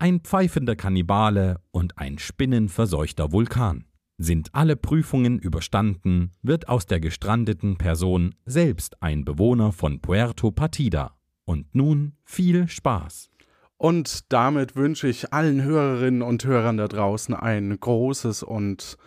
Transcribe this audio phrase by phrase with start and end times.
[0.00, 3.84] ein pfeifender Kannibale und ein spinnenverseuchter Vulkan.
[4.16, 11.16] Sind alle Prüfungen überstanden, wird aus der gestrandeten Person selbst ein Bewohner von Puerto Partida.
[11.44, 13.30] Und nun viel Spaß.
[13.76, 18.98] Und damit wünsche ich allen Hörerinnen und Hörern da draußen ein großes und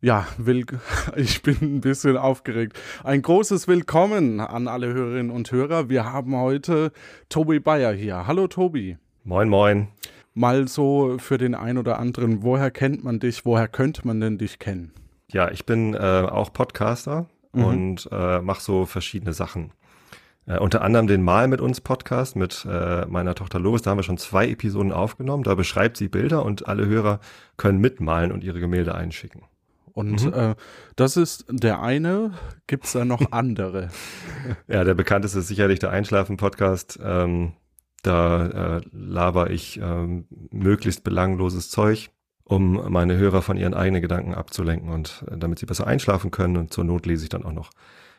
[0.00, 0.64] ja, will,
[1.16, 2.78] ich bin ein bisschen aufgeregt.
[3.04, 5.88] Ein großes Willkommen an alle Hörerinnen und Hörer.
[5.88, 6.92] Wir haben heute
[7.28, 8.26] Tobi Bayer hier.
[8.26, 8.96] Hallo Tobi.
[9.24, 9.88] Moin, moin.
[10.36, 13.46] Mal so für den einen oder anderen, woher kennt man dich?
[13.46, 14.92] Woher könnte man denn dich kennen?
[15.32, 17.64] Ja, ich bin äh, auch Podcaster mhm.
[17.64, 19.72] und äh, mache so verschiedene Sachen.
[20.44, 23.80] Äh, unter anderem den Mal mit uns Podcast mit äh, meiner Tochter Lovis.
[23.80, 25.42] Da haben wir schon zwei Episoden aufgenommen.
[25.42, 27.20] Da beschreibt sie Bilder und alle Hörer
[27.56, 29.40] können mitmalen und ihre Gemälde einschicken.
[29.94, 30.34] Und mhm.
[30.34, 30.54] äh,
[30.96, 32.34] das ist der eine.
[32.66, 33.88] Gibt es da noch andere?
[34.68, 36.98] ja, der bekannteste ist sicherlich der Einschlafen-Podcast.
[37.02, 37.54] Ähm,
[38.06, 42.10] da äh, laber ich ähm, möglichst belangloses Zeug,
[42.44, 46.56] um meine Hörer von ihren eigenen Gedanken abzulenken und äh, damit sie besser einschlafen können.
[46.56, 47.70] Und zur Not lese ich dann auch noch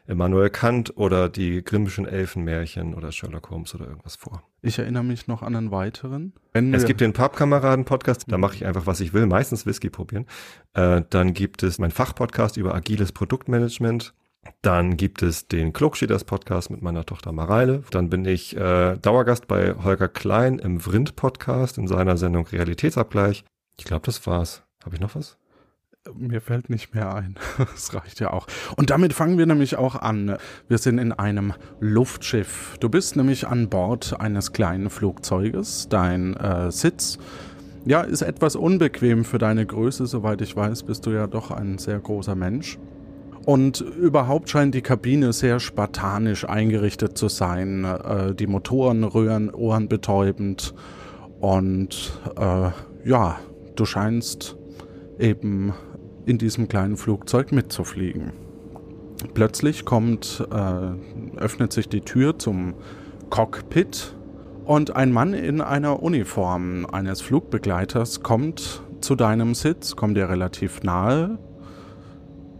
[0.07, 4.41] Immanuel Kant oder die Grimmischen Elfenmärchen oder Sherlock Holmes oder irgendwas vor.
[4.61, 6.33] Ich erinnere mich noch an einen weiteren.
[6.53, 10.25] Wenn es gibt den Pappkameraden-Podcast, da mache ich einfach, was ich will, meistens Whisky probieren.
[10.73, 14.13] Äh, dann gibt es mein Fachpodcast über agiles Produktmanagement.
[14.61, 17.83] Dann gibt es den Klugschieders Podcast mit meiner Tochter Mareile.
[17.91, 23.43] Dann bin ich äh, Dauergast bei Holger Klein im Vrind Podcast in seiner Sendung Realitätsabgleich.
[23.77, 24.63] Ich glaube, das war's.
[24.83, 25.37] Habe ich noch was?
[26.15, 27.35] Mir fällt nicht mehr ein.
[27.57, 28.47] Das reicht ja auch.
[28.75, 30.37] Und damit fangen wir nämlich auch an.
[30.67, 32.77] Wir sind in einem Luftschiff.
[32.79, 35.89] Du bist nämlich an Bord eines kleinen Flugzeuges.
[35.89, 37.17] Dein äh, Sitz
[37.85, 40.07] ja, ist etwas unbequem für deine Größe.
[40.07, 42.77] Soweit ich weiß, bist du ja doch ein sehr großer Mensch.
[43.47, 47.85] Und überhaupt scheint die Kabine sehr spartanisch eingerichtet zu sein.
[47.85, 50.73] Äh, die Motoren rühren ohrenbetäubend.
[51.39, 52.71] Und äh,
[53.05, 53.39] ja,
[53.77, 54.57] du scheinst
[55.17, 55.73] eben
[56.25, 58.33] in diesem kleinen Flugzeug mitzufliegen.
[59.33, 62.73] Plötzlich kommt, äh, öffnet sich die Tür zum
[63.29, 64.13] Cockpit
[64.65, 70.83] und ein Mann in einer Uniform eines Flugbegleiters kommt zu deinem Sitz, kommt dir relativ
[70.83, 71.39] nahe,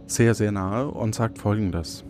[0.08, 2.02] sehr, sehr nahe und sagt folgendes.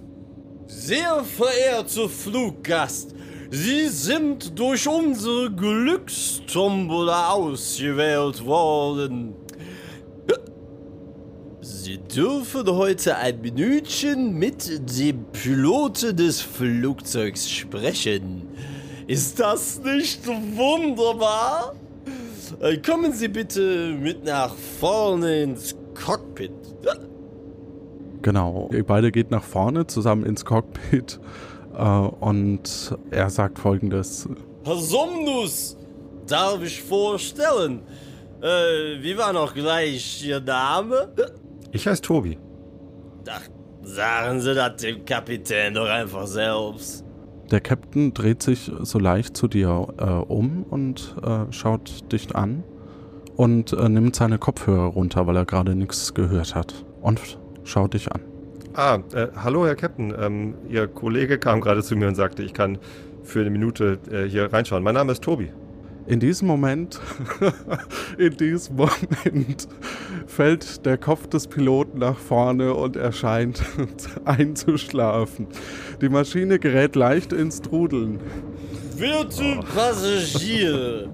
[0.67, 3.15] Sehr verehrter Fluggast,
[3.51, 9.35] Sie sind durch unsere Glückstombola ausgewählt worden.
[11.63, 18.47] Sie dürfen heute ein Minütchen mit dem Piloten des Flugzeugs sprechen.
[19.07, 21.75] Ist das nicht wunderbar?
[22.61, 26.53] Äh, kommen Sie bitte mit nach vorne ins Cockpit.
[28.23, 31.21] Genau, ihr beide geht nach vorne zusammen ins Cockpit
[31.77, 34.29] äh, und er sagt folgendes.
[34.65, 35.77] Herr Somnus,
[36.27, 37.81] darf ich vorstellen?
[38.41, 41.13] Äh, wie war noch gleich Ihr Name?
[41.73, 42.39] Ich heiße Tobi.
[43.29, 43.43] Ach,
[43.83, 47.05] sagen Sie das dem Kapitän doch einfach selbst.
[47.51, 52.63] Der Captain dreht sich so leicht zu dir äh, um und äh, schaut dich an
[53.37, 58.11] und äh, nimmt seine Kopfhörer runter, weil er gerade nichts gehört hat und schaut dich
[58.11, 58.21] an.
[58.75, 60.15] Ah, äh, hallo Herr Captain.
[60.19, 62.79] Ähm, Ihr Kollege kam gerade zu mir und sagte, ich kann
[63.23, 64.83] für eine Minute äh, hier reinschauen.
[64.83, 65.51] Mein Name ist Tobi.
[66.07, 67.01] In diesem Moment,
[68.19, 69.69] in diesem Moment
[70.27, 73.63] fällt der Kopf des Piloten nach vorne und er scheint
[74.25, 75.49] einzuschlafen.
[76.01, 78.21] Die Maschine gerät leicht ins Trudeln.
[78.97, 81.11] Werte Passagiere,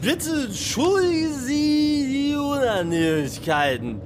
[0.00, 4.00] bitte entschuldigen Sie die Unannehmlichkeiten.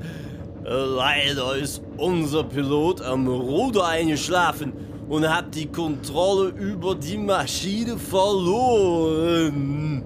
[0.71, 4.75] Leider ist unser Pilot am Ruder eingeschlafen
[5.09, 10.05] und hat die Kontrolle über die Maschine verloren.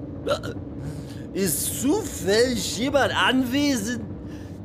[1.35, 4.03] Ist zufällig jemand anwesend,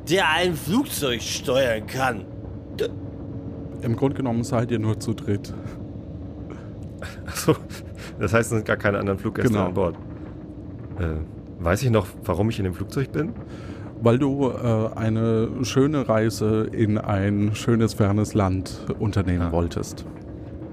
[0.08, 2.24] der ein Flugzeug steuern kann?
[3.82, 5.52] Im Grunde genommen seid ihr nur zu dritt.
[7.26, 7.56] Achso,
[8.20, 9.66] das heißt, es sind gar keine anderen Fluggäste genau.
[9.66, 9.96] an Bord.
[11.00, 11.16] Äh,
[11.58, 13.32] weiß ich noch, warum ich in dem Flugzeug bin?
[14.00, 19.52] Weil du äh, eine schöne Reise in ein schönes, fernes Land unternehmen ja.
[19.52, 20.04] wolltest.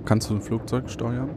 [0.06, 1.30] Kannst du ein Flugzeug steuern?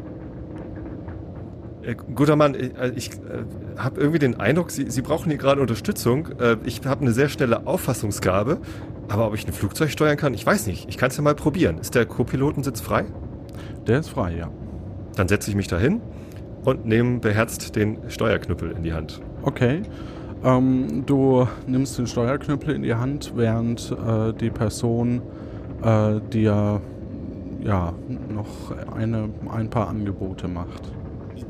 [1.82, 3.44] Äh, guter Mann, äh, ich äh,
[3.78, 6.28] habe irgendwie den Eindruck, Sie, Sie brauchen hier gerade Unterstützung.
[6.38, 8.58] Äh, ich habe eine sehr schnelle Auffassungsgabe,
[9.08, 10.88] aber ob ich ein Flugzeug steuern kann, ich weiß nicht.
[10.88, 11.78] Ich kann es ja mal probieren.
[11.78, 13.06] Ist der Co-Pilotensitz frei?
[13.86, 14.50] Der ist frei, ja.
[15.16, 16.02] Dann setze ich mich dahin
[16.64, 19.22] und nehme beherzt den Steuerknüppel in die Hand.
[19.42, 19.82] Okay.
[20.44, 25.22] Ähm, du nimmst den Steuerknüppel in die Hand, während äh, die Person
[25.82, 26.80] äh, dir
[27.62, 27.92] ja
[28.28, 28.46] noch
[28.94, 30.92] eine, ein paar Angebote macht.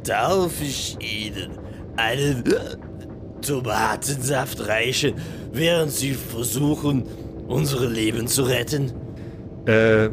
[0.05, 1.51] Darf ich Ihnen
[1.97, 2.45] einen
[3.43, 5.15] Tomatensaft reichen,
[5.53, 7.05] während Sie versuchen,
[7.47, 8.93] unsere Leben zu retten?
[9.67, 10.09] Äh,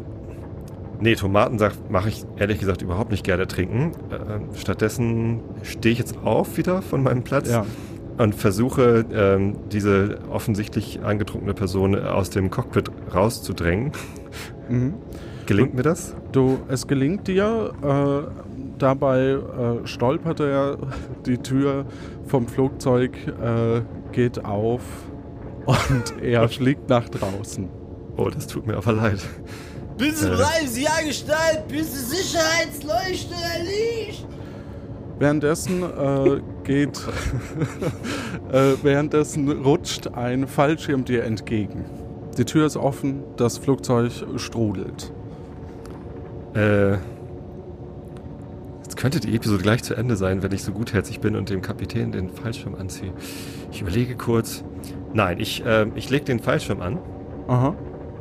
[1.00, 3.92] nee, Tomatensaft mache ich ehrlich gesagt überhaupt nicht gerne trinken.
[4.10, 7.64] Äh, stattdessen stehe ich jetzt auf wieder von meinem Platz Ja.
[8.18, 13.92] Und versuche, ähm, diese offensichtlich angetrunkene Person aus dem Cockpit rauszudrängen.
[14.68, 14.94] Mhm.
[15.46, 16.14] Gelingt mir das?
[16.32, 17.72] Du, es gelingt dir.
[17.82, 18.30] Äh,
[18.78, 20.76] dabei äh, stolpert er,
[21.24, 21.86] die Tür
[22.26, 23.82] vom Flugzeug äh,
[24.12, 24.82] geht auf
[25.66, 27.68] und er fliegt nach draußen.
[28.16, 29.20] Oh, das tut mir aber leid.
[29.98, 30.36] Bitte Äh.
[30.36, 34.26] bleiben Sie angestellt, bis die Sicherheitsleuchte erliegt.
[35.18, 36.98] Währenddessen äh, geht,
[38.52, 41.84] äh, währenddessen rutscht ein Fallschirm dir entgegen.
[42.36, 45.12] Die Tür ist offen, das Flugzeug strudelt.
[46.54, 46.92] Äh,
[48.82, 51.62] jetzt könnte die Episode gleich zu Ende sein, wenn ich so gutherzig bin und dem
[51.62, 53.12] Kapitän den Fallschirm anziehe.
[53.72, 54.64] Ich überlege kurz.
[55.14, 56.98] Nein, ich, äh, ich lege den Fallschirm an.
[57.48, 57.74] Aha.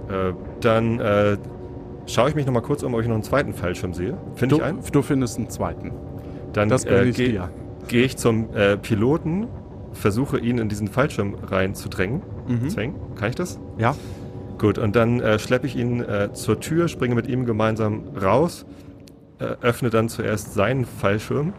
[0.10, 1.38] Äh, dann äh,
[2.06, 4.18] schaue ich mich nochmal kurz um, ob ich noch einen zweiten Fallschirm sehe.
[4.36, 4.80] Finde Du, ich einen?
[4.92, 5.92] du findest einen zweiten.
[6.54, 7.50] Dann Das gönne äh, ich dir.
[7.88, 9.48] Geh ich zum äh, Piloten,
[9.94, 12.22] versuche ihn in diesen Fallschirm reinzudrängen.
[12.48, 12.70] Mhm.
[12.70, 12.96] Zwängen.
[13.16, 13.60] Kann ich das?
[13.78, 13.96] Ja.
[14.58, 18.66] Gut, und dann äh, schleppe ich ihn äh, zur Tür, springe mit ihm gemeinsam raus,
[19.40, 21.54] äh, öffne dann zuerst seinen Fallschirm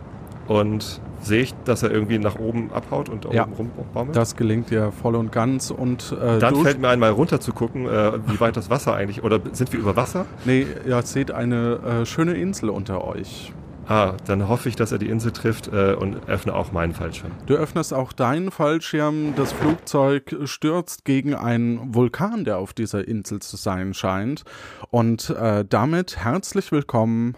[0.48, 3.42] und sehe ich, dass er irgendwie nach oben abhaut und Ja.
[3.44, 4.16] oben rumbaumelt.
[4.16, 7.86] Das gelingt dir voll und ganz und äh, dann fällt mir einmal runter zu gucken,
[7.86, 10.24] äh, wie weit das Wasser eigentlich, oder sind wir über Wasser?
[10.44, 13.52] Nee, ihr seht eine äh, schöne Insel unter euch.
[13.88, 17.30] Ah, dann hoffe ich, dass er die Insel trifft äh, und öffne auch meinen Fallschirm.
[17.46, 19.34] Du öffnest auch deinen Fallschirm.
[19.36, 24.42] Das Flugzeug stürzt gegen einen Vulkan, der auf dieser Insel zu sein scheint.
[24.90, 27.36] Und äh, damit herzlich willkommen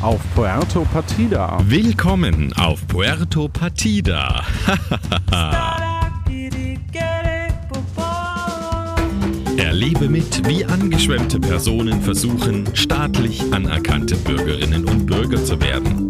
[0.00, 1.58] auf Puerto Partida.
[1.64, 4.44] Willkommen auf Puerto Partida.
[9.70, 16.08] Erlebe mit, wie angeschwemmte Personen versuchen, staatlich anerkannte Bürgerinnen und Bürger zu werden.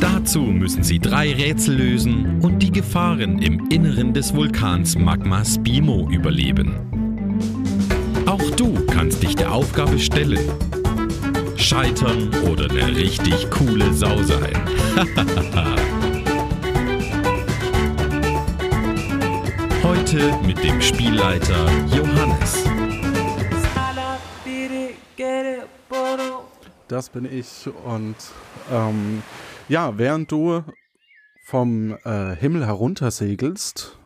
[0.00, 6.08] Dazu müssen sie drei Rätsel lösen und die Gefahren im Inneren des Vulkans Magma Spimo
[6.10, 6.76] überleben.
[8.24, 10.48] Auch du kannst dich der Aufgabe stellen.
[11.56, 14.56] Scheitern oder eine richtig coole Sau sein.
[20.06, 22.64] Heute mit dem Spielleiter Johannes.
[26.86, 27.68] Das bin ich.
[27.84, 28.14] Und
[28.70, 29.24] ähm,
[29.68, 30.62] ja, während du
[31.44, 33.98] vom äh, Himmel heruntersegelst,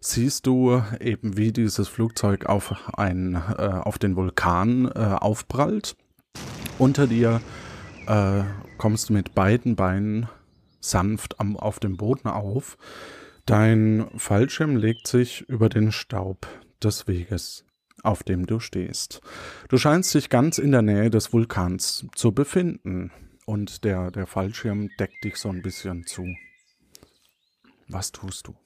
[0.00, 5.96] siehst du eben, wie dieses Flugzeug auf, ein, äh, auf den Vulkan äh, aufprallt.
[6.78, 7.42] Unter dir
[8.06, 8.42] äh,
[8.78, 10.30] kommst du mit beiden Beinen
[10.80, 12.78] sanft am, auf dem Boden auf.
[13.46, 16.48] Dein Fallschirm legt sich über den Staub
[16.82, 17.64] des Weges,
[18.02, 19.20] auf dem du stehst.
[19.68, 23.12] Du scheinst dich ganz in der Nähe des Vulkans zu befinden
[23.44, 26.26] und der, der Fallschirm deckt dich so ein bisschen zu.
[27.86, 28.56] Was tust du?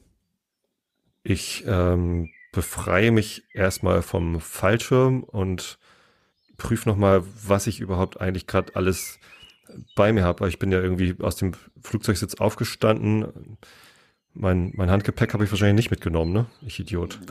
[1.22, 5.78] Ich ähm, befreie mich erstmal vom Fallschirm und
[6.56, 9.18] prüfe nochmal, was ich überhaupt eigentlich gerade alles
[9.94, 10.48] bei mir habe.
[10.48, 13.58] Ich bin ja irgendwie aus dem Flugzeugsitz aufgestanden.
[14.34, 16.46] Mein, mein Handgepäck habe ich wahrscheinlich nicht mitgenommen, ne?
[16.62, 17.18] Ich Idiot.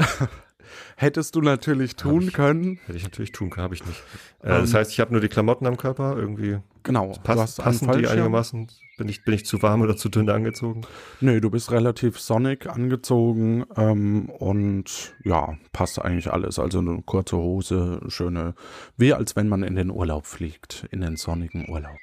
[0.96, 2.34] Hättest du natürlich tun ich.
[2.34, 2.80] können.
[2.86, 4.04] Hätte ich natürlich tun können, habe ich nicht.
[4.44, 6.16] Äh, Ähm, das heißt, ich habe nur die Klamotten am Körper.
[6.18, 7.14] Irgendwie Genau.
[7.24, 8.68] pass, passen die einigermaßen.
[8.98, 10.82] Bin ich, bin ich zu warm oder zu dünn angezogen?
[11.22, 16.60] Nee, du bist relativ sonnig angezogen ähm, und ja, passt eigentlich alles.
[16.60, 18.54] Also eine kurze Hose, schöne,
[18.98, 21.98] wie als wenn man in den Urlaub fliegt, in den sonnigen Urlaub.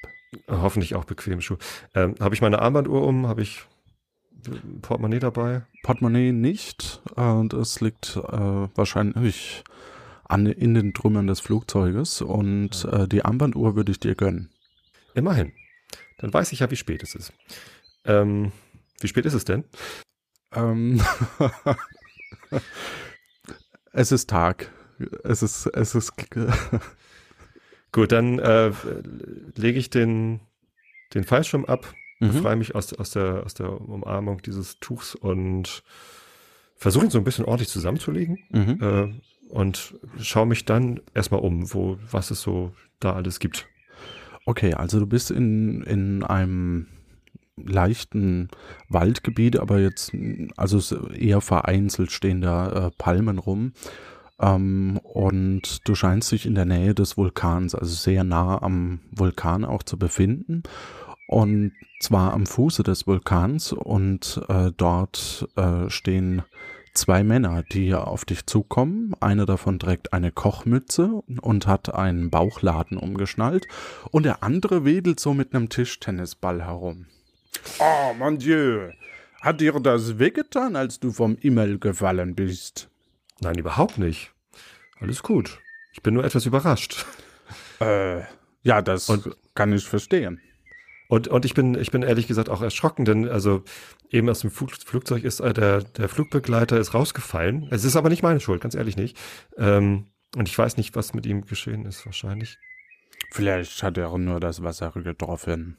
[0.50, 1.59] Hoffentlich auch bequem Schuhe.
[1.95, 3.26] Ähm, habe ich meine Armbanduhr um?
[3.29, 3.65] Habe ich
[4.83, 5.62] Portemonnaie dabei?
[5.83, 9.64] Portemonnaie nicht und es liegt äh, wahrscheinlich
[10.25, 14.50] an, in den Trümmern des Flugzeuges und äh, die Armbanduhr würde ich dir gönnen.
[15.14, 15.52] Immerhin.
[16.19, 17.33] Dann weiß ich ja, wie spät es ist.
[18.05, 18.52] Ähm,
[19.00, 19.64] wie spät ist es denn?
[20.52, 21.00] Ähm
[23.93, 24.71] es ist Tag.
[25.25, 26.12] Es ist, es ist,
[27.93, 28.73] Gut, dann äh,
[29.55, 30.40] lege ich den,
[31.14, 32.28] den Fallschirm ab, Mhm.
[32.28, 35.82] befreie mich aus, aus, der, aus der Umarmung dieses Tuchs und
[36.76, 38.78] versuche ihn so ein bisschen ordentlich zusammenzulegen Mhm.
[38.80, 39.08] äh,
[39.50, 43.66] und schaue mich dann erstmal um, wo, was es so da alles gibt.
[44.44, 46.87] Okay, also du bist in, in einem
[47.56, 48.49] leichten
[48.88, 50.12] Waldgebiet, aber jetzt,
[50.56, 53.73] also eher vereinzelt stehen da äh, Palmen rum.
[54.38, 59.64] Ähm, und du scheinst dich in der Nähe des Vulkans, also sehr nah am Vulkan
[59.64, 60.62] auch zu befinden.
[61.26, 66.42] Und zwar am Fuße des Vulkans und äh, dort äh, stehen
[66.95, 69.12] zwei Männer, die auf dich zukommen.
[69.21, 73.66] Einer davon trägt eine Kochmütze und hat einen Bauchladen umgeschnallt
[74.11, 77.06] und der andere wedelt so mit einem Tischtennisball herum.
[77.80, 78.90] Oh, mon Dieu,
[79.40, 82.88] hat dir das wehgetan, als du vom Himmel gefallen bist?
[83.40, 84.33] Nein, überhaupt nicht.
[85.00, 85.59] Alles gut.
[85.92, 87.04] Ich bin nur etwas überrascht.
[87.80, 88.21] Äh,
[88.62, 90.40] ja, das Und- kann ich verstehen.
[91.09, 93.63] Und, und ich bin, ich bin ehrlich gesagt auch erschrocken, denn also
[94.11, 97.69] eben aus dem Flug, Flugzeug ist äh, der, der Flugbegleiter ist rausgefallen.
[97.71, 99.17] Es ist aber nicht meine Schuld, ganz ehrlich nicht.
[99.57, 102.59] Ähm, und ich weiß nicht, was mit ihm geschehen ist, wahrscheinlich.
[103.31, 105.77] Vielleicht hat er nur das Wasser getroffen.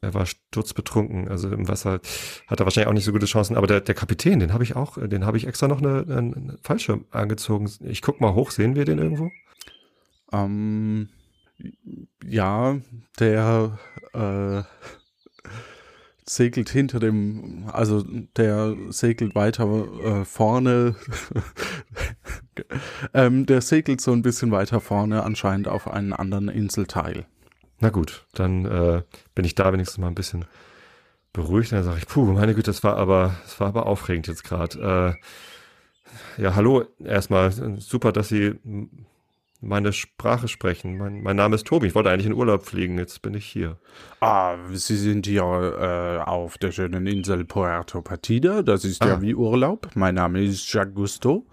[0.00, 2.00] Er war sturzbetrunken, also im Wasser
[2.48, 3.56] hat er wahrscheinlich auch nicht so gute Chancen.
[3.56, 6.00] Aber der, der Kapitän, den habe ich auch, äh, den habe ich extra noch eine,
[6.08, 7.70] einen Fallschirm angezogen.
[7.80, 9.30] Ich guck mal hoch, sehen wir den irgendwo?
[10.32, 11.08] Ähm,
[12.24, 12.78] ja,
[13.18, 13.78] der
[14.12, 14.62] äh,
[16.24, 18.04] segelt hinter dem, also
[18.36, 19.66] der segelt weiter
[20.02, 20.94] äh, vorne,
[23.14, 27.26] ähm, der segelt so ein bisschen weiter vorne anscheinend auf einen anderen Inselteil.
[27.80, 29.02] Na gut, dann äh,
[29.34, 30.44] bin ich da wenigstens mal ein bisschen
[31.32, 31.72] beruhigt.
[31.72, 35.18] Dann sage ich, puh, meine Güte, das war aber, das war aber aufregend jetzt gerade.
[36.38, 37.50] Äh, ja, hallo, erstmal
[37.80, 38.54] super, dass Sie
[39.62, 40.98] meine Sprache sprechen.
[40.98, 41.86] Mein, mein Name ist Tobi.
[41.86, 42.98] Ich wollte eigentlich in Urlaub fliegen.
[42.98, 43.78] Jetzt bin ich hier.
[44.20, 48.62] Ah, Sie sind hier äh, auf der schönen Insel Puerto Partida.
[48.62, 49.08] Das ist Ah.
[49.08, 49.90] ja wie Urlaub.
[49.94, 51.46] Mein Name ist Jacques Gusto.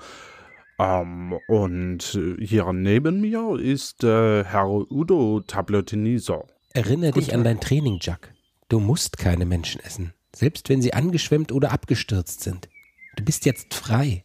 [0.79, 6.47] Ähm, und hier neben mir ist äh, Herr Udo Tablotiniso.
[6.73, 8.33] Erinnere dich an dein Training, Jack.
[8.69, 12.69] Du musst keine Menschen essen, selbst wenn sie angeschwemmt oder abgestürzt sind.
[13.17, 14.23] Du bist jetzt frei.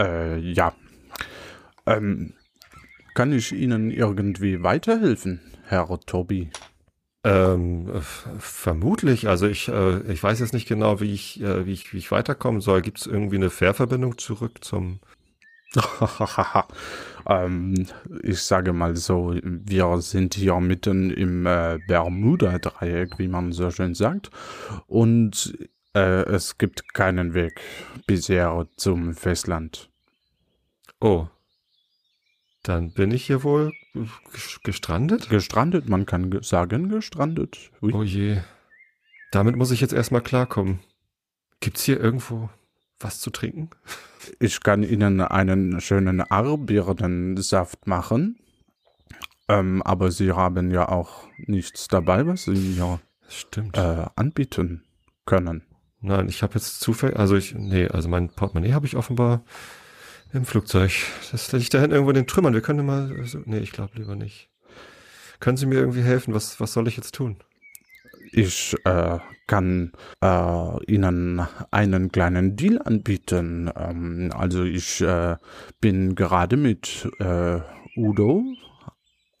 [0.00, 0.72] Äh, ja.
[1.86, 2.34] Ähm,
[3.14, 6.50] kann ich Ihnen irgendwie weiterhelfen, Herr Tobi?
[7.24, 8.00] Ähm, äh,
[8.38, 9.28] vermutlich.
[9.28, 12.10] Also ich, äh, ich weiß jetzt nicht genau, wie ich, äh, wie ich, wie ich
[12.10, 12.82] weiterkommen soll.
[12.82, 15.00] Gibt es irgendwie eine Fährverbindung zurück zum?
[17.26, 17.86] ähm,
[18.22, 23.94] ich sage mal so, wir sind hier mitten im äh, Bermuda-Dreieck, wie man so schön
[23.94, 24.30] sagt.
[24.86, 25.56] Und
[25.94, 27.60] äh, es gibt keinen Weg
[28.06, 29.90] bisher zum Festland.
[31.00, 31.28] Oh,
[32.62, 35.28] dann bin ich hier wohl ges- gestrandet.
[35.28, 37.70] Gestrandet, man kann ge sagen, gestrandet.
[37.80, 37.92] Ui.
[37.92, 38.38] Oh je.
[39.30, 40.80] Damit muss ich jetzt erstmal klarkommen.
[41.60, 42.50] Gibt's hier irgendwo
[43.00, 43.70] was zu trinken?
[44.38, 48.38] Ich kann Ihnen einen schönen Arbirnensaft machen.
[49.48, 53.76] Ähm, aber Sie haben ja auch nichts dabei, was Sie mir Stimmt.
[53.76, 54.84] äh, anbieten
[55.26, 55.62] können.
[56.00, 59.44] Nein, ich habe jetzt zufällig, also ich, nee, also mein Portemonnaie habe ich offenbar
[60.32, 60.92] im Flugzeug.
[61.30, 62.54] Das liegt da hinten irgendwo in den Trümmern.
[62.54, 64.48] Wir können mal, also, nee, ich glaube lieber nicht.
[65.40, 66.34] Können Sie mir irgendwie helfen?
[66.34, 67.36] Was, was soll ich jetzt tun?
[68.30, 73.70] Ich äh, kann äh, Ihnen einen kleinen Deal anbieten.
[73.76, 75.36] Ähm, also ich äh,
[75.80, 77.60] bin gerade mit äh,
[77.96, 78.44] Udo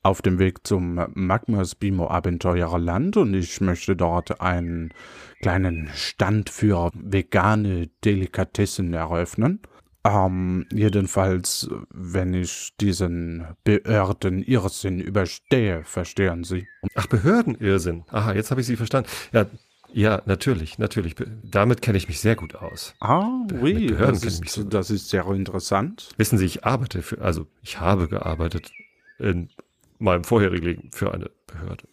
[0.02, 4.92] auf dem Weg zum Magmas Bimo Abenteuerland und ich möchte dort einen
[5.40, 9.60] kleinen Stand für vegane Delikatessen eröffnen.
[10.04, 16.66] Ähm, jedenfalls, wenn ich diesen beirrten Irrsinn überstehe, verstehen Sie.
[16.96, 18.04] Ach, Behördenirrsinn.
[18.08, 19.08] Aha, jetzt habe ich Sie verstanden.
[19.32, 19.46] Ja,
[19.94, 21.14] ja, natürlich, natürlich.
[21.42, 22.94] Damit kenne ich mich sehr gut aus.
[23.00, 24.74] Ah, oui, das so ist, gut.
[24.74, 26.08] das ist sehr interessant.
[26.16, 28.72] Wissen Sie, ich arbeite für, also ich habe gearbeitet
[29.18, 29.50] in
[29.98, 31.84] meinem vorherigen Leben für eine Behörde.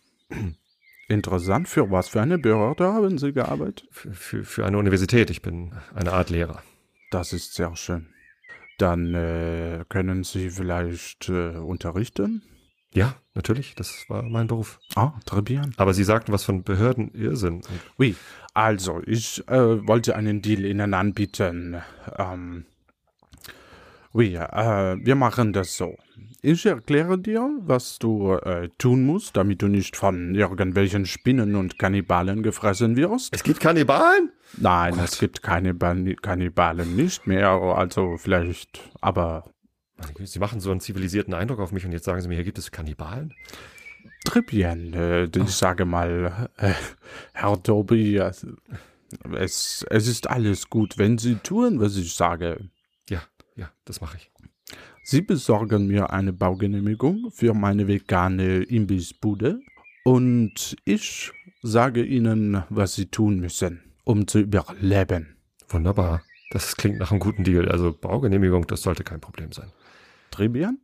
[1.09, 1.67] Interessant.
[1.67, 3.87] Für was für eine Behörde haben Sie gearbeitet?
[3.91, 5.29] Für, für, für eine Universität.
[5.29, 6.63] Ich bin eine Art Lehrer.
[7.09, 8.07] Das ist sehr schön.
[8.77, 12.43] Dann äh, können Sie vielleicht äh, unterrichten?
[12.93, 14.79] Ja, natürlich, das war mein Beruf.
[14.95, 15.73] Ah, très bien.
[15.77, 17.55] Aber Sie sagten was von Behördenirrsinn.
[17.55, 18.15] Und Oui,
[18.53, 21.81] also ich äh, wollte einen Deal Ihnen anbieten.
[22.17, 22.65] Ähm,
[24.13, 25.97] oui, äh, wir machen das so.
[26.41, 31.77] Ich erkläre dir, was du äh, tun musst, damit du nicht von irgendwelchen Spinnen und
[31.77, 33.35] Kannibalen gefressen wirst.
[33.35, 34.31] Es gibt Kannibalen?
[34.55, 35.03] Nein, Gott.
[35.03, 39.51] es gibt keine Ban Kannibalen nicht mehr, also vielleicht, aber
[40.23, 42.57] Sie machen so einen zivilisierten Eindruck auf mich und jetzt sagen Sie mir, hier gibt
[42.57, 43.33] es Kannibalen?
[44.23, 46.71] Tripien, äh, ich sage mal, äh,
[47.33, 52.69] Herr Tobi, es, es ist alles gut, wenn Sie tun, was ich sage.
[53.09, 53.21] Ja,
[53.57, 54.31] ja, das mache ich.
[55.09, 59.59] Sie besorgen mir eine Baugenehmigung für meine vegane Imbissbude
[60.03, 61.31] und ich
[61.63, 65.35] sage Ihnen, was Sie tun müssen, um zu überleben.
[65.67, 66.21] Wunderbar.
[66.51, 67.69] Das klingt nach einem guten Deal.
[67.69, 69.71] Also Baugenehmigung, das sollte kein Problem sein.
[70.29, 70.79] Tribien?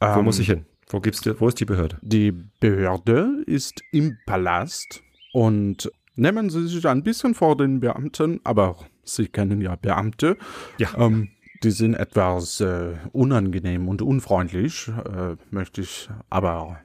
[0.00, 0.64] Wo Ähm, muss ich hin?
[0.88, 1.98] Wo gibt's wo ist die Behörde?
[2.00, 5.02] Die Behörde ist im Palast
[5.34, 10.38] und nehmen Sie sich ein bisschen vor den Beamten, aber Sie kennen ja Beamte.
[10.78, 10.88] Ja.
[10.96, 16.78] Ähm, die sind etwas äh, unangenehm und unfreundlich, äh, möchte ich aber.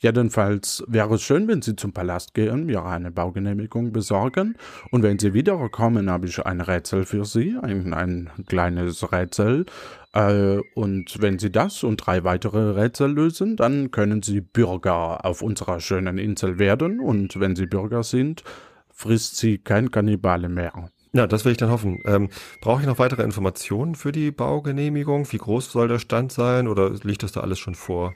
[0.00, 4.56] Jedenfalls wäre es schön, wenn Sie zum Palast gehen, mir eine Baugenehmigung besorgen.
[4.92, 9.66] Und wenn Sie wiederkommen, habe ich ein Rätsel für Sie, ein, ein kleines Rätsel.
[10.12, 15.42] Äh, und wenn Sie das und drei weitere Rätsel lösen, dann können Sie Bürger auf
[15.42, 17.00] unserer schönen Insel werden.
[17.00, 18.44] Und wenn Sie Bürger sind,
[18.92, 20.90] frisst Sie kein Kannibale mehr.
[21.12, 22.00] Na, das will ich dann hoffen.
[22.04, 22.28] Ähm,
[22.60, 25.30] Brauche ich noch weitere Informationen für die Baugenehmigung?
[25.32, 28.14] Wie groß soll der Stand sein oder liegt das da alles schon vor?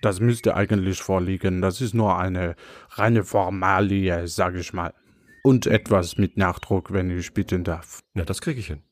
[0.00, 1.60] Das müsste eigentlich vorliegen.
[1.60, 2.56] Das ist nur eine
[2.90, 4.94] reine Formalie, sage ich mal.
[5.42, 8.02] Und etwas mit Nachdruck, wenn ich bitten darf.
[8.14, 8.82] Na, das kriege ich hin.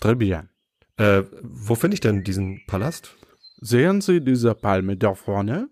[0.00, 0.48] Très bien.
[0.96, 3.16] Äh, wo finde ich denn diesen Palast?
[3.60, 5.68] Sehen Sie diese Palme da vorne?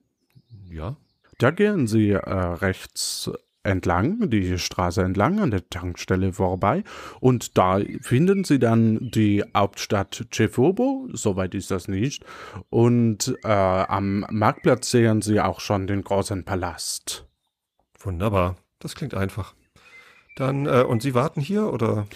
[0.70, 0.96] Ja.
[1.38, 3.30] Da gehen Sie äh, rechts
[3.64, 6.84] entlang, die Straße entlang, an der Tankstelle vorbei.
[7.20, 12.24] Und da finden Sie dann die Hauptstadt Cefobo, soweit ist das nicht.
[12.70, 17.26] Und äh, am Marktplatz sehen Sie auch schon den großen Palast.
[17.98, 18.56] Wunderbar.
[18.78, 19.54] Das klingt einfach.
[20.36, 22.06] Dann, äh, und Sie warten hier oder?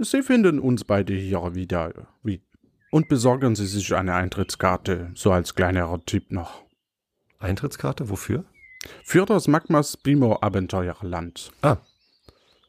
[0.00, 1.92] Sie finden uns beide hier wieder.
[2.22, 2.42] Wie?
[2.90, 6.64] Und besorgen Sie sich eine Eintrittskarte, so als kleinerer Tipp noch.
[7.38, 8.08] Eintrittskarte?
[8.08, 8.44] Wofür?
[9.04, 11.52] Für das Magmas Bimo Abenteuerland.
[11.62, 11.78] Ah.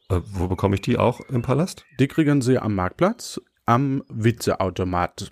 [0.08, 1.84] Äh, wo bekomme ich die auch im Palast?
[1.98, 5.30] Die kriegen Sie am Marktplatz am Witzeautomat.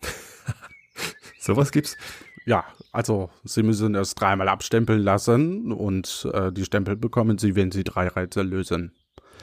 [1.38, 1.98] Sowas gibt's?
[2.46, 7.70] Ja, also Sie müssen es dreimal abstempeln lassen und äh, die Stempel bekommen Sie, wenn
[7.70, 8.92] Sie drei Rätsel lösen.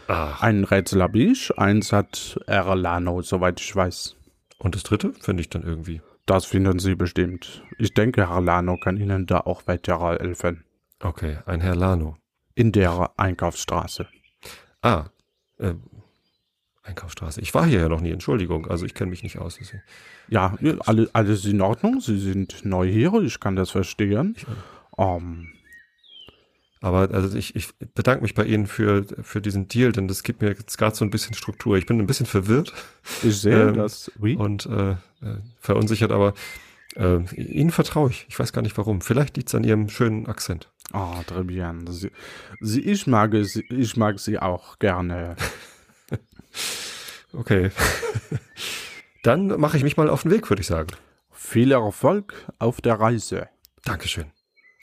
[0.07, 0.41] Ach.
[0.41, 4.15] Ein Rätsel habe ich, eins hat Erlano, soweit ich weiß.
[4.57, 6.01] Und das dritte finde ich dann irgendwie.
[6.25, 7.61] Das finden Sie bestimmt.
[7.77, 10.63] Ich denke, Herr Lano kann Ihnen da auch weiter helfen.
[11.03, 12.17] Okay, ein Herr Lano.
[12.55, 14.07] In der Einkaufsstraße.
[14.81, 15.05] Ah,
[15.57, 15.73] äh,
[16.83, 17.41] Einkaufsstraße.
[17.41, 18.67] Ich war hier ja noch nie, Entschuldigung.
[18.67, 19.57] Also ich kenne mich nicht aus.
[19.59, 19.83] deswegen.
[20.27, 21.99] Ja, alle, alles in Ordnung.
[22.01, 24.35] Sie sind neu hier, ich kann das verstehen.
[24.37, 24.45] Ich,
[24.97, 25.49] Ähm,
[26.81, 30.41] aber also ich, ich bedanke mich bei Ihnen für, für diesen Deal, denn das gibt
[30.41, 31.77] mir jetzt gerade so ein bisschen Struktur.
[31.77, 32.73] Ich bin ein bisschen verwirrt
[33.23, 34.11] ich sehe Ähm, das.
[34.19, 34.35] Oui.
[34.35, 34.95] und äh, äh,
[35.59, 36.33] verunsichert, aber
[36.95, 38.25] äh, Ihnen vertraue ich.
[38.27, 38.99] Ich weiß gar nicht warum.
[38.99, 40.72] Vielleicht liegt es an Ihrem schönen Akzent.
[40.91, 41.87] Ah, très bien.
[41.87, 42.11] Sie,
[42.59, 45.35] sie, ich, mag, sie, ich mag sie auch gerne.
[47.33, 47.71] Okay.
[49.23, 50.89] Dann mache ich mich mal auf den Weg, würde ich sagen.
[51.31, 53.49] Viel Erfolg auf der Reise.
[53.83, 54.25] Dankeschön.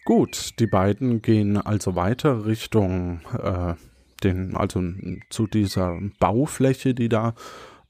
[0.04, 3.74] Gut, die beiden gehen also weiter Richtung äh,
[4.24, 4.82] den, also
[5.30, 7.34] zu dieser Baufläche, die da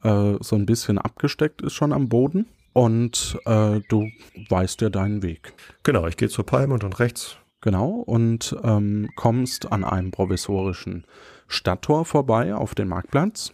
[0.03, 2.46] äh, so ein bisschen abgesteckt ist schon am Boden.
[2.73, 4.09] Und äh, du
[4.49, 5.55] weißt ja deinen Weg.
[5.83, 7.37] Genau, ich gehe zur Palme und dann rechts.
[7.61, 11.05] Genau, und ähm, kommst an einem provisorischen
[11.46, 13.53] Stadttor vorbei auf den Marktplatz.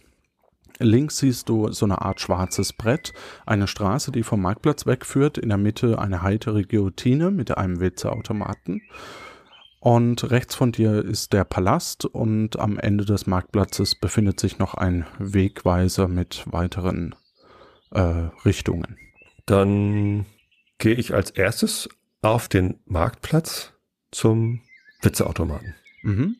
[0.79, 3.13] Links siehst du so eine Art schwarzes Brett,
[3.45, 8.81] eine Straße, die vom Marktplatz wegführt, in der Mitte eine heitere Guillotine mit einem Witzeautomaten.
[9.79, 14.73] Und rechts von dir ist der Palast und am Ende des Marktplatzes befindet sich noch
[14.73, 17.15] ein Wegweiser mit weiteren
[17.91, 18.97] äh, Richtungen.
[19.45, 20.25] Dann
[20.77, 21.89] gehe ich als erstes
[22.21, 23.73] auf den Marktplatz
[24.17, 24.61] zum
[25.01, 25.75] Witzeautomaten.
[26.01, 26.37] Mhm.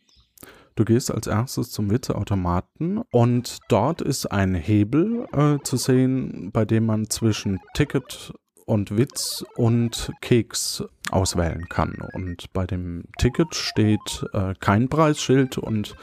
[0.75, 6.65] Du gehst als erstes zum Witzeautomaten und dort ist ein Hebel äh, zu sehen, bei
[6.65, 8.33] dem man zwischen Ticket
[8.65, 11.97] und Witz und Keks auswählen kann.
[12.13, 15.95] Und bei dem Ticket steht äh, kein Preisschild und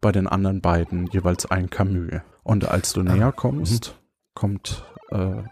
[0.00, 2.20] bei den anderen beiden jeweils ein Camus.
[2.42, 3.98] Und als du näher kommst,
[4.34, 5.42] kommt, äh,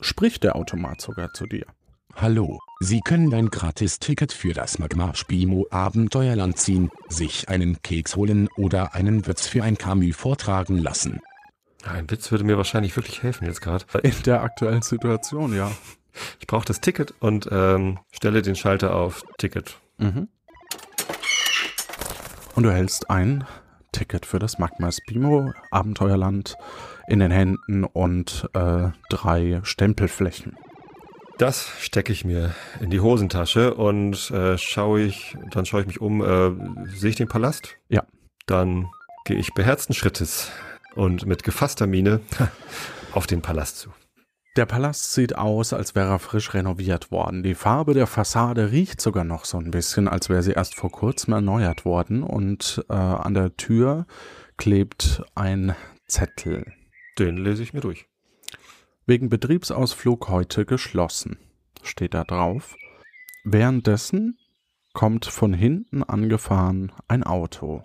[0.00, 1.66] spricht der Automat sogar zu dir.
[2.20, 8.48] Hallo, Sie können ein Gratis-Ticket für das Magma Spimo Abenteuerland ziehen, sich einen Keks holen
[8.56, 11.20] oder einen Witz für ein Camus vortragen lassen.
[11.84, 13.84] Ein Witz würde mir wahrscheinlich wirklich helfen jetzt gerade.
[14.02, 15.70] In der aktuellen Situation, ja.
[16.40, 19.78] Ich brauche das Ticket und ähm, stelle den Schalter auf Ticket.
[19.98, 20.26] Mhm.
[22.56, 23.44] Und du hältst ein
[23.92, 26.56] Ticket für das Magma Spimo Abenteuerland
[27.06, 30.56] in den Händen und äh, drei Stempelflächen.
[31.38, 36.00] Das stecke ich mir in die Hosentasche und äh, schaue ich, dann schaue ich mich
[36.00, 36.50] um, äh,
[36.96, 37.76] sehe ich den Palast?
[37.88, 38.02] Ja.
[38.46, 38.88] Dann
[39.24, 40.50] gehe ich beherzten Schrittes
[40.96, 42.20] und mit gefasster Miene
[43.12, 43.90] auf den Palast zu.
[44.56, 47.44] Der Palast sieht aus, als wäre er frisch renoviert worden.
[47.44, 50.90] Die Farbe der Fassade riecht sogar noch so ein bisschen, als wäre sie erst vor
[50.90, 52.24] kurzem erneuert worden.
[52.24, 54.06] Und äh, an der Tür
[54.56, 55.76] klebt ein
[56.08, 56.72] Zettel.
[57.16, 58.08] Den lese ich mir durch.
[59.08, 61.38] Wegen Betriebsausflug heute geschlossen,
[61.82, 62.76] steht da drauf.
[63.42, 64.38] Währenddessen
[64.92, 67.84] kommt von hinten angefahren ein Auto.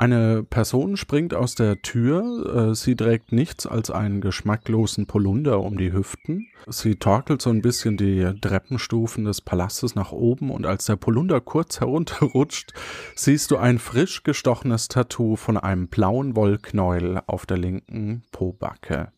[0.00, 2.70] Eine Person springt aus der Tür.
[2.70, 6.48] Äh, sie trägt nichts als einen geschmacklosen Polunder um die Hüften.
[6.68, 11.42] Sie torkelt so ein bisschen die Treppenstufen des Palastes nach oben und als der Polunder
[11.42, 12.72] kurz herunterrutscht,
[13.14, 19.12] siehst du ein frisch gestochenes Tattoo von einem blauen Wollknäuel auf der linken Pobacke.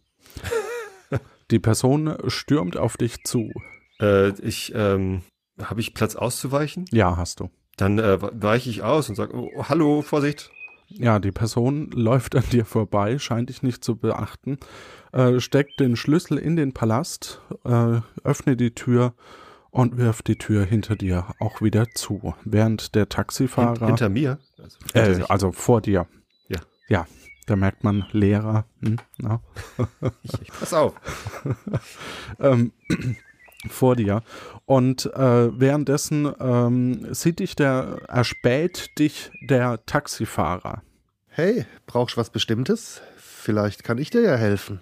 [1.53, 3.53] Die Person stürmt auf dich zu.
[4.01, 5.23] Äh, ich, ähm,
[5.63, 6.87] habe ich Platz auszuweichen?
[6.91, 7.51] Ja, hast du.
[7.77, 10.51] Dann äh, weiche ich aus und sage, oh, hallo, Vorsicht.
[10.99, 14.59] Ja, die Person läuft an dir vorbei, scheint dich nicht zu beachten,
[15.13, 19.15] äh, steckt den Schlüssel in den Palast, äh, öffnet die Tür
[19.71, 24.39] und wirft die Tür hinter dir auch wieder zu, während der Taxifahrer Hint, hinter mir?
[24.59, 26.07] Also, hinter äh, also vor dir.
[26.49, 26.61] Ja.
[26.89, 27.07] Ja,
[27.47, 28.67] da merkt man Lehrer.
[28.83, 29.41] Hm, na,
[30.23, 30.95] ich, ich pass auf.
[32.39, 32.73] ähm,
[33.69, 34.23] vor dir.
[34.67, 40.83] Und äh, währenddessen ähm, sieht dich der, erspäht dich der Taxifahrer.
[41.29, 43.03] Hey, brauchst du was Bestimmtes?
[43.17, 44.81] Vielleicht kann ich dir ja helfen.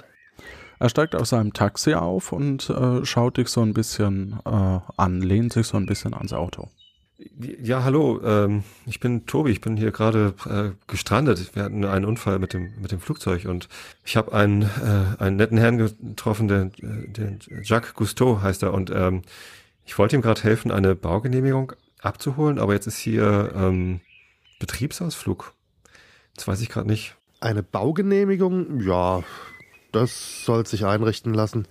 [0.78, 5.20] Er steigt aus seinem Taxi auf und äh, schaut dich so ein bisschen äh, an,
[5.20, 6.68] lehnt sich so ein bisschen ans Auto.
[7.62, 11.54] Ja, hallo, ähm, ich bin Tobi, ich bin hier gerade äh, gestrandet.
[11.54, 13.68] Wir hatten einen Unfall mit dem, mit dem Flugzeug und
[14.04, 18.90] ich habe einen, äh, einen netten Herrn getroffen, der, der Jacques Cousteau heißt er und
[18.90, 19.22] ähm,
[19.84, 24.00] ich wollte ihm gerade helfen, eine Baugenehmigung abzuholen, aber jetzt ist hier ähm,
[24.58, 25.52] Betriebsausflug.
[26.36, 27.16] Das weiß ich gerade nicht.
[27.40, 28.80] Eine Baugenehmigung?
[28.80, 29.22] Ja,
[29.92, 31.66] das soll sich einrichten lassen.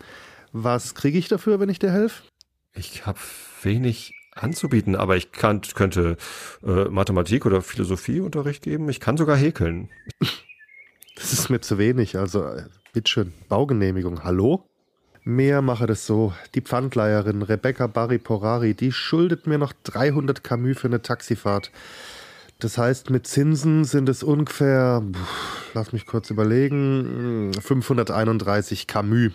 [0.51, 2.23] Was kriege ich dafür, wenn ich dir helfe?
[2.73, 3.19] Ich habe
[3.63, 6.17] wenig anzubieten, aber ich kann, könnte
[6.63, 8.89] äh, Mathematik oder Philosophieunterricht geben.
[8.89, 9.89] Ich kann sogar häkeln.
[11.15, 12.17] Das ist mir zu wenig.
[12.17, 14.23] Also, äh, bitteschön, Baugenehmigung.
[14.23, 14.65] Hallo?
[15.23, 16.33] Mehr mache das so.
[16.55, 21.71] Die Pfandleiherin Rebecca Barry Porari, die schuldet mir noch 300 Camus für eine Taxifahrt.
[22.59, 25.01] Das heißt, mit Zinsen sind es ungefähr,
[25.73, 29.31] lass mich kurz überlegen, 531 Camus.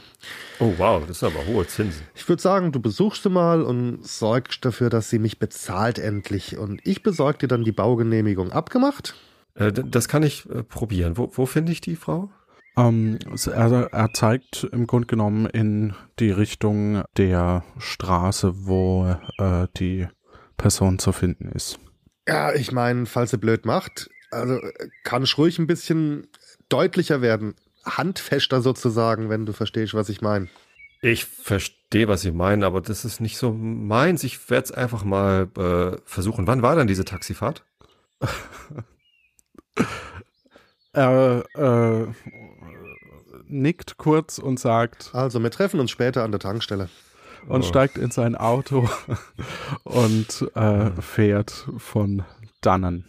[0.60, 2.02] Oh wow, das sind aber hohe Zinsen.
[2.14, 6.58] Ich würde sagen, du besuchst sie mal und sorgst dafür, dass sie mich bezahlt endlich.
[6.58, 8.52] Und ich besorge dir dann die Baugenehmigung.
[8.52, 9.14] Abgemacht?
[9.54, 11.16] Äh, das kann ich äh, probieren.
[11.16, 12.28] Wo, wo finde ich die Frau?
[12.76, 20.08] Ähm, er, er zeigt im Grunde genommen in die Richtung der Straße, wo äh, die
[20.58, 21.78] Person zu finden ist.
[22.26, 24.58] Ja, ich meine, falls sie blöd macht, also
[25.02, 26.26] kann ich ruhig ein bisschen
[26.68, 27.54] deutlicher werden.
[27.84, 30.48] Handfester sozusagen, wenn du verstehst, was ich meine.
[31.02, 34.24] Ich verstehe, was Sie meinen, aber das ist nicht so meins.
[34.24, 36.46] Ich werde es einfach mal äh, versuchen.
[36.46, 37.62] Wann war denn diese Taxifahrt?
[40.94, 42.06] Er äh,
[43.48, 46.88] nickt kurz und sagt Also, wir treffen uns später an der Tankstelle.
[47.48, 47.66] Und Oh.
[47.66, 48.88] steigt in sein Auto
[49.84, 52.24] und äh, fährt von
[52.60, 53.04] dannen.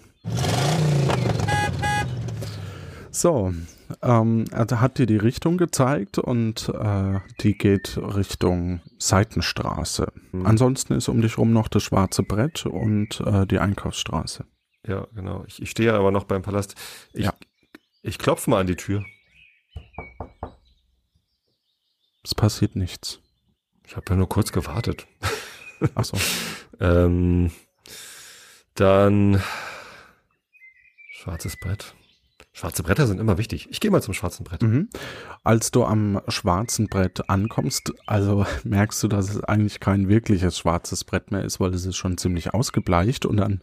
[3.11, 3.53] So,
[4.01, 10.11] ähm, er hat dir die Richtung gezeigt und äh, die geht Richtung Seitenstraße.
[10.31, 10.45] Hm.
[10.45, 14.45] Ansonsten ist um dich rum noch das schwarze Brett und äh, die Einkaufsstraße.
[14.85, 15.45] Ja, genau.
[15.47, 16.75] Ich, ich stehe aber noch beim Palast.
[17.13, 17.33] Ich, Ja.
[18.03, 19.03] ich klopfe mal an die Tür.
[22.23, 23.21] Es passiert nichts.
[23.87, 25.07] Ich habe ja nur kurz gewartet.
[25.95, 26.17] Achso.
[26.81, 27.51] Ähm,
[28.73, 29.41] dann
[31.09, 31.95] schwarzes Brett.
[32.51, 33.67] Schwarze Bretter sind immer wichtig.
[33.69, 34.61] Ich gehe mal zum schwarzen Brett.
[34.61, 34.87] Mhm.
[35.43, 41.03] Als du am schwarzen Brett ankommst, also merkst du, dass es eigentlich kein wirkliches schwarzes
[41.03, 43.59] Brett mehr ist, weil es ist schon ziemlich ausgebleicht und an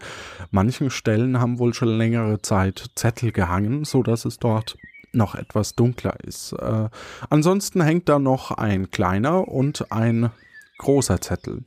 [0.50, 4.76] manchen Stellen haben wohl schon längere Zeit Zettel gehangen, so dass es dort
[5.12, 6.52] noch etwas dunkler ist.
[6.52, 6.88] Äh,
[7.30, 10.30] ansonsten hängt da noch ein kleiner und ein
[10.78, 11.64] großer Zettel.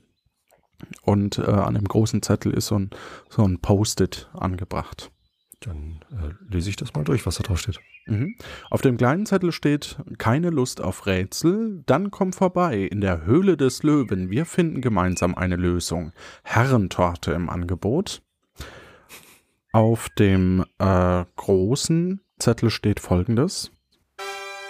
[1.01, 2.89] Und äh, an dem großen Zettel ist so ein,
[3.29, 5.11] so ein Post-it angebracht.
[5.61, 7.79] Dann äh, lese ich das mal durch, was da drauf steht.
[8.07, 8.35] Mhm.
[8.69, 13.57] Auf dem kleinen Zettel steht keine Lust auf Rätsel, dann komm vorbei in der Höhle
[13.57, 14.29] des Löwen.
[14.29, 16.11] Wir finden gemeinsam eine Lösung.
[16.43, 18.21] Herrentorte im Angebot.
[19.71, 23.71] Auf dem äh, großen Zettel steht folgendes.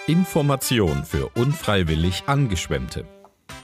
[0.06, 3.04] Information für unfreiwillig Angeschwemmte.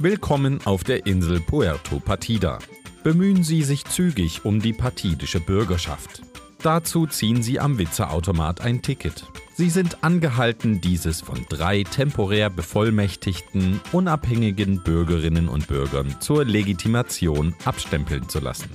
[0.01, 2.59] Willkommen auf der Insel Puerto Partida.
[3.05, 6.23] Bemühen Sie sich zügig um die partidische Bürgerschaft.
[6.63, 9.25] Dazu ziehen Sie am Witzeautomat ein Ticket.
[9.55, 18.29] Sie sind angehalten, dieses von drei temporär bevollmächtigten, unabhängigen Bürgerinnen und Bürgern zur Legitimation abstempeln
[18.29, 18.71] zu lassen.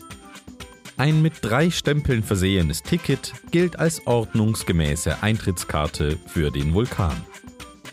[0.97, 7.15] Ein mit drei Stempeln versehenes Ticket gilt als ordnungsgemäße Eintrittskarte für den Vulkan.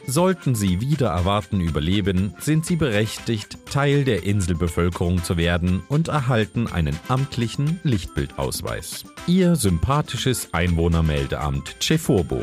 [0.06, 6.66] Sollten Sie wieder erwarten überleben, sind Sie berechtigt, Teil der Inselbevölkerung zu werden und erhalten
[6.66, 9.04] einen amtlichen Lichtbildausweis.
[9.26, 12.40] Ihr sympathisches Einwohnermeldeamt Ceforbo.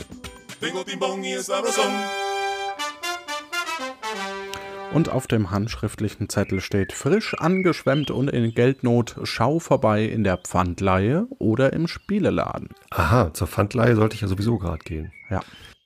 [4.93, 10.37] Und auf dem handschriftlichen Zettel steht frisch angeschwemmt und in Geldnot, schau vorbei in der
[10.37, 12.69] Pfandleihe oder im Spieleladen.
[12.89, 15.13] Aha, zur Pfandleihe sollte ich ja sowieso gerade gehen.
[15.29, 15.41] Ja.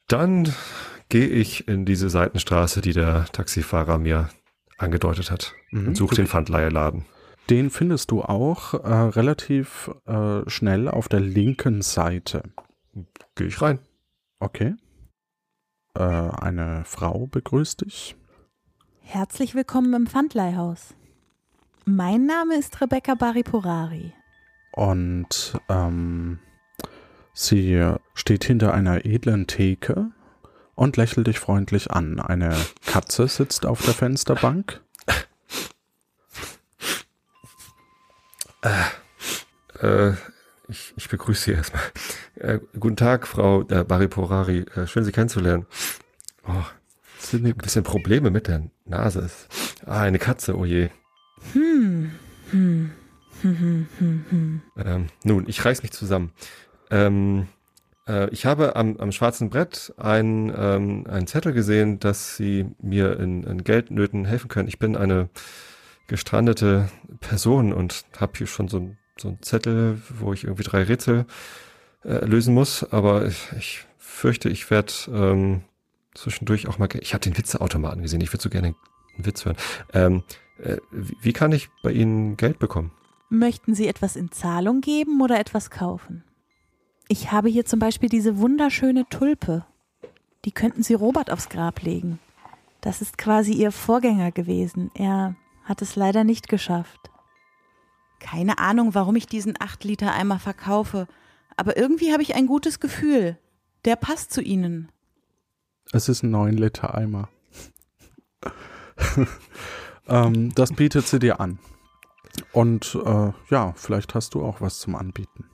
[0.08, 0.52] Dann
[1.10, 4.30] gehe ich in diese Seitenstraße, die der Taxifahrer mir
[4.78, 5.90] angedeutet hat Mhm.
[5.90, 7.06] und suche den Pfandleiheladen.
[7.50, 12.42] Den findest du auch äh, relativ äh, schnell auf der linken Seite.
[13.36, 13.78] Gehe ich rein.
[14.40, 14.74] Okay.
[15.96, 18.16] Äh, eine Frau begrüßt dich.
[19.08, 20.96] Herzlich willkommen im Pfandleihhaus.
[21.86, 24.12] Mein Name ist Rebecca Bariporari.
[24.72, 26.40] Und ähm,
[27.32, 30.10] sie steht hinter einer edlen Theke
[30.74, 32.20] und lächelt dich freundlich an.
[32.20, 34.82] Eine Katze sitzt auf der Fensterbank.
[39.80, 40.14] Äh,
[40.68, 41.84] ich, ich begrüße Sie erstmal.
[42.38, 44.66] Äh, guten Tag, Frau äh, Bariporari.
[44.76, 45.68] Äh, schön, Sie kennenzulernen.
[46.48, 46.64] Oh,
[47.34, 47.62] Ein nickt.
[47.62, 49.20] bisschen Probleme mit der Nase.
[49.22, 49.48] Ist.
[49.86, 50.90] Ah, eine Katze, oh je.
[51.54, 52.12] Hm,
[52.52, 52.92] hm,
[53.42, 54.62] hm, hm, hm, hm.
[54.78, 56.32] Ähm, nun, ich reiß mich zusammen.
[56.92, 57.48] Ähm,
[58.08, 63.20] äh, ich habe am, am schwarzen Brett einen, ähm, einen Zettel gesehen, dass Sie mir
[63.20, 64.68] in, in Geldnöten helfen können.
[64.68, 65.30] Ich bin eine
[66.08, 70.84] gestrandete Person und habe hier schon so, ein- so einen Zettel, wo ich irgendwie drei
[70.84, 71.26] Rätsel
[72.04, 72.84] äh, lösen muss.
[72.92, 75.62] Aber ich, ich fürchte, ich werde ähm,
[76.16, 76.90] zwischendurch auch mal.
[77.00, 78.22] Ich habe den Witzeautomaten gesehen.
[78.22, 78.76] Ich würde so gerne
[79.16, 79.58] einen Witz hören.
[79.94, 80.24] Ähm,
[80.58, 82.92] äh, wie, wie kann ich bei Ihnen Geld bekommen?
[83.30, 86.24] Möchten Sie etwas in Zahlung geben oder etwas kaufen?
[87.08, 89.66] Ich habe hier zum Beispiel diese wunderschöne Tulpe.
[90.46, 92.20] Die könnten Sie Robert aufs Grab legen.
[92.82, 94.92] Das ist quasi Ihr Vorgänger gewesen.
[94.94, 97.12] Er hat es leider nicht geschafft.
[98.20, 101.08] Keine Ahnung, warum ich diesen 8-Liter-Eimer verkaufe,
[101.58, 103.38] aber irgendwie habe ich ein gutes Gefühl.
[103.86, 104.92] Der passt zu Ihnen.
[105.96, 107.30] Es ist ein 9 Liter Eimer.
[110.10, 111.58] ähm, das bietet sie dir an.
[112.52, 115.46] Und äh, ja, vielleicht hast du auch was zum Anbieten.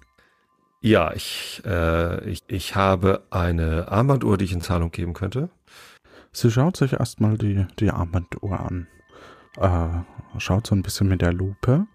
[0.81, 5.51] Ja, ich, äh, ich, ich habe eine Armbanduhr, die ich in Zahlung geben könnte.
[6.31, 8.87] Sie schaut sich erstmal die, die Armbanduhr an.
[9.57, 11.85] Äh, schaut so ein bisschen mit der Lupe.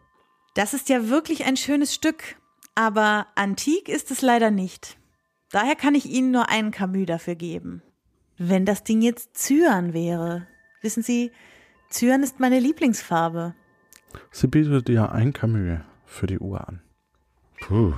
[0.54, 2.36] Das ist ja wirklich ein schönes Stück,
[2.76, 4.98] aber antik ist es leider nicht.
[5.50, 7.82] Daher kann ich Ihnen nur einen Camus dafür geben.
[8.38, 10.46] Wenn das Ding jetzt Cyan wäre.
[10.82, 11.32] Wissen Sie,
[11.90, 13.54] Cyan ist meine Lieblingsfarbe.
[14.30, 16.82] Sie bietet dir ein Camus für die Uhr an.
[17.60, 17.94] Puh.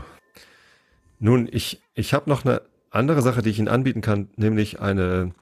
[1.19, 5.35] Nun, ich, ich habe noch eine andere Sache, die ich Ihnen anbieten kann, nämlich eine,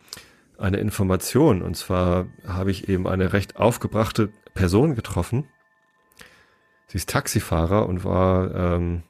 [0.58, 1.62] eine Information.
[1.62, 5.44] Und zwar habe ich eben eine recht aufgebrachte Person getroffen.
[6.86, 9.02] Sie ist Taxifahrer und war ähm,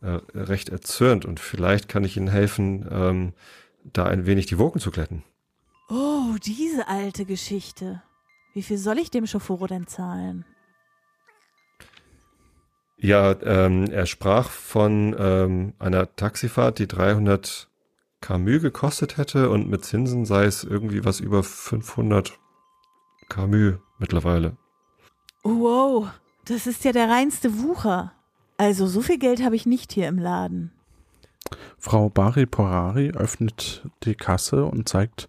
[0.00, 1.26] äh, recht erzürnt.
[1.26, 3.32] Und vielleicht kann ich Ihnen helfen, ähm,
[3.92, 5.24] da ein wenig die Wogen zu glätten.
[5.88, 8.02] Oh, diese alte Geschichte.
[8.54, 10.44] Wie viel soll ich dem Schoforo denn zahlen?
[12.98, 17.68] Ja, ähm, er sprach von ähm, einer Taxifahrt, die 300
[18.20, 22.36] Camus gekostet hätte und mit Zinsen sei es irgendwie was über 500
[23.28, 24.56] Camus mittlerweile.
[25.44, 26.08] Wow,
[26.44, 28.12] das ist ja der reinste Wucher.
[28.56, 30.72] Also so viel Geld habe ich nicht hier im Laden.
[31.78, 35.28] Frau Bari Porari öffnet die Kasse und zeigt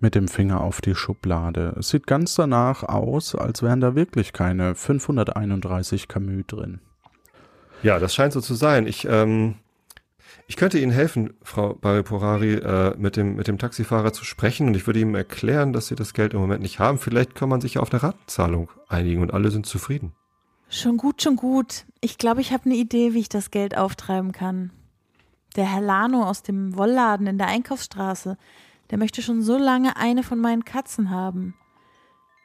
[0.00, 1.76] mit dem Finger auf die Schublade.
[1.78, 6.80] Es sieht ganz danach aus, als wären da wirklich keine 531 Camus drin.
[7.82, 8.86] Ja, das scheint so zu sein.
[8.86, 9.56] Ich, ähm,
[10.48, 14.74] ich könnte Ihnen helfen, Frau Bariporari, äh, mit, dem, mit dem Taxifahrer zu sprechen und
[14.74, 16.98] ich würde ihm erklären, dass Sie das Geld im Moment nicht haben.
[16.98, 20.12] Vielleicht kann man sich ja auf eine Ratenzahlung einigen und alle sind zufrieden.
[20.68, 21.84] Schon gut, schon gut.
[22.00, 24.72] Ich glaube, ich habe eine Idee, wie ich das Geld auftreiben kann.
[25.56, 28.36] Der Herr Lano aus dem Wollladen in der Einkaufsstraße,
[28.90, 31.54] der möchte schon so lange eine von meinen Katzen haben.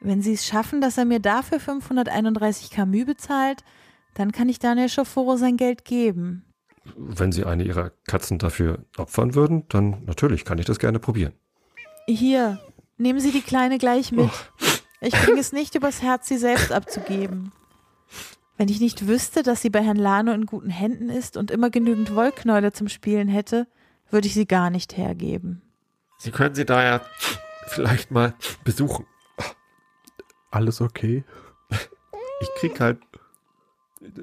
[0.00, 3.64] Wenn Sie es schaffen, dass er mir dafür 531 Camus bezahlt,
[4.14, 6.44] dann kann ich Daniel Schoforo sein Geld geben.
[6.96, 11.32] Wenn Sie eine Ihrer Katzen dafür opfern würden, dann natürlich kann ich das gerne probieren.
[12.06, 12.60] Hier,
[12.96, 14.30] nehmen Sie die Kleine gleich mit.
[15.00, 17.52] Ich bringe es nicht übers Herz, sie selbst abzugeben.
[18.58, 21.70] Wenn ich nicht wüsste, dass sie bei Herrn Lano in guten Händen ist und immer
[21.70, 23.68] genügend Wollknäule zum Spielen hätte,
[24.10, 25.62] würde ich sie gar nicht hergeben.
[26.18, 27.02] Sie können sie daher
[27.68, 29.06] vielleicht mal besuchen.
[30.50, 31.22] Alles okay?
[32.40, 32.98] Ich krieg halt.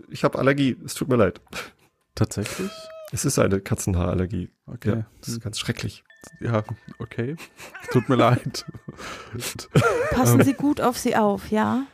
[0.10, 0.78] Ich habe Allergie.
[0.84, 1.40] Es tut mir leid.
[2.14, 2.72] Tatsächlich?
[3.14, 4.52] Es ist eine Katzenhaarallergie.
[4.68, 4.90] Okay.
[4.90, 6.04] Ja, das ist ganz schrecklich.
[6.42, 6.64] Ja,
[7.00, 7.38] okay.
[7.92, 8.66] Tut mir leid.
[10.12, 10.46] Passen Ähm.
[10.46, 11.86] Sie gut auf sie auf, ja?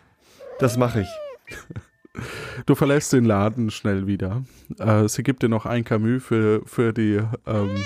[0.57, 1.09] Das mache ich.
[2.65, 4.43] Du verlässt den Laden schnell wieder.
[4.77, 7.77] Äh, sie gibt dir noch ein Camus für, für die ähm,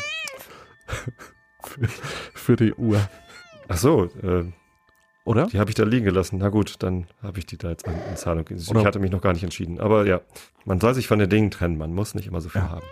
[1.64, 1.88] für,
[2.34, 3.00] für die Uhr,
[3.68, 4.46] Ach so, äh,
[5.26, 5.48] oder?
[5.48, 6.38] die habe ich da liegen gelassen.
[6.40, 8.46] Na gut, dann habe ich die da jetzt in, in Zahlung.
[8.50, 9.80] Ich Oder- hatte mich noch gar nicht entschieden.
[9.80, 10.22] Aber ja,
[10.66, 11.78] man soll sich von den Dingen trennen.
[11.78, 12.70] Man muss nicht immer so viel Ja.
[12.70, 12.86] haben.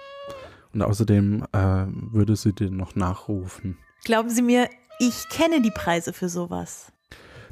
[0.74, 3.78] Und außerdem äh, würde sie dir noch nachrufen.
[4.06, 4.68] Glauben Sie mir,
[5.00, 6.92] ich kenne die Preise für sowas.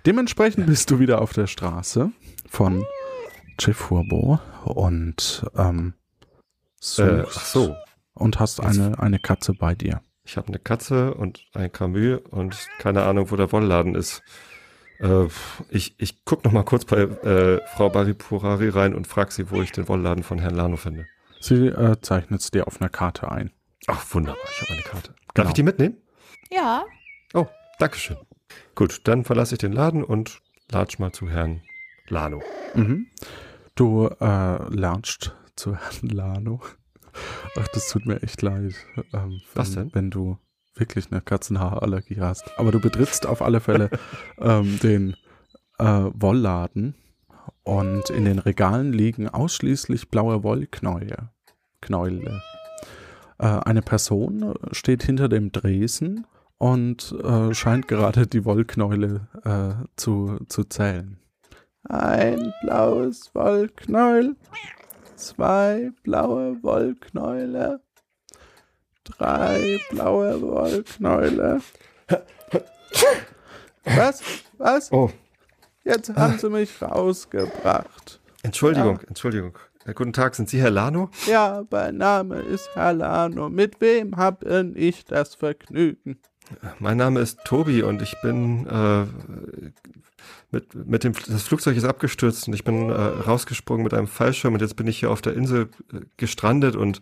[0.08, 2.12] Dementsprechend bist du wieder auf der Straße
[2.50, 2.84] von
[3.60, 5.94] Chefurbo und ähm,
[6.98, 7.76] Äh, ach so,
[8.14, 10.02] und hast eine, eine Katze bei dir.
[10.24, 14.22] ich habe eine Katze und ein Camus und keine Ahnung, wo der Wollladen ist.
[15.00, 15.26] Äh,
[15.70, 19.62] ich ich gucke noch mal kurz bei äh, Frau Baripurari rein und frage sie, wo
[19.62, 21.06] ich den Wollladen von Herrn Lano finde.
[21.40, 23.52] Sie äh, zeichnet es dir auf einer Karte ein.
[23.88, 25.10] Ach, wunderbar, ich habe eine Karte.
[25.10, 25.48] Darf Genau.
[25.50, 25.98] ich die mitnehmen?
[26.52, 26.86] Ja.
[27.34, 27.48] Oh,
[27.80, 28.18] Dankeschön.
[28.76, 31.62] Gut, dann verlasse ich den Laden und latsch mal zu Herrn
[32.12, 32.42] Lano.
[32.76, 33.08] Mhm.
[33.76, 36.62] Du äh, lernst zu Herrn Lano.
[37.58, 38.76] Ach, das tut mir echt leid.
[39.14, 39.90] Ähm, wenn, Was denn?
[39.94, 40.38] Wenn du
[40.76, 42.50] wirklich eine Katzenhaarallergie hast.
[42.58, 43.90] Aber du betrittst auf alle Fälle
[44.40, 45.16] ähm, den
[45.80, 46.96] äh, Wollladen
[47.64, 51.30] und in den Regalen liegen ausschließlich blaue Wollknäule.
[51.82, 52.42] Knäule.
[53.40, 56.26] Äh, eine Person steht hinter dem Dresen
[56.58, 61.21] und äh, scheint gerade die Wollknäule äh, zu, zu zählen.
[61.90, 64.36] Ein blaues Wollknäuel,
[65.16, 67.82] zwei blaue Wollknäule,
[69.04, 71.62] drei blaue Wollknäule.
[73.84, 74.22] Was?
[74.58, 74.92] Was?
[74.92, 75.10] Oh,
[75.84, 78.20] Jetzt haben sie mich rausgebracht.
[78.44, 79.58] Entschuldigung, Entschuldigung.
[79.86, 81.10] Äh, guten Tag, sind Sie Herr Lano?
[81.26, 83.50] Ja, mein Name ist Herr Lano.
[83.50, 84.44] Mit wem hab
[84.76, 86.20] ich das Vergnügen?
[86.78, 89.72] Mein Name ist Tobi und ich bin äh,
[90.52, 94.54] mit, mit dem das Flugzeug ist abgestürzt und ich bin äh, rausgesprungen mit einem Fallschirm
[94.54, 97.02] und jetzt bin ich hier auf der Insel äh, gestrandet und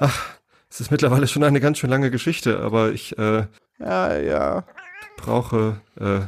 [0.00, 0.38] ach,
[0.70, 3.46] es ist mittlerweile schon eine ganz schön lange Geschichte, aber ich äh,
[3.78, 4.64] Ja, ja.
[5.16, 6.20] brauche äh,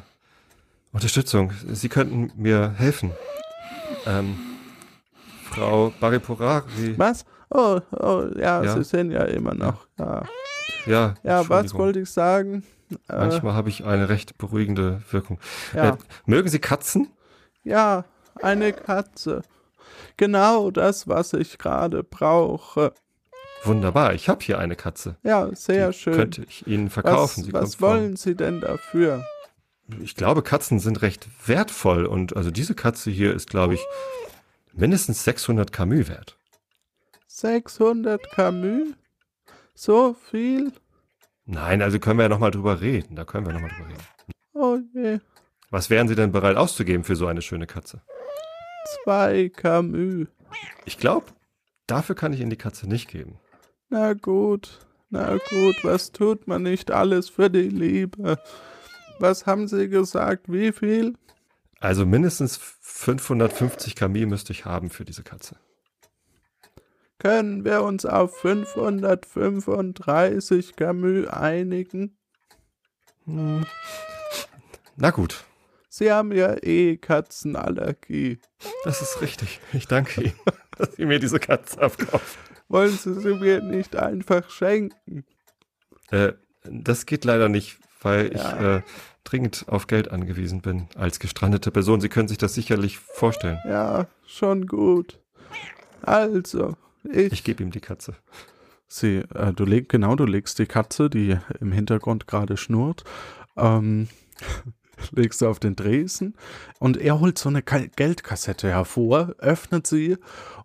[0.93, 1.53] Unterstützung.
[1.69, 3.13] Sie könnten mir helfen.
[4.07, 4.37] Ähm,
[5.51, 6.95] Frau Baripurari.
[6.97, 7.25] Was?
[7.51, 8.77] Oh, oh, ja, Ja.
[8.77, 9.87] Sie sind ja immer noch.
[9.99, 10.23] Ja,
[10.87, 12.65] Ja, ja was wollte ich sagen?
[13.09, 15.39] Äh, Manchmal habe ich eine recht beruhigende Wirkung.
[15.75, 15.91] ja.
[15.91, 17.11] Äh, mögen Sie Katzen?
[17.63, 18.05] Ja,
[18.43, 19.43] eine Katze.
[20.17, 22.93] Genau das, was ich gerade brauche.
[23.65, 25.17] Wunderbar, ich habe hier eine Katze.
[25.23, 26.15] Ja, sehr Die schön.
[26.15, 27.43] Könnte ich Ihnen verkaufen.
[27.43, 29.25] was Sie was wollen Sie denn dafür?
[30.01, 33.81] Ich glaube, Katzen sind recht wertvoll und also diese Katze hier ist, glaube ich,
[34.73, 36.37] mindestens 600 Camus wert.
[37.27, 38.89] 600 Camus?
[39.75, 40.73] So viel?
[41.53, 43.17] Nein, also können wir ja nochmal drüber reden.
[43.17, 44.05] Da können wir nochmal drüber reden.
[44.53, 45.19] Oh je,
[45.71, 48.03] Was wären Sie denn bereit auszugeben für so eine schöne Katze?
[49.05, 50.27] zwei Camus.
[50.85, 51.27] Ich glaube,
[51.87, 53.39] dafür kann ich Ihnen die Katze nicht geben.
[53.89, 54.79] Na gut,
[55.11, 58.39] na gut, was tut man nicht alles für die Liebe?
[59.19, 60.51] Was haben Sie gesagt?
[60.51, 61.15] Wie viel?
[61.81, 65.57] Also mindestens 550 Camus müsste ich haben für diese Katze.
[67.21, 72.17] Können wir uns auf 535 Camus einigen?
[73.27, 73.67] Hm.
[74.97, 75.45] Na gut,
[75.91, 78.39] Sie haben ja eh Katzenallergie.
[78.85, 79.61] das ist richtig.
[79.75, 80.33] Ich danke Ihnen,
[80.79, 82.39] dass Sie mir diese Katze abkaufen.
[82.69, 85.27] Wollen Sie sie mir nicht einfach schenken?
[86.11, 86.33] Äh,
[86.65, 88.57] das geht leider nicht, weil Ja.
[88.57, 88.81] ich äh,
[89.25, 92.01] dringend auf Geld angewiesen bin als gestrandete Person.
[92.01, 93.59] Sie können sich das sicherlich vorstellen.
[93.67, 95.19] Ja, schon gut.
[96.03, 97.33] Also, ich.
[97.33, 98.15] Ich gebe ihm die Katze.
[98.89, 103.05] Sie, äh, du leg, genau, du legst die Katze, die im Hintergrund gerade schnurrt,
[103.57, 104.09] ähm,
[105.13, 106.35] legst du auf den Dresen
[106.79, 110.17] und er holt so eine Ka Geldkassette hervor, öffnet sie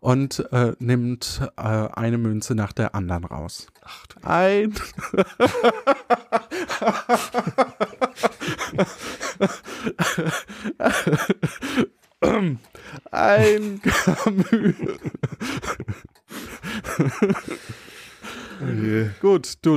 [0.01, 3.67] und äh, nimmt äh, eine Münze nach der anderen raus.
[3.83, 4.73] Ach, du- Ein.
[13.11, 14.75] Ein Camus.
[19.35, 19.75] Gut, du,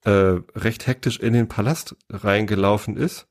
[0.05, 0.11] äh,
[0.55, 3.27] recht hektisch in den Palast reingelaufen ist.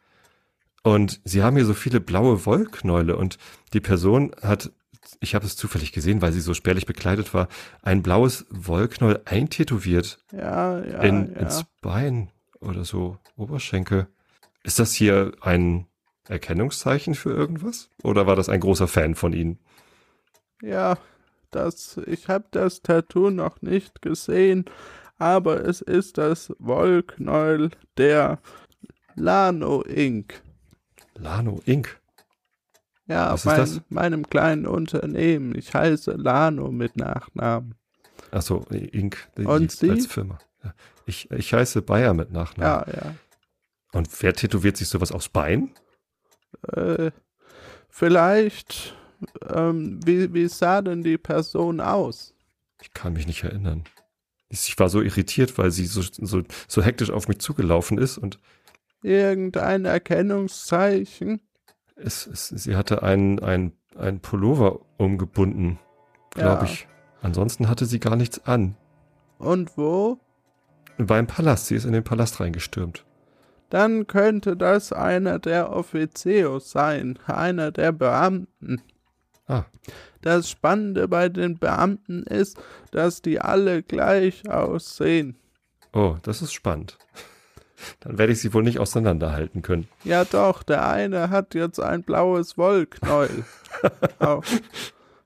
[0.84, 3.38] Und sie haben hier so viele blaue Wollknäule und
[3.74, 4.72] die Person hat,
[5.20, 7.48] ich habe es zufällig gesehen, weil sie so spärlich bekleidet war,
[7.82, 11.00] ein blaues Wollknäuel eintätowiert ja, ja.
[11.02, 11.42] in, ja.
[11.42, 12.30] ins Bein
[12.60, 14.08] oder so, Oberschenkel.
[14.64, 15.88] Ist das hier ein
[16.28, 17.90] Erkennungszeichen für irgendwas?
[18.04, 19.60] Oder war das ein großer Fan von Ihnen?
[20.62, 20.98] Ja,
[21.52, 24.66] das, ich habe das Tattoo noch nicht gesehen,
[25.18, 28.40] aber es ist das Wollknäuel der
[29.16, 30.42] Lano Inc.
[31.16, 32.00] Lano Inc.
[33.08, 35.56] Ja, Was ist mein, meinem kleinen Unternehmen.
[35.56, 37.76] Ich heiße Lano mit Nachnamen.
[38.32, 39.18] Achso, Inc.
[39.38, 39.90] Und Sie?
[39.90, 40.40] als Firma.
[41.06, 42.86] Ich, ich heiße Bayer mit Nachnamen.
[42.88, 43.16] Ja, ja.
[43.94, 45.72] Und wer tätowiert sich sowas aufs Bein?
[46.74, 47.12] Äh,
[47.90, 48.96] vielleicht,
[49.50, 52.34] ähm, wie, wie sah denn die Person aus?
[52.82, 53.86] Ich kann mich nicht erinnern.
[54.50, 58.40] Ich war so irritiert, weil sie so, so, so hektisch auf mich zugelaufen ist und
[59.04, 61.42] Irgendein Erkennungszeichen?
[61.98, 65.80] Es, es, sie hatte einen, einen, einen Pullover umgebunden,
[66.32, 66.72] glaube Ja.
[66.72, 66.88] ich.
[67.22, 68.76] Ansonsten hatte sie gar nichts an.
[69.40, 70.20] Und wo?
[70.98, 73.06] Beim Palast, sie ist in den Palast reingestürmt.
[73.70, 78.82] Dann könnte das einer der Offizios sein, einer der Beamten.
[79.48, 79.66] Ah,
[80.22, 82.58] Das Spannende bei den Beamten ist,
[82.92, 85.36] dass die alle gleich aussehen.
[85.94, 86.98] oh, das ist spannend.
[88.00, 89.88] Dann werde ich sie wohl nicht auseinanderhalten können.
[90.04, 93.46] Ja doch, der eine hat jetzt ein blaues Wollknäuel
[94.20, 94.46] auf,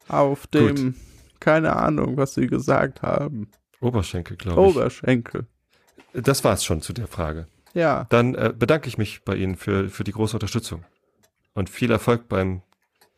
[0.08, 0.96] auf dem,
[1.40, 3.50] keine Ahnung, was sie gesagt haben,
[3.80, 4.76] Oberschenkel, glaube ich.
[4.76, 5.48] Oberschenkel.
[6.14, 7.48] Das war's schon zu der Frage.
[7.74, 10.84] Ja, Dann äh, bedanke ich mich bei Ihnen für, für die große Unterstützung.
[11.54, 12.62] Und viel Erfolg beim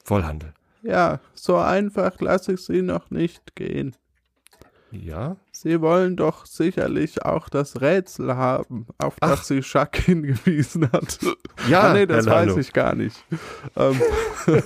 [0.06, 0.54] Wollhandel.
[0.84, 3.96] ja, so einfach lasse ich sie noch nicht gehen.
[4.94, 5.38] Ja?
[5.52, 9.32] Sie wollen doch sicherlich auch das Rätsel haben, auf Ach.
[9.32, 11.20] das sie Jacques hingewiesen hat.
[11.68, 13.24] Ja, ah, nee, das weiß ich gar nicht.
[13.76, 14.00] Ähm,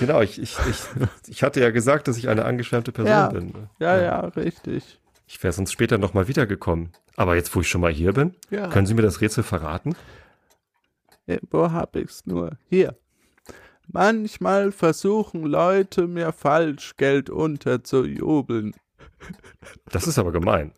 [0.00, 0.78] Genau, ich, ich, ich,
[1.28, 3.28] ich hatte ja gesagt, dass ich eine angeschwärmte Person Ja.
[3.28, 3.52] bin.
[3.78, 4.98] ja, ja, richtig.
[5.26, 6.92] Ich wäre sonst später nochmal wiedergekommen.
[7.16, 8.68] Aber jetzt, wo ich schon mal hier bin, Ja.
[8.68, 9.94] können Sie mir das Rätsel verraten?
[11.26, 12.52] Äh, Wo hab ich's nur?
[12.70, 12.96] Hier.
[13.88, 18.74] Manchmal versuchen Leute mir Falschgeld unterzujubeln.
[19.90, 20.72] Das ist aber gemein.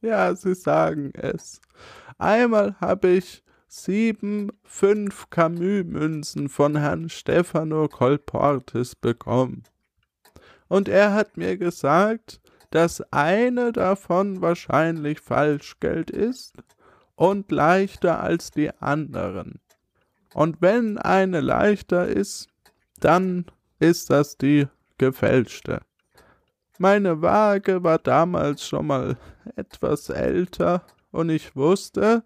[0.00, 1.60] Ja, sie sagen es.
[2.18, 9.64] Einmal habe ich sieben fünf Camus-Münzen von Herrn Stefano Colportes bekommen.
[10.68, 12.40] Und er hat mir gesagt,
[12.70, 16.54] dass eine davon wahrscheinlich Falschgeld ist
[17.14, 19.60] und leichter als die anderen.
[20.34, 22.48] Und wenn eine leichter ist,
[23.00, 23.46] dann
[23.78, 24.66] ist das die
[24.98, 25.80] gefälschte.
[26.78, 29.16] Meine Waage war damals schon mal
[29.56, 32.22] etwas älter und ich wusste,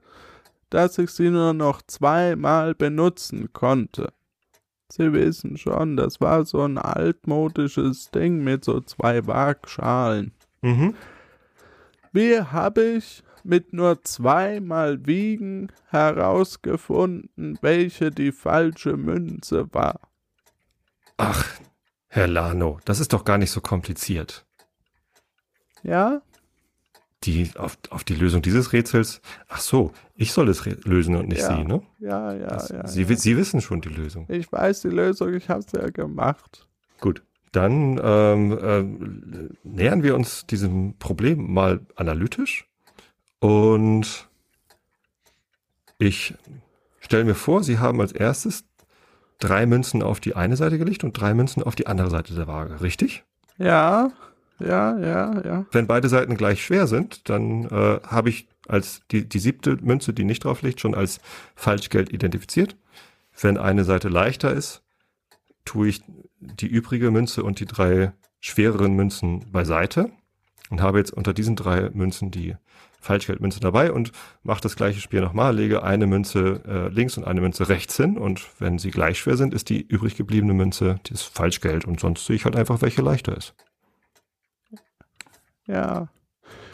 [0.69, 4.13] dass ich sie nur noch zweimal benutzen konnte.
[4.91, 10.33] Sie wissen schon, das war so ein altmodisches Ding mit so zwei Waagschalen.
[10.61, 10.95] Mhm.
[12.13, 19.99] Wie habe ich mit nur zweimal Wiegen herausgefunden, welche die falsche Münze war?
[21.17, 21.59] Ach,
[22.15, 24.45] Herr Lano, das ist doch gar nicht so kompliziert.
[25.83, 26.21] Ja?
[27.25, 29.23] Die, auf, auf die Lösung dieses Rätsels.
[29.49, 31.57] Ach so, ich soll es lösen und nicht Ja.
[31.57, 31.81] Sie, ne?
[32.01, 32.87] Ja, ja, Das, ja.
[32.87, 33.17] Sie, ja.
[33.17, 34.27] Sie wissen schon die Lösung.
[34.29, 36.67] Ich weiß die Lösung, ich habe es ja gemacht.
[37.01, 42.69] Gut, dann ähm, ähm, nähern wir uns diesem Problem mal analytisch.
[43.41, 44.29] Und
[45.97, 46.35] ich
[47.01, 48.67] stelle mir vor, Sie haben als erstes
[49.39, 52.47] drei Münzen auf die eine Seite gelegt und drei Münzen auf die andere Seite der
[52.47, 53.25] Waage, richtig?
[53.59, 54.13] Ja,
[54.59, 55.67] ja, ja, ja.
[55.73, 60.13] Wenn beide Seiten gleich schwer sind, dann äh, habe ich als die, die siebte Münze,
[60.13, 61.21] die nicht drauf liegt, schon als
[61.55, 62.77] Falschgeld identifiziert.
[63.41, 64.83] Wenn eine Seite leichter ist,
[65.65, 66.03] tue ich
[66.39, 70.11] die übrige Münze und die drei schwereren Münzen beiseite
[70.71, 72.57] und habe jetzt unter diesen drei Münzen die
[73.03, 77.41] Falschgeldmünze dabei und mache das gleiche Spiel nochmal, lege eine Münze äh, links und eine
[77.41, 81.23] Münze rechts hin und wenn sie gleich schwer sind, ist die übrig gebliebene Münze das
[81.23, 83.55] Falschgeld und sonst sehe ich halt einfach, welche leichter ist.
[85.67, 86.09] Ja,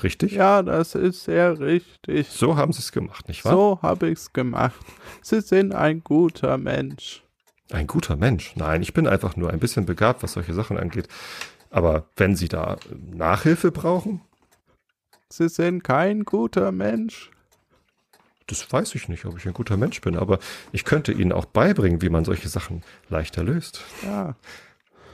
[0.02, 0.32] Richtig?
[0.32, 2.28] ja, das ist sehr richtig.
[2.28, 3.52] So haben sie es gemacht, nicht wahr?
[3.52, 4.78] So habe ich's gemacht.
[5.22, 7.24] Sie sind ein guter Mensch.
[7.70, 8.54] Ein guter Mensch.
[8.56, 11.08] Nein, ich bin einfach nur ein bisschen begabt, was solche Sachen angeht.
[11.70, 14.22] Aber wenn Sie da Nachhilfe brauchen,
[15.30, 17.30] Sie sind kein guter Mensch.
[18.46, 20.38] das weiß ich nicht, ob ich ein guter Mensch bin, aber
[20.72, 23.82] ich könnte Ihnen auch beibringen, wie man solche Sachen leichter löst.
[24.04, 24.36] Ja,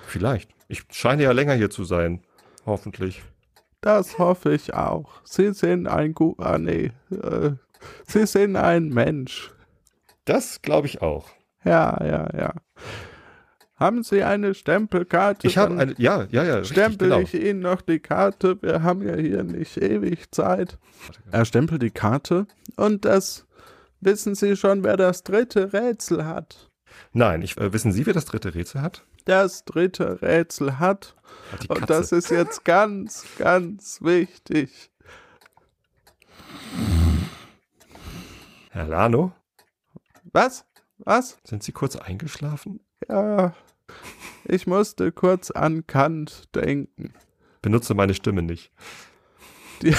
[0.07, 0.51] Vielleicht.
[0.69, 2.21] Ich scheine ja länger hier zu sein.
[2.67, 3.23] Hoffentlich.
[3.81, 5.21] das hoffe ich auch.
[5.25, 7.51] Sie sind ein guter, ah, nee, äh,
[8.07, 9.51] Sie sind ein Mensch.
[10.25, 11.29] Das glaube ich auch.
[11.65, 12.55] Ja, ja, ja.
[13.77, 15.49] Haben Sie eine Stempelkarte?
[15.49, 17.21] Ich habe eine, ja, ja, ja, richtig, Stempel genau.
[17.21, 18.63] ich Ihnen noch die Karte.
[18.63, 20.79] Wir haben ja hier nicht ewig Zeit.
[21.33, 22.47] Er stempelt die Karte
[22.77, 23.47] und das
[24.01, 26.71] wissen Sie schon, wer das dritte Rätsel hat.
[27.13, 29.05] Nein, ich, äh, wissen Sie, wer das dritte Rätsel hat?
[29.25, 31.17] Das dritte Rätsel hat.
[31.51, 34.91] Hat Und das ist jetzt ganz, ganz wichtig.
[38.71, 39.33] Herr Lano,
[40.33, 40.65] Was?
[40.99, 41.39] Was?
[41.45, 42.81] sind Sie kurz eingeschlafen?
[43.09, 43.55] Ja.
[44.45, 47.15] Ich musste kurz an Kant denken.
[47.63, 48.71] Benutze meine Stimme nicht.
[49.83, 49.95] Die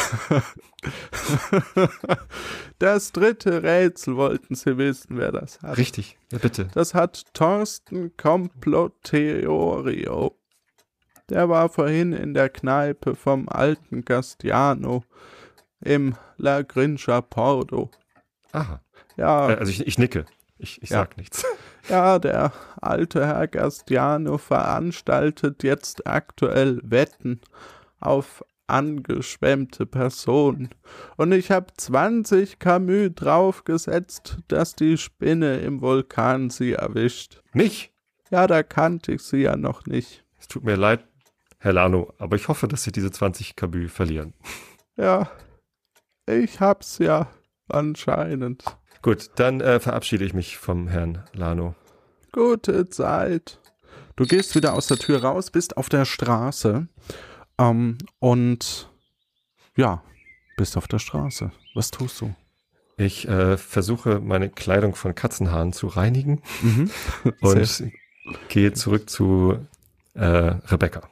[2.80, 5.78] das dritte Rätsel wollten Sie wissen, wer das hat.
[5.78, 6.68] Richtig, ja, bitte.
[6.74, 10.38] Das hat Thorsten Complottheorio.
[11.30, 15.04] Der war vorhin in der Kneipe vom alten Gastiano
[15.82, 17.90] im La Grincha Pordo.
[18.52, 18.80] Aha.
[19.18, 20.26] Ja, Äh, also ich, ich nicke.
[20.58, 21.00] Ich, ich Ja.
[21.00, 21.44] sag nichts.
[21.90, 22.52] ja, der
[22.82, 27.42] alte Herr Gastiano veranstaltet jetzt aktuell Wetten
[28.00, 30.70] auf angeschwemmte Personen.
[31.18, 37.42] Und ich habe 20 Camus draufgesetzt, dass die Spinne im Vulkan sie erwischt.
[37.54, 37.94] Mich?
[38.32, 40.24] Ja, da kannte ich sie ja noch nicht.
[40.40, 41.06] Es tut mir leid,
[41.60, 44.34] Herr Lano, aber ich hoffe, dass Sie diese 20 Kabü verlieren.
[44.98, 45.30] Ja,
[46.28, 47.28] ich hab's ja
[47.68, 48.64] anscheinend.
[49.06, 51.76] Gut, dann äh, verabschiede ich mich vom Herrn Lano.
[52.32, 53.60] Gute Zeit.
[54.16, 56.88] Du gehst wieder aus der Tür raus, bist auf der Straße
[57.60, 58.90] ähm, und
[59.78, 60.02] ja,
[60.58, 61.52] bist auf der Straße.
[61.76, 62.34] Was tust du?
[62.98, 66.90] Ich äh, versuche, meine Kleidung von Katzenhaaren zu reinigen Mhm.
[67.42, 67.92] und
[68.50, 69.60] gehe zurück zu
[70.16, 71.08] äh, Rebecca.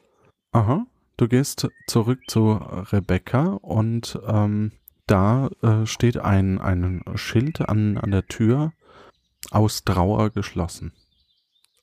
[0.52, 0.88] Aha.
[1.18, 4.72] Du gehst zurück zu Rebecca und ähm,
[5.14, 8.74] da äh, steht ein, ein Schild an, an der Tür
[9.51, 10.91] aus Trauer geschlossen.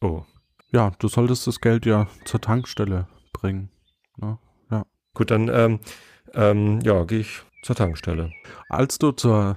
[0.01, 0.25] Oh,
[0.73, 3.71] Ja, du solltest das Geld ja zur Tankstelle bringen.
[4.17, 4.39] Ne?
[5.15, 5.79] gut, dann ähm,
[6.35, 8.33] ähm, ja, gehe ich zur Tankstelle.
[8.69, 9.57] Als du zur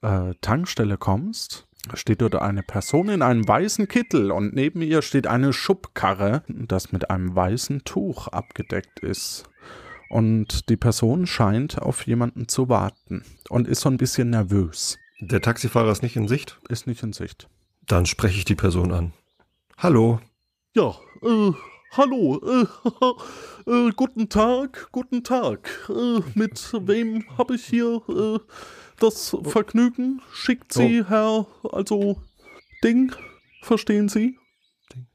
[0.00, 5.26] äh, Tankstelle kommst, steht dort eine Person in einem weißen Kittel und neben ihr steht
[5.26, 9.44] eine Schubkarre, das mit einem weißen Tuch abgedeckt ist.
[10.10, 14.98] Und die Person scheint auf jemanden zu warten und ist so ein bisschen nervös.
[15.20, 16.58] Der Taxifahrer ist nicht in Sicht.
[16.68, 17.48] Ist nicht in Sicht.
[17.86, 19.12] Dann spreche ich die Person an.
[19.78, 20.18] Hallo.
[20.74, 21.52] Ja, äh,
[21.92, 25.70] hallo, äh, äh, guten Tag, guten Tag.
[25.88, 28.38] Äh, mit wem habe ich hier äh,
[28.98, 30.22] das Vergnügen?
[30.32, 32.20] Schickt Sie, Herr, also
[32.82, 33.12] Ding,
[33.62, 34.36] verstehen Sie?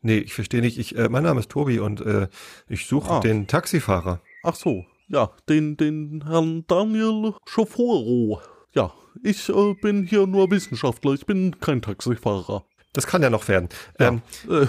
[0.02, 0.78] Nee, ich verstehe nicht.
[0.78, 2.30] Ich, äh, mein Name ist Tobi und äh,
[2.70, 3.20] ich suche Ah.
[3.20, 4.22] den Taxifahrer.
[4.46, 8.42] Ach so, ja, den, den Herrn Daniel Schoforo.
[8.74, 8.94] Ja,
[9.24, 12.64] ich äh, bin hier nur Wissenschaftler, ich bin kein Taxifahrer.
[12.94, 13.70] Das kann ja noch werden.
[14.00, 14.08] Ja.
[14.10, 14.68] Ähm, Äh,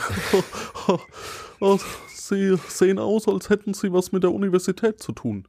[1.65, 5.47] äh, Sie sehen aus, als hätten Sie was mit der Universität zu tun.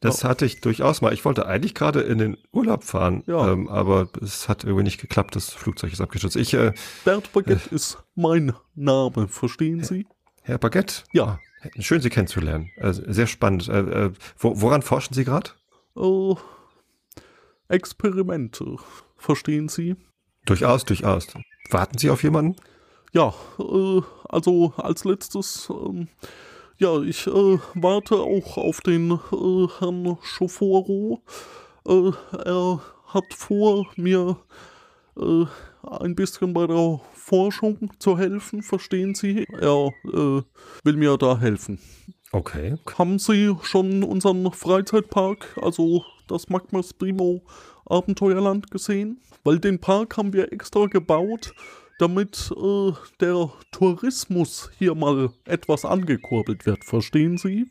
[0.00, 1.12] Das hatte ich durchaus mal.
[1.12, 3.52] Ich wollte eigentlich gerade in den Urlaub fahren, Ja.
[3.52, 5.34] ähm, aber es hat irgendwie nicht geklappt.
[5.36, 6.36] Das Flugzeug ist abgestürzt.
[6.36, 6.72] Ich, äh,
[7.04, 10.06] Bert Baguette ist mein Name, verstehen Sie?
[10.42, 11.02] Herr Baguette?
[11.12, 11.40] Ja.
[11.78, 12.70] Schön, Sie kennenzulernen.
[12.76, 13.68] Äh, sehr spannend.
[13.68, 15.50] Äh, äh, wo, woran forschen Sie gerade?
[15.96, 16.34] Äh,
[17.68, 18.76] Experimente,
[19.16, 19.96] verstehen Sie?
[20.46, 21.26] Durchaus, durchaus.
[21.70, 22.56] Warten Sie auf jemanden?
[23.12, 26.08] Ja, äh, also als letztes, ähm,
[26.78, 31.22] ja, ich äh, warte auch auf den äh, Herrn Schoforo.
[31.84, 34.36] Er hat vor, mir
[35.18, 35.46] äh,
[36.00, 39.46] ein bisschen bei der Forschung zu helfen, verstehen Sie?
[39.60, 40.42] Er äh,
[40.84, 41.78] will mir da helfen.
[42.32, 42.76] Okay.
[42.98, 47.42] Haben Sie schon unseren Freizeitpark, also das Magmas Primo
[47.86, 49.20] Abenteuerland gesehen?
[49.44, 51.54] Weil den Park haben wir extra gebaut,
[51.98, 57.66] damit äh, der Tourismus hier mal etwas angekurbelt wird, verstehen Sie?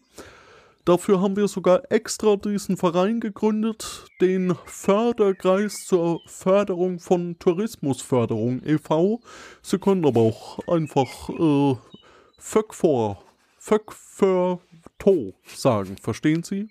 [0.88, 9.20] Dafür haben wir sogar extra diesen Verein gegründet, den Förderkreis zur Förderung von Tourismusförderung e.V.
[9.62, 11.76] Sie können aber auch einfach äh,
[12.38, 13.24] Föck vor,
[13.58, 14.60] Föck für
[15.00, 16.70] To sagen, verstehen Sie?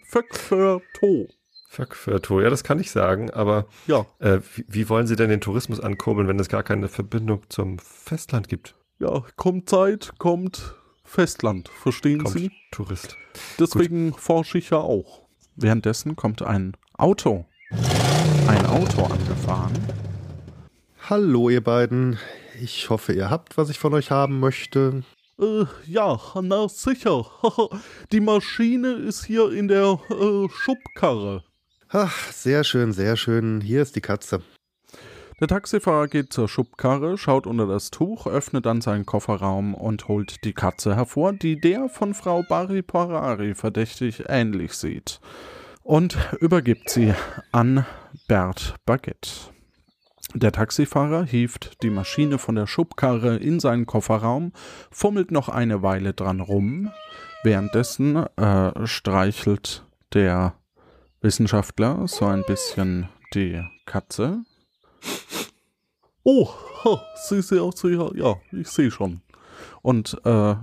[1.69, 2.41] Föck für To.
[2.41, 5.79] Ja, das kann ich sagen, aber Ja, äh, wie, wie wollen Sie denn den Tourismus
[5.79, 8.75] ankurbeln, wenn es gar keine Verbindung zum Festland gibt?
[8.99, 10.75] ja, kommt Zeit, kommt
[11.07, 12.51] Festland, verstehen Kommt Sie?
[12.73, 13.17] Tourist.
[13.59, 15.23] Deswegen forsche ich ja auch.
[15.55, 17.47] Währenddessen kommt ein Auto.
[18.47, 19.73] Ein Auto angefahren.
[21.09, 22.19] Hallo, ihr beiden.
[22.61, 25.05] Ich hoffe, ihr habt, was ich von euch haben möchte.
[25.41, 27.27] Äh, ja, na sicher.
[28.13, 31.45] Die Maschine ist hier in der äh, Schubkarre.
[31.89, 33.61] Ach, sehr schön, sehr schön.
[33.61, 34.43] Hier ist die Katze.
[35.39, 40.43] Der Taxifahrer geht zur Schubkarre, schaut unter das Tuch, öffnet dann seinen Kofferraum und holt
[40.45, 45.21] die Katze hervor, die der von Frau Bari Parari verdächtig ähnlich sieht.
[45.83, 47.13] Und übergibt sie
[47.53, 47.85] an
[48.29, 49.53] Bert Baguette.
[50.33, 54.53] Der Taxifahrer hieft die Maschine von der Schubkarre in seinen Kofferraum,
[54.91, 56.91] fummelt noch eine Weile dran rum.
[57.43, 59.85] Währenddessen äh, streichelt
[60.15, 60.55] der
[61.21, 64.47] Wissenschaftler so ein bisschen die Katze.
[66.25, 66.49] Oh,
[67.29, 69.21] Sie sehen aus, ja, ja, ich sehe schon.
[69.83, 70.57] Und äh,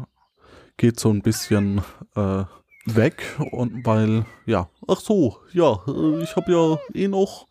[0.77, 1.81] geht so ein bisschen
[2.15, 2.43] äh,
[2.86, 5.79] weg und weil, ja, ach so, ja,
[6.21, 7.47] ich habe ja eh noch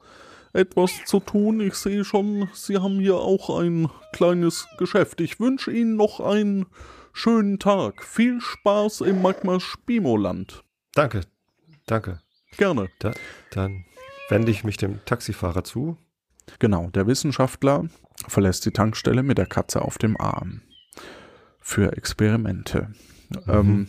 [0.53, 1.61] etwas zu tun.
[1.61, 5.21] Ich sehe schon, Sie haben hier auch ein kleines Geschäft.
[5.21, 6.67] Ich wünsche Ihnen noch einen
[7.13, 8.05] schönen Tag.
[8.05, 10.63] Viel Spaß im Magma Spimoland.
[10.95, 11.23] Danke,
[11.87, 12.21] danke.
[12.59, 12.91] Gerne.
[12.99, 13.13] Da,
[13.53, 13.87] dann
[14.29, 15.97] wende ich mich dem Taxifahrer zu.
[16.59, 17.89] Genau, der Wissenschaftler
[18.29, 20.63] verlässt die Tankstelle mit der Katze auf dem Arm.
[21.61, 22.93] Für Experimente.
[23.49, 23.89] Ähm,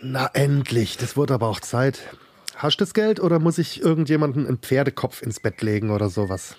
[0.00, 2.16] Na endlich, das wurde aber auch Zeit.
[2.54, 6.56] Hast du das Geld oder muss ich irgendjemanden einen Pferdekopf ins Bett legen oder sowas?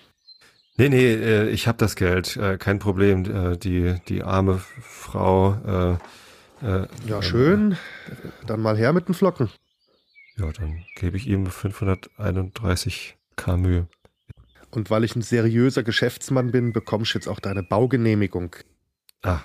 [0.77, 3.25] Nee, nee, äh, ich habe das Geld, äh, kein Problem.
[3.25, 5.97] Äh, die, die arme Frau.
[6.61, 7.77] Äh, äh, Ja, schön.
[8.45, 9.49] Dann mal her mit den Flocken.
[10.35, 13.17] Ja, dann gebe ich ihm 531
[13.57, 13.87] Mühe.
[14.71, 18.55] Und weil ich ein seriöser Geschäftsmann bin, bekommst du jetzt auch deine Baugenehmigung.
[19.23, 19.41] Ah,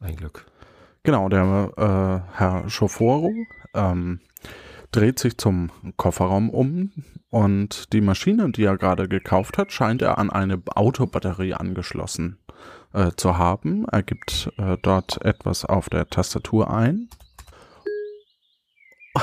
[0.00, 0.46] ein Glück.
[1.02, 3.32] Genau, der äh, Herr Schoforo
[3.74, 4.20] ähm,
[4.92, 6.92] dreht sich zum Kofferraum um
[7.28, 12.38] und die Maschine, die er gerade gekauft hat, scheint er an eine Autobatterie angeschlossen
[12.92, 13.86] äh, zu haben.
[13.90, 17.08] Er gibt äh, dort etwas auf der Tastatur ein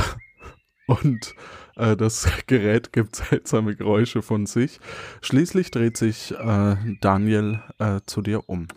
[0.88, 1.34] und
[1.80, 4.80] äh, das Gerät gibt seltsame Geräusche von sich.
[5.22, 8.68] Schließlich dreht sich äh, Daniel äh, zu dir um.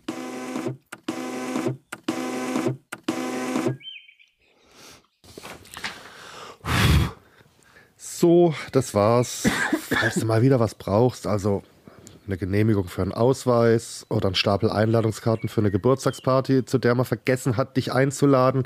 [7.97, 9.49] So, das war's.
[9.91, 11.65] Falls du mal wieder was brauchst, also
[12.27, 17.05] eine Genehmigung für einen Ausweis oder einen Stapel Einladungskarten für eine Geburtstagsparty, zu der man
[17.05, 18.63] vergessen hat, dich einzuladen,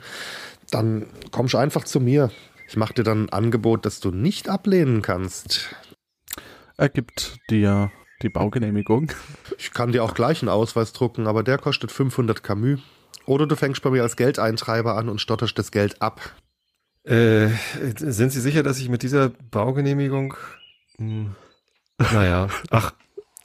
[0.71, 2.31] dann kommst du einfach zu mir.
[2.69, 5.75] Ich mache dir dann ein Angebot, das du nicht ablehnen kannst.
[6.77, 7.91] Er gibt dir
[8.23, 9.13] die Baugenehmigung.
[9.59, 12.81] Ich kann dir auch gleich einen Ausweis drucken, aber der kostet 500 Camus.
[13.25, 16.21] Oder du fängst bei mir als Geldeintreiber an und stotterst das Geld ab.
[17.05, 17.49] Äh,
[17.97, 20.35] sind Sie sicher, dass ich mit dieser Baugenehmigung.
[20.99, 21.35] Hm,
[22.13, 22.93] naja, ach,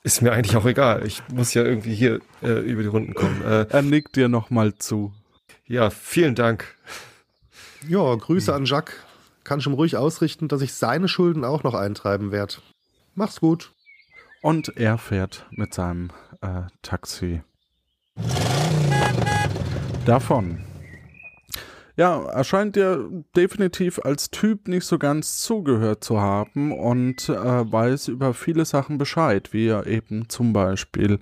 [0.04, 1.06] ist mir eigentlich auch egal.
[1.06, 3.42] Ich muss ja irgendwie hier äh, über die Runden kommen.
[3.44, 5.14] Äh, Er nickt dir nochmal zu.
[5.68, 6.76] ja, vielen Dank.
[7.88, 8.96] Ja, Grüße an Jacques.
[9.44, 12.56] Kannst ihm ruhig ausrichten, dass ich seine Schulden auch noch eintreiben werde.
[13.16, 13.74] Mach's gut.
[14.42, 16.12] Und er fährt mit seinem
[16.42, 17.42] äh, Taxi
[20.06, 20.64] davon.
[21.98, 27.36] Ja, er scheint dir definitiv als Typ nicht so ganz zugehört zu haben und äh,
[27.36, 31.20] weiß über viele Sachen Bescheid, wie er eben zum Beispiel,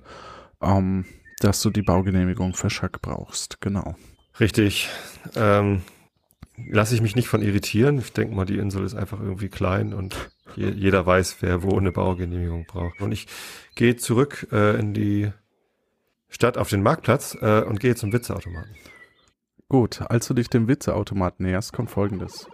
[0.62, 1.04] ähm,
[1.40, 3.60] dass du die Baugenehmigung für Schack brauchst.
[3.60, 3.96] Genau.
[4.38, 4.88] Richtig.
[5.34, 5.82] Ähm,
[6.68, 7.98] lasse ich mich nicht von irritieren.
[7.98, 10.14] Ich denke mal, die Insel ist einfach irgendwie klein und
[10.56, 13.00] je, jeder weiß, wer wo eine Baugenehmigung braucht.
[13.00, 13.26] Und ich
[13.74, 15.32] gehe zurück äh, in die
[16.28, 18.74] Stadt auf den Marktplatz äh, und gehe zum Witzeautomaten.
[19.68, 22.46] Gut, als du dich dem Witzeautomat näherst, kommt folgendes.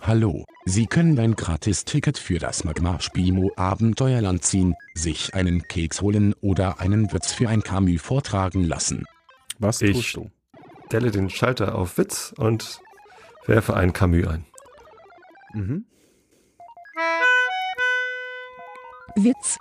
[0.00, 6.34] Hallo, Sie können ein Gratisticket für das Magma Spimo Abenteuerland ziehen, sich einen Keks holen
[6.42, 9.04] oder einen Witz für ein Camus vortragen lassen.
[9.58, 10.30] Was Ich- tust du?
[10.86, 12.80] Stelle den Schalter auf Witz und
[13.48, 14.44] werfe einen Camus ein.
[15.54, 15.84] Mhm.
[19.16, 19.58] Witz.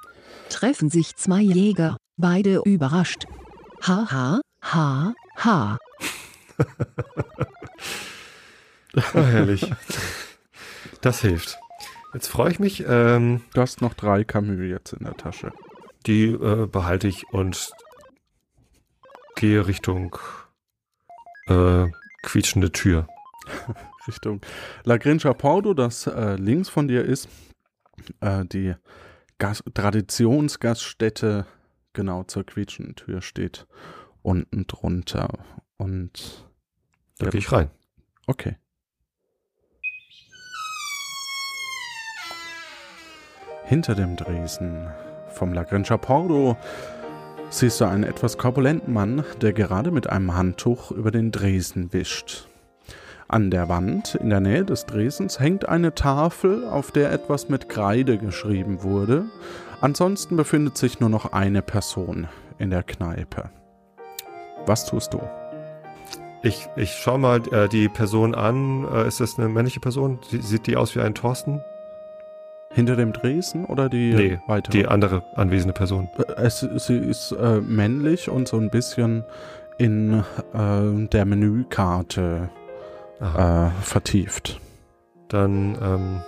[0.49, 3.25] Treffen sich zwei Jäger, beide überrascht.
[3.87, 5.77] Ha ha, ha, ha.
[9.13, 9.69] Ah, herrlich.
[11.01, 11.57] Das hilft.
[12.13, 12.85] Jetzt freue ich mich.
[12.87, 15.51] Ähm, Du hast noch drei Camus jetzt in der Tasche.
[16.05, 17.71] die äh, behalte ich und
[19.35, 20.17] gehe Richtung
[21.47, 21.87] äh,
[22.23, 23.05] quietschende Tür.
[24.07, 24.41] Richtung
[24.83, 27.27] La Grincha Porto, das äh, links von dir ist,
[28.21, 28.75] äh, die
[29.37, 31.45] Gas Traditionsgaststätte
[31.93, 33.67] genau zur quietschenden Tür steht
[34.21, 35.29] unten drunter.
[35.77, 36.45] Und
[37.17, 37.69] Da gehe ich rein.
[38.27, 38.57] okay.
[43.65, 44.87] Hinter dem Dresen
[45.29, 46.55] vom La Grincha Porto
[47.49, 52.47] siehst du einen etwas korpulenten Mann, der gerade mit einem Handtuch über den Dresen wischt.
[53.27, 57.69] An der Wand in der Nähe des Dresens hängt eine Tafel, auf der etwas mit
[57.69, 59.25] Kreide geschrieben wurde.
[59.81, 62.27] Ansonsten befindet sich nur noch eine Person
[62.59, 63.49] in der Kneipe.
[64.67, 65.21] Was tust du?
[66.43, 68.85] Ich, ich schaue mal äh, die Person an.
[68.93, 70.19] Äh, ist das eine männliche Person?
[70.29, 71.61] Sie, sieht die aus wie ein Thorsten?
[72.71, 74.71] Hinter dem Dresen oder die Nee, weitere?
[74.77, 76.09] Die andere anwesende Person.
[76.19, 79.23] Äh, Es, sie ist äh, männlich und so ein bisschen
[79.79, 80.23] in
[80.53, 82.49] äh, der Menükarte.
[83.19, 84.59] Äh, vertieft.
[85.29, 86.21] Dann ähm,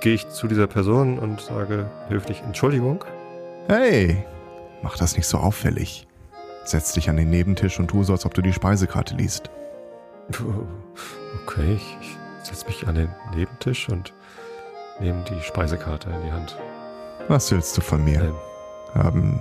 [0.00, 3.04] gehe ich zu dieser Person und sage höflich Entschuldigung.
[3.68, 4.24] Hey,
[4.82, 6.06] mach das nicht so auffällig.
[6.64, 9.50] Setz dich an den Nebentisch und tu so, als ob du die Speisekarte liest.
[11.46, 12.16] Okay, ich, ich
[12.46, 14.12] setze mich an den Nebentisch und
[15.00, 16.56] nehme die Speisekarte in die Hand.
[17.28, 18.22] Was willst du von mir?
[18.22, 18.34] Ähm,
[18.94, 19.40] Haben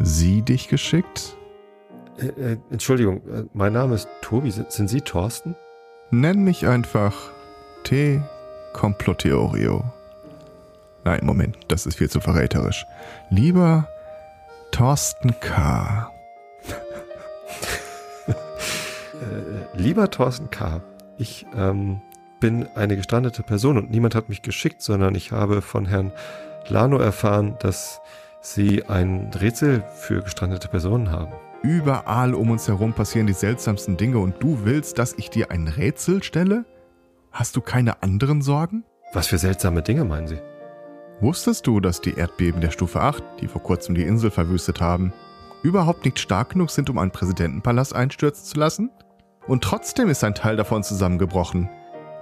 [0.00, 1.36] sie dich geschickt?
[2.18, 4.50] äh, äh, Entschuldigung, äh, mein Name ist Tobi.
[4.50, 5.56] Sind, sind Sie Thorsten?
[6.10, 7.14] Nenn mich einfach
[7.84, 8.22] T.
[8.72, 9.84] Comploteorio.
[11.04, 12.86] Nein, Moment, das ist viel zu verräterisch.
[13.28, 13.86] Lieber
[14.70, 16.10] Thorsten K.
[18.26, 20.80] Äh, lieber Thorsten K.,
[21.18, 22.00] ich ähm,
[22.38, 26.12] bin eine gestrandete Person und niemand hat mich geschickt, sondern ich habe von Herrn
[26.68, 28.00] Lano erfahren, dass
[28.40, 31.32] Sie ein Rätsel für gestrandete Personen haben.
[31.62, 35.66] Überall um uns herum passieren die seltsamsten Dinge und du willst, dass ich dir ein
[35.66, 36.64] Rätsel stelle?
[37.32, 38.84] Hast du keine anderen Sorgen?
[39.12, 40.38] Was für seltsame Dinge meinen Sie?
[41.20, 45.12] Wusstest du, dass die Erdbeben der Stufe 8, die vor kurzem die Insel verwüstet haben,
[45.64, 48.90] überhaupt nicht stark genug sind, um einen Präsidentenpalast einstürzen zu lassen?
[49.48, 51.68] Und trotzdem ist ein Teil davon zusammengebrochen.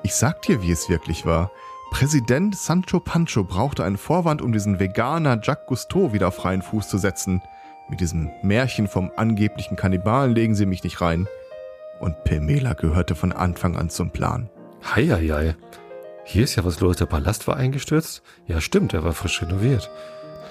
[0.03, 1.51] Ich sag dir, wie es wirklich war.
[1.91, 6.89] Präsident Sancho Pancho brauchte einen Vorwand, um diesen Veganer Jacques Cousteau wieder auf freien Fuß
[6.89, 7.43] zu setzen.
[7.89, 11.29] Mit diesem Märchen vom angeblichen Kannibalen legen sie mich nicht rein.
[12.01, 14.51] Und Pemela gehörte von Anfang an zum Plan.
[14.95, 15.55] Heieiei.
[16.25, 16.97] Hier ist ja was los.
[16.97, 18.23] Der Palast war eingestürzt?
[18.47, 19.89] Ja, stimmt, er war frisch renoviert.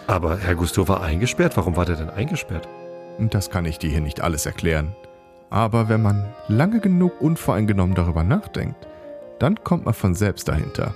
[0.08, 1.58] Aber Herr Gusto war eingesperrt.
[1.58, 2.68] Warum war der denn eingesperrt?
[3.20, 4.96] Das kann ich dir hier nicht alles erklären.
[5.50, 8.88] Aber wenn man lange genug unvoreingenommen darüber nachdenkt,
[9.40, 10.94] dann kommt man von selbst dahinter.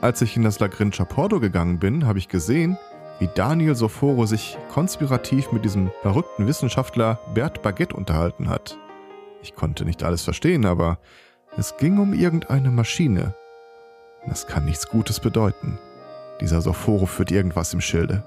[0.00, 2.78] Als ich in das La Grincha Porto gegangen bin, habe ich gesehen,
[3.18, 8.78] wie Daniel Soforo sich konspirativ mit diesem verrückten Wissenschaftler Bert Baguette unterhalten hat.
[9.42, 10.98] Ich konnte nicht alles verstehen, aber
[11.56, 13.34] es ging um irgendeine Maschine.
[14.26, 15.78] Das kann nichts Gutes bedeuten.
[16.40, 18.24] Dieser Soforo führt irgendwas im Schilde.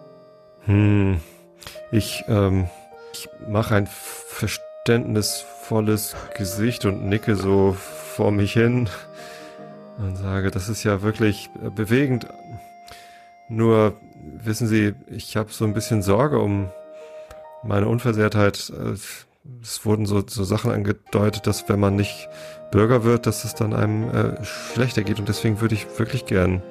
[0.65, 1.19] Hm,
[1.91, 2.69] ich, ähm,
[3.13, 8.89] ich mache ein verständnisvolles Gesicht und nicke so vor mich hin
[9.97, 12.27] und sage, das ist ja wirklich bewegend.
[13.49, 13.95] Nur,
[14.43, 16.69] wissen Sie, ich habe so ein bisschen Sorge um
[17.63, 18.71] meine Unversehrtheit.
[19.61, 22.27] Es wurden so, so Sachen angedeutet, dass wenn man nicht
[22.71, 25.19] Bürger wird, dass es dann einem äh, schlechter geht.
[25.19, 26.63] Und deswegen würde ich wirklich gern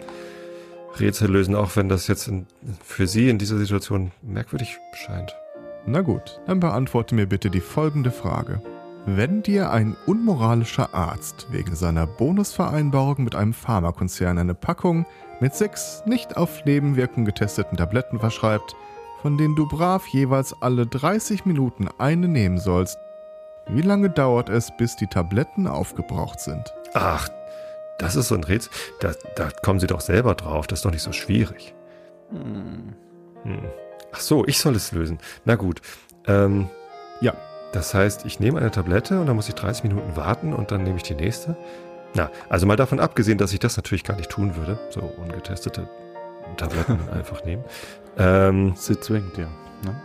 [0.99, 2.47] Rätsel lösen, auch wenn das jetzt in,
[2.83, 5.35] für Sie in dieser Situation merkwürdig scheint.
[5.87, 8.61] Na gut, dann beantworte mir bitte die folgende Frage.
[9.07, 15.05] Wenn dir ein unmoralischer Arzt wegen seiner Bonusvereinbarung mit einem Pharmakonzern eine Packung
[15.41, 18.75] mit sechs nicht auf Leben wirkend getesteten Tabletten verschreibt,
[19.21, 22.97] von denen du brav jeweils alle 30 Minuten eine nehmen sollst,
[23.69, 26.73] wie lange dauert es, bis die Tabletten aufgebraucht sind?
[26.95, 27.29] Ach,
[27.99, 28.73] das ist so ein Rätsel.
[29.01, 30.67] Da, da kommen Sie doch selber drauf.
[30.67, 31.75] Das ist doch nicht so schwierig.
[32.31, 32.95] Hm.
[34.13, 35.19] Ach so, ich soll es lösen.
[35.45, 35.81] Na gut.
[36.27, 36.69] Ähm,
[37.21, 37.35] Ja.
[37.75, 40.85] Das heißt, ich nehme eine Tablette und dann muss ich 30 Minuten warten und dann
[40.85, 41.57] nehme ich die nächste.
[42.15, 44.79] Na, also mal davon abgesehen, dass ich das natürlich gar nicht tun würde.
[44.91, 45.89] So ungetestete
[46.57, 47.65] Tabletten einfach nehmen.
[48.17, 49.49] Ähm, Sie zwingt ja.
[49.85, 50.01] Ne?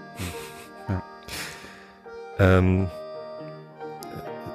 [2.39, 2.87] ähm,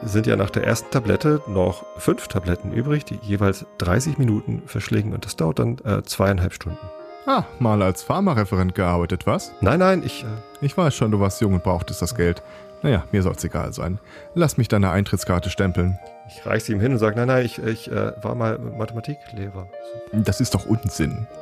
[0.02, 5.14] sind ja nach der ersten Tablette noch fünf Tabletten übrig, die jeweils 30 Minuten verschlingen
[5.14, 6.78] und das dauert dann äh, zweieinhalb Stunden.
[7.26, 9.52] Ah, mal als Pharmareferent gearbeitet, was?
[9.60, 10.24] Nein, nein, ich.
[10.24, 10.26] Äh,
[10.60, 12.42] Ich weiß schon, du warst jung und brauchtest das Geld.
[12.84, 13.98] Naja, mir soll's egal sein.
[14.34, 15.98] Lass mich deine Eintrittskarte stempeln.
[16.28, 19.68] Ich reiche sie ihm hin und sage, nein, nein, ich, ich äh, war mal Mathematiklehrer.
[20.12, 21.26] Das ist doch Unsinn.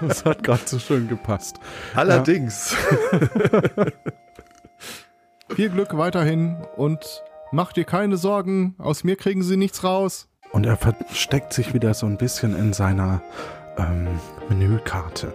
[0.00, 1.56] Das hat gerade so schön gepasst.
[1.94, 2.76] Allerdings.
[5.48, 10.28] Viel Glück weiterhin und mach dir keine Sorgen, aus mir kriegen sie nichts raus.
[10.52, 13.22] Und er versteckt sich wieder so ein bisschen in seiner
[13.76, 14.08] ähm,
[14.48, 15.32] Menükarte.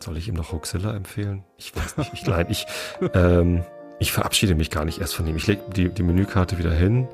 [0.00, 1.44] Soll ich ihm noch Hoaxilla empfehlen?
[1.56, 2.12] Ich weiß nicht.
[2.14, 2.66] Ich, nein, ich,
[3.14, 3.64] ähm,
[3.98, 5.36] ich verabschiede mich gar nicht erst von ihm.
[5.36, 7.08] Ich lege die, die Menükarte wieder hin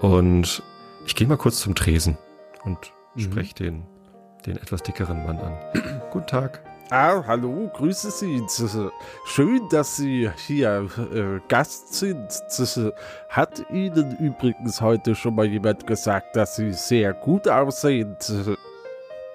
[0.00, 0.62] und
[1.06, 2.16] ich gehe mal kurz zum Tresen
[2.64, 2.78] und
[3.16, 3.20] Mhm.
[3.22, 3.82] spreche den,
[4.46, 5.52] den etwas dickeren Mann an.
[6.12, 6.60] Guten Tag.
[6.92, 8.40] Ah, hallo, grüße Sie.
[8.46, 8.90] Z-
[9.26, 12.30] Schön, dass Sie hier äh, Gast sind.
[12.48, 12.92] Z-
[13.28, 18.16] Hat Ihnen übrigens heute schon mal jemand gesagt, dass Sie sehr gut aussehen?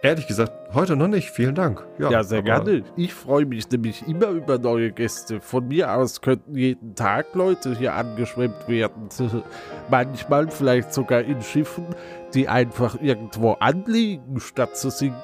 [0.06, 1.32] Ehrlich gesagt, heute noch nicht.
[1.32, 1.84] Vielen Dank.
[1.97, 2.84] Ja, sehr aber- gerne.
[2.95, 5.41] Ich freue mich nämlich immer über neue Gäste.
[5.41, 9.10] Von mir aus könnten jeden Tag Leute hier angeschwemmt werden.
[9.89, 11.86] Manchmal vielleicht sogar in Schiffen,
[12.36, 15.18] die einfach irgendwo anliegen, statt zu sinken.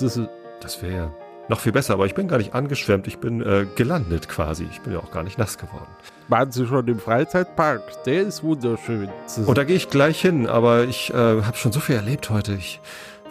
[0.62, 1.12] Das wäre
[1.48, 3.06] noch viel besser, aber ich bin gar nicht angeschwemmt.
[3.08, 4.66] Ich bin äh, gelandet quasi.
[4.70, 5.88] Ich bin ja auch gar nicht nass geworden.
[6.28, 7.82] Waren Sie schon im Freizeitpark?
[8.04, 9.08] Der ist wunderschön.
[9.44, 12.54] Und da gehe ich gleich hin, aber ich äh, habe schon so viel erlebt heute.
[12.54, 12.80] Ich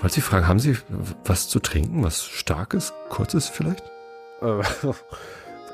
[0.01, 0.77] wollte Sie fragen, haben Sie
[1.25, 2.03] was zu trinken?
[2.03, 3.83] Was Starkes, Kurzes vielleicht?
[4.41, 4.61] Äh,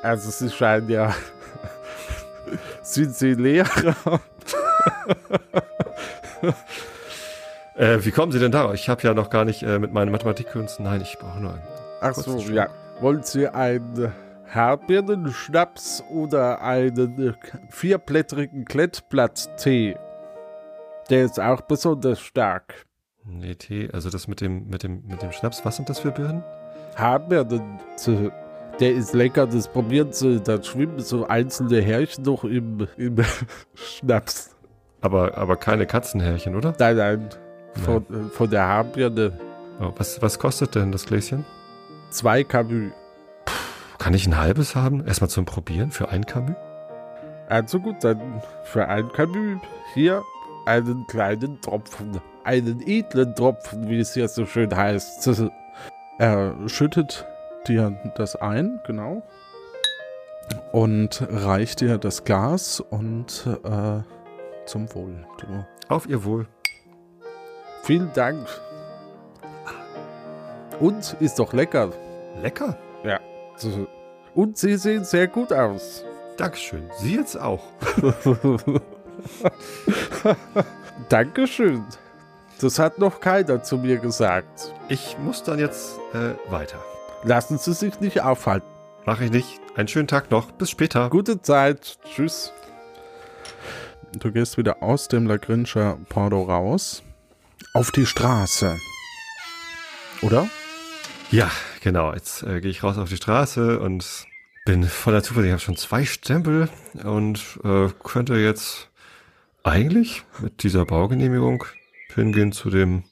[0.02, 1.14] Also Sie scheinen ja.
[2.82, 3.94] Sind Sie Lehrer?
[7.74, 8.74] Äh, wie kommen Sie denn darauf?
[8.74, 10.84] Ich habe ja noch gar nicht äh, mit meinen Mathematikkünsten.
[10.84, 11.62] Nein, ich brauche nur einen.
[12.00, 12.54] Ach so, Schluck.
[12.54, 12.68] ja.
[13.00, 14.12] Wollen Sie einen
[14.46, 17.36] Herbeeren-Schnaps oder einen
[17.70, 19.96] vierblättrigen Klettblatt-Tee?
[21.08, 22.84] Der ist auch besonders stark.
[23.30, 26.10] Nee, Tee, also das mit dem, mit dem, mit dem Schnaps, was sind das für
[26.10, 26.42] Birnen?
[26.96, 28.30] Herbeeren, äh,
[28.80, 30.40] der ist lecker, das probieren Sie.
[30.40, 33.16] Dann schwimmen so einzelne Härchen noch im, im
[33.74, 34.56] Schnaps.
[35.00, 36.74] Aber, aber keine Katzenhärchen, oder?
[36.78, 37.28] Nein, nein.
[37.84, 39.38] Von, äh, von der Haarbirne.
[39.80, 41.44] Oh, was, was kostet denn das Gläschen?
[42.10, 42.92] Zwei Camus.
[43.98, 45.06] Kann ich ein halbes haben?
[45.06, 46.56] Erstmal zum Probieren für ein Camus?
[47.48, 49.60] Also gut, dann für ein Camus
[49.94, 50.22] hier
[50.66, 52.20] einen kleinen Tropfen.
[52.48, 55.28] Einen edlen Tropfen, wie es hier so schön heißt.
[56.18, 57.26] Er schüttet
[57.66, 59.22] dir das ein, genau.
[60.72, 64.00] Und reicht dir das Glas und äh,
[64.64, 65.26] zum Wohl.
[65.38, 65.66] Du.
[65.88, 66.46] Auf Ihr Wohl.
[67.82, 68.48] Vielen Dank.
[70.80, 71.90] Und ist doch lecker.
[72.40, 72.78] Lecker.
[73.04, 73.20] Ja.
[74.34, 76.02] Und Sie sehen sehr gut aus.
[76.38, 76.88] Dankeschön.
[76.96, 77.62] Sie jetzt auch.
[81.10, 81.84] Dankeschön.
[82.60, 84.74] Das hat noch keiner zu mir gesagt.
[84.88, 86.84] Ich muss dann jetzt äh, weiter.
[87.22, 88.66] Lassen Sie sich nicht aufhalten.
[89.06, 89.60] Mache ich nicht.
[89.76, 90.50] Einen schönen Tag noch.
[90.50, 91.08] Bis später.
[91.08, 91.98] Gute Zeit.
[92.04, 92.52] Tschüss.
[94.18, 97.04] Du gehst wieder aus dem Lagrinscher Porto raus.
[97.74, 98.76] Auf die Straße.
[100.22, 100.48] Oder?
[101.30, 102.12] Ja, genau.
[102.12, 104.26] Jetzt äh, gehe ich raus auf die Straße und
[104.64, 105.48] bin voller Zuversicht.
[105.48, 106.68] Ich habe schon zwei Stempel
[107.04, 108.88] und äh, könnte jetzt
[109.62, 111.64] eigentlich mit dieser Baugenehmigung
[112.14, 113.04] hingehen zu dem.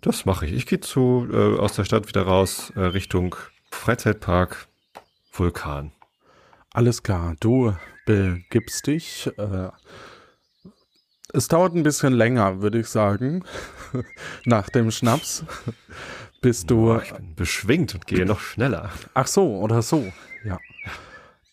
[0.00, 0.52] Das mache ich.
[0.52, 3.36] Ich gehe zu äh, aus der Stadt wieder raus äh, Richtung
[3.70, 4.68] Freizeitpark
[5.32, 5.92] Vulkan.
[6.72, 7.36] Alles klar.
[7.40, 7.74] Du
[8.04, 9.30] begibst dich.
[9.38, 9.70] Äh,
[11.32, 13.44] es dauert ein bisschen länger, würde ich sagen,
[14.44, 15.44] nach dem Schnaps,
[16.40, 16.76] bis du.
[16.86, 18.90] Boah, ich bin beschwingt und gehe noch schneller.
[19.14, 20.12] Ach so, oder so.
[20.44, 20.58] Ja.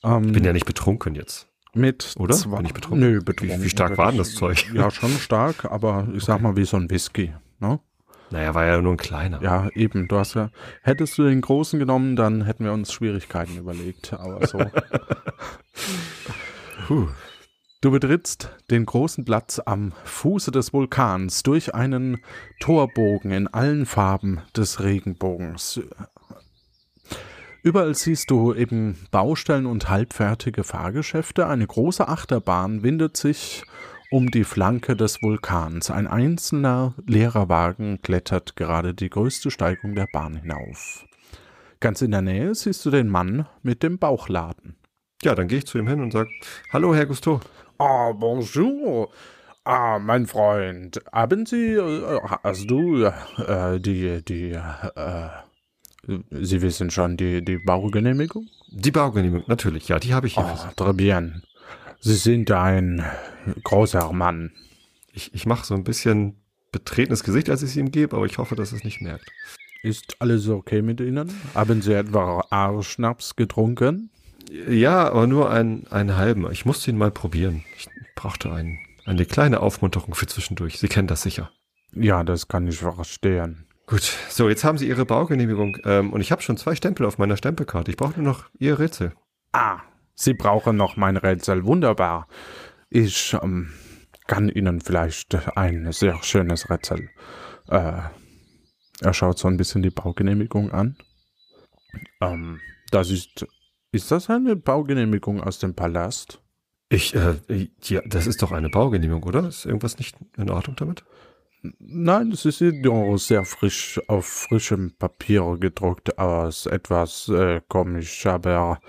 [0.04, 1.47] Ähm, Ich bin ja nicht betrunken jetzt.
[1.74, 2.36] Mit Oder?
[2.36, 2.99] zwei- Bin ich betrunken?
[2.99, 3.59] Nö, betrunken.
[3.59, 4.65] Wie- wie stark war denn das Zeug?
[4.74, 7.34] Ja, schon stark, aber ich sag mal wie so ein Whisky.
[7.59, 7.80] Ne?
[8.30, 9.41] Naja, war ja nur ein kleiner.
[9.41, 10.07] Ja, eben.
[10.07, 10.51] Du hast ja.
[10.84, 14.13] Hättest du den großen genommen, dann hätten wir uns Schwierigkeiten überlegt.
[14.13, 14.57] Aber so.
[16.88, 17.07] Puh.
[17.82, 22.22] Du betrittst den großen Platz am Fuße des Vulkans durch einen
[22.59, 25.82] Torbogen in allen Farben des Regenbogens.
[27.64, 31.45] Überall siehst du eben Baustellen und halbfertige Fahrgeschäfte.
[31.45, 33.64] Eine große Achterbahn windet sich
[34.09, 35.91] um die Flanke des Vulkans.
[35.91, 41.05] Ein einzelner leerer Wagen klettert gerade die größte Steigung der Bahn hinauf.
[41.80, 44.76] Ganz in der Nähe siehst du den Mann mit dem Bauchladen.
[45.22, 46.30] Ja, dann gehe ich zu ihm hin und sage,
[46.74, 47.41] hallo Herr Gusto.
[47.78, 49.12] Ah, bonjour.
[49.64, 55.30] Ah, mein Freund, haben Sie, äh, hast du äh, die, die, äh,
[56.04, 58.47] Sie wissen schon, die, die Baugenehmigung?
[58.70, 60.49] Die Baugenehmigung, natürlich, ja, die habe ich hier.
[60.52, 60.76] Oh, Sie.
[60.76, 61.43] très bien.
[61.99, 63.06] Sie sind ein
[63.64, 64.52] großer Mann.
[65.14, 66.38] Ich, ich mache so ein bisschen
[66.72, 69.30] betretenes Gesicht, als ich es ihm gebe, aber ich hoffe, dass er es nicht merkt.
[69.84, 71.32] Ist alles okay mit Ihnen?
[71.54, 74.10] Haben Sie etwa A-Schnaps getrunken?
[74.70, 76.49] Ja, aber nur einen, einen halben.
[76.52, 77.64] Ich musste ihn mal probieren.
[77.78, 80.80] Ich brauchte einen, eine kleine Aufmunterung für zwischendurch.
[80.80, 81.52] Sie kennen das sicher.
[81.93, 83.66] Ja, das kann ich verstehen.
[83.92, 87.18] Gut, so, jetzt haben Sie Ihre Baugenehmigung ähm, und ich habe schon zwei Stempel auf
[87.18, 87.92] meiner Stempelkarte.
[87.92, 89.12] Ich brauche nur noch Ihr Rätsel.
[89.52, 89.82] Ah,
[90.16, 91.66] Sie brauchen noch mein Rätsel.
[91.66, 92.30] Wunderbar.
[92.89, 93.74] Ich ähm,
[94.28, 97.10] kann Ihnen vielleicht ein sehr schönes Rätsel.
[97.68, 98.00] Äh,
[99.02, 100.96] er schaut so ein bisschen die Baugenehmigung an.
[102.22, 102.62] Ähm,
[102.92, 103.46] das ist.
[103.92, 106.39] Ist das eine Baugenehmigung aus dem Palast?
[106.88, 107.36] Ich, äh,
[107.84, 109.50] ja, das ist doch eine Baugenehmigung, oder?
[109.50, 111.04] Ist irgendwas nicht in Ordnung damit?
[111.62, 116.66] Nein, es ist nur sehr frisch auf frischem Papier gedruckt aus.
[116.66, 118.80] Etwas äh, komisch, aber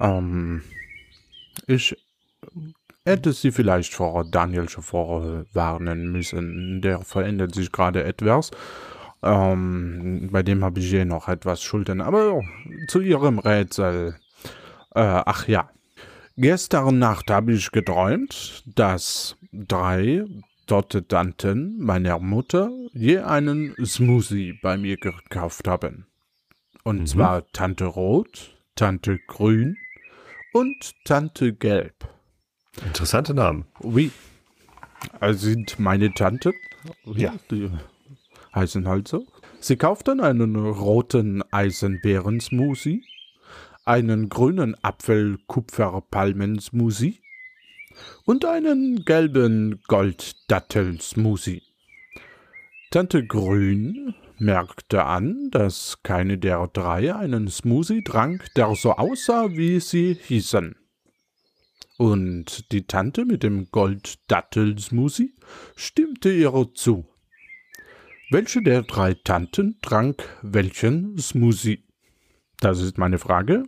[0.00, 0.62] ähm,
[1.68, 1.96] ich
[3.04, 6.80] hätte sie vielleicht vor Daniel schon vorwarnen müssen.
[6.82, 8.50] Der verändert sich gerade etwas.
[9.22, 12.00] Ähm, bei dem habe ich eh noch etwas Schulden.
[12.00, 12.40] Aber
[12.88, 14.16] zu ihrem Rätsel.
[14.94, 15.70] Äh, ach ja.
[16.36, 20.24] Gestern Nacht habe ich geträumt, dass drei
[20.80, 26.06] Tanten meiner Mutter je einen Smoothie bei mir gekauft haben.
[26.84, 27.06] Und Mhm.
[27.06, 29.76] zwar Tante Rot, Tante Grün
[30.54, 32.08] und Tante Gelb.
[32.84, 33.66] Interessante Namen.
[33.82, 34.10] Oui.
[35.20, 36.52] Also sind meine Tante.
[37.04, 37.34] Ja.
[37.50, 37.68] Die
[38.54, 39.26] heißen halt so.
[39.60, 43.02] Sie kauften einen roten Eisenbeeren-Smoothie,
[43.84, 47.18] einen grünen Apfel-Kupfer-Palmen-Smoothie
[48.24, 51.62] und einen gelben Golddattel-Smoothie.
[52.90, 59.80] Tante Grün merkte an, dass keine der drei einen Smoothie trank, der so aussah, wie
[59.80, 60.76] sie hießen.
[61.96, 65.34] Und die Tante mit dem Golddattel-Smoothie
[65.76, 67.06] stimmte ihr zu.
[68.30, 71.84] Welche der drei Tanten trank welchen Smoothie?
[72.60, 73.64] Das ist meine Frage.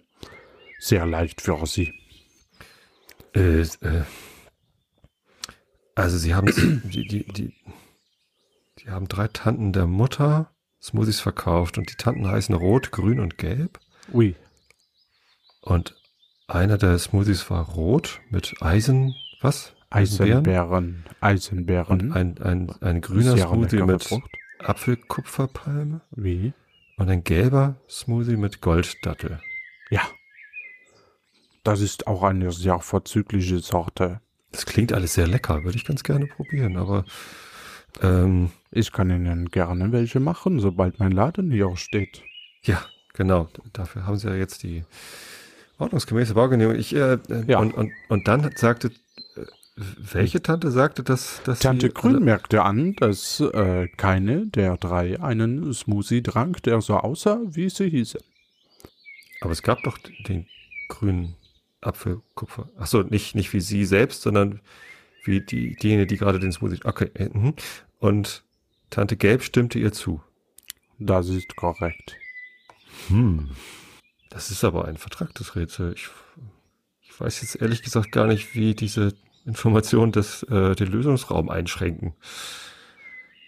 [0.79, 1.93] Sehr leicht für Sie.
[3.35, 4.05] Äh, äh,
[5.95, 6.47] also sie haben
[6.85, 7.55] die, die, die,
[8.78, 10.51] die haben drei Tanten der Mutter
[10.82, 13.80] Smoothies verkauft und die Tanten heißen Rot, Grün und Gelb.
[14.12, 14.35] Oui.
[15.62, 15.97] Und
[16.47, 19.74] einer der Smoothies war rot mit Eisen, was?
[19.89, 21.05] Eisenbeeren.
[21.20, 22.01] Eisenbeeren.
[22.01, 24.30] Und ein, ein, ein grüner Sehr Smoothie mit Frucht.
[24.59, 26.53] Apfelkupferpalme Wie?
[26.97, 29.41] und ein gelber Smoothie mit Golddattel.
[29.91, 30.03] Ja.
[31.65, 34.21] Das ist auch eine sehr vorzügliche Sorte.
[34.53, 37.05] Das klingt alles sehr lecker, würde ich ganz gerne probieren, aber
[38.03, 42.23] ähm, Ich kann Ihnen gerne welche machen, sobald mein Laden hier steht.
[42.62, 42.85] ja,
[43.15, 43.49] genau.
[43.73, 44.85] Dafür haben sie ja jetzt die
[45.79, 46.79] ordnungsgemäße Baugenehmigung.
[46.81, 47.59] Ich, äh, äh, Ja.
[47.59, 48.89] und, und, und dann sagte,
[49.37, 49.45] äh,
[50.12, 55.73] welche Tante sagte, dass, dass Tante Grün merkte an, dass äh, keine der drei einen
[55.75, 58.19] Smoothie trank, der so aussah, wie sie hieße.
[59.41, 59.99] Aber es gab doch
[60.29, 60.47] den
[60.89, 61.35] grünen
[61.85, 62.70] Apfelkupfer.
[62.76, 64.61] Achso, nicht, nicht wie sie selbst, sondern
[65.24, 66.80] wie die, diejenige, die gerade den Smoothie.
[66.85, 67.11] Okay.
[67.14, 67.55] äh, mhm.
[67.99, 68.45] Und
[68.91, 70.22] Tante Gelb stimmte ihr zu.
[70.99, 72.16] Das ist korrekt.
[73.09, 73.51] Hm.
[74.30, 75.95] Das ist aber ein vertragtes Rätsel.
[75.95, 76.09] Ich,
[77.03, 79.14] ich weiß jetzt ehrlich gesagt gar nicht, wie diese
[79.47, 82.14] Informationen das, äh, den Lösungsraum einschränken.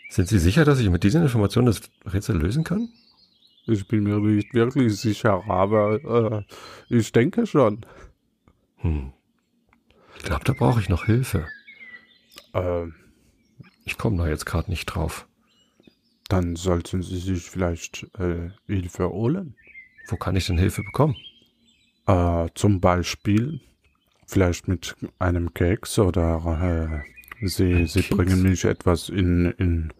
[0.09, 2.89] Sind Sie sicher, dass ich mit diesen Informationen das Rätsel lösen kann?
[3.67, 6.45] Ich bin mir nicht wirklich sicher, aber
[6.89, 7.85] äh, ich denke schon.
[8.79, 9.13] Hm.
[10.17, 11.47] Ich glaube, da brauche ich noch Hilfe.
[12.53, 12.87] Äh,
[13.85, 15.29] Ich komme da jetzt gerade nicht drauf.
[16.29, 19.55] dann sollten Sie sich vielleicht äh, Hilfe holen.
[20.09, 21.15] Wo kann ich denn Hilfe bekommen?
[22.07, 23.61] Äh, zum Beispiel
[24.27, 27.03] vielleicht mit einem Keks oder
[27.41, 28.17] äh, Sie, Ein Sie Keks?
[28.17, 29.93] bringen mich etwas in, in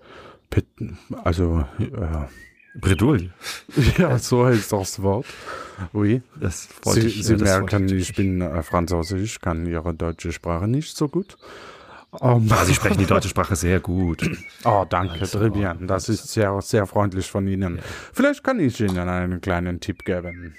[0.51, 0.67] Pit,
[1.25, 2.27] also äh,
[2.81, 3.31] Bredouille.
[3.99, 5.27] ja, so heißt das Wort.
[5.93, 6.23] Oui.
[6.41, 10.97] Das Sie, ich, Sie merken, ich ich bin äh, Französisch, kann Ihre deutsche Sprache nicht
[10.97, 11.37] so gut.
[12.21, 14.29] Ähm, Ah, Sie sprechen die deutsche Sprache sehr gut.
[14.65, 15.87] Oh, danke, Also, très bien.
[15.87, 17.81] Das ist sehr, sehr freundlich von Ihnen.
[18.13, 20.55] Vielleicht kann ich Ihnen einen kleinen Tipp geben.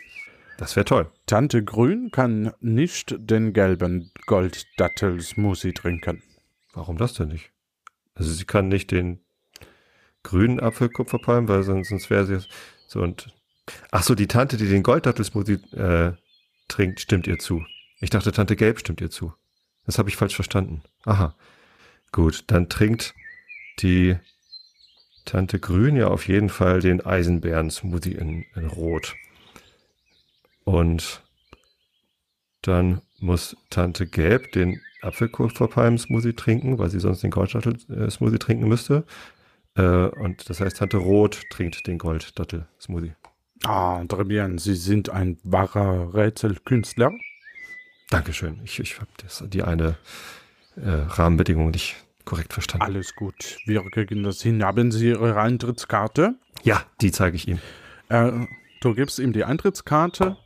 [0.57, 1.09] Das wäre toll.
[1.27, 6.23] Tante Grün kann nicht den gelben Golddattel-Smoothie trinken.
[6.73, 7.51] Warum das denn nicht?
[8.15, 9.19] Also sie kann nicht den
[10.27, 12.45] grünen Apfelkupferpalm, weil sonst, sonst wäre sie
[12.87, 13.33] so und
[13.91, 16.13] ach so, die Tante, die den Golddattelsmoothie äh,
[16.67, 17.65] trinkt, stimmt ihr zu.
[18.01, 19.33] Ich dachte, Tante Gelb stimmt ihr zu.
[19.85, 20.83] Das habe ich falsch verstanden.
[21.05, 21.33] Aha.
[22.11, 23.15] Gut, dann trinkt
[23.79, 24.17] die
[25.23, 29.15] Tante Grün ja auf jeden Fall den Eisenbären-Smoothie in, in Rot.
[30.65, 31.23] Und
[32.61, 39.05] dann muss Tante Gelb den Apfelkupferpalm-Smoothie trinken, weil sie sonst den Goldschattel-Smoothie trinken müsste.
[39.77, 43.13] Äh, und das heißt, Tante Rot trinkt den Gold-Dattel-Smoothie.
[43.63, 44.57] Ah, très bien.
[44.57, 47.11] Sie sind ein wahrer Rätselkünstler.
[48.09, 48.59] Dankeschön.
[48.63, 49.09] Ich, ich habe
[49.49, 49.97] die eine
[50.75, 52.85] äh, Rahmenbedingung nicht korrekt verstanden.
[52.85, 53.57] Alles gut.
[53.65, 54.63] Wir kriegen das hin.
[54.63, 56.35] Haben Sie Ihre Eintrittskarte?
[56.63, 57.59] Ja, die zeige ich ihm.
[58.09, 58.31] Äh,
[58.81, 60.37] du gibst ihm die Eintrittskarte.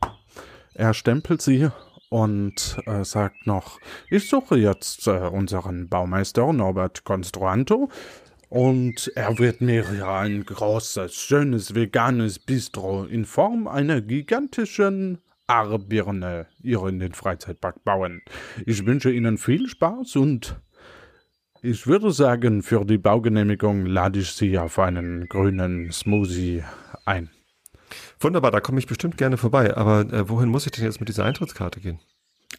[0.74, 1.70] Er stempelt sie
[2.10, 3.80] und äh, sagt noch,
[4.10, 7.90] ich suche jetzt äh, unseren Baumeister Norbert Construanto
[8.52, 17.00] und er wird mir ein großes, schönes, veganes Bistro in Form einer gigantischen Arbirne in
[17.00, 18.22] den Freizeitpark bauen.
[18.66, 20.60] Ich wünsche Ihnen viel Spaß und
[21.62, 26.66] ich würde sagen, für die Baugenehmigung lade ich Sie auf einen grünen Smoothie
[27.06, 27.30] ein.
[28.20, 29.78] Wunderbar, da komme ich bestimmt gerne vorbei.
[29.78, 32.02] Aber äh, wohin muss ich denn jetzt mit dieser Eintrittskarte gehen?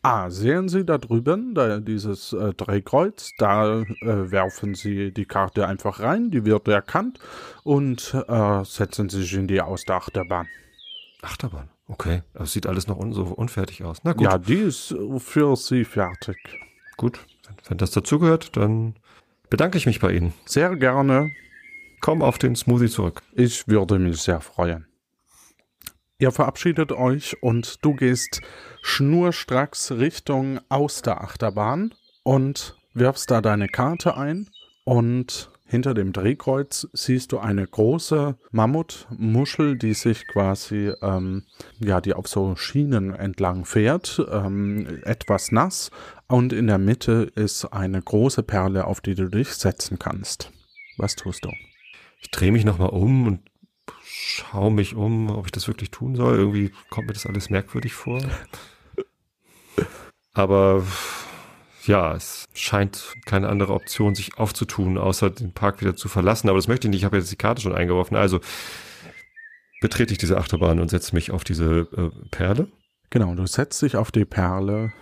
[0.00, 5.68] Ah, sehen Sie da drüben, da dieses äh, Drehkreuz, da äh, werfen Sie die Karte
[5.68, 7.18] einfach rein, die wird erkannt
[7.62, 10.48] und äh, setzen Sie sich in die Austerachterbahn.
[11.20, 12.22] Achterbahn, okay.
[12.34, 13.98] Das sieht alles noch un so unfertig aus.
[14.02, 14.22] Na gut.
[14.22, 16.36] Ja, die ist für Sie fertig.
[16.96, 18.96] Gut, wenn, wenn das dazugehört, dann
[19.50, 20.32] bedanke ich mich bei Ihnen.
[20.46, 21.30] Sehr gerne.
[22.00, 23.22] Komm auf den Smoothie zurück.
[23.34, 24.86] Ich würde mich sehr freuen.
[26.22, 28.42] Ihr verabschiedet euch und du gehst
[28.80, 34.48] schnurstracks Richtung Austerachterbahn und wirfst da deine Karte ein
[34.84, 41.42] und hinter dem Drehkreuz siehst du eine große Mammutmuschel, die sich quasi, ähm,
[41.80, 45.90] ja, die auf so Schienen entlang fährt, ähm, etwas nass
[46.28, 50.52] und in der Mitte ist eine große Perle, auf die du dich setzen kannst.
[50.98, 51.50] Was tust du?
[52.20, 53.40] Ich drehe mich nochmal um und
[54.22, 56.38] schaue mich um, ob ich das wirklich tun soll.
[56.38, 58.20] Irgendwie kommt mir das alles merkwürdig vor.
[60.32, 60.84] Aber
[61.84, 66.48] ja, es scheint keine andere Option, sich aufzutun, außer den Park wieder zu verlassen.
[66.48, 67.00] Aber das möchte ich nicht.
[67.00, 68.16] Ich habe jetzt die Karte schon eingeworfen.
[68.16, 68.40] Also
[69.80, 72.68] betrete ich diese Achterbahn und setze mich auf diese äh, Perle.
[73.10, 74.92] Genau, du setzt dich auf die Perle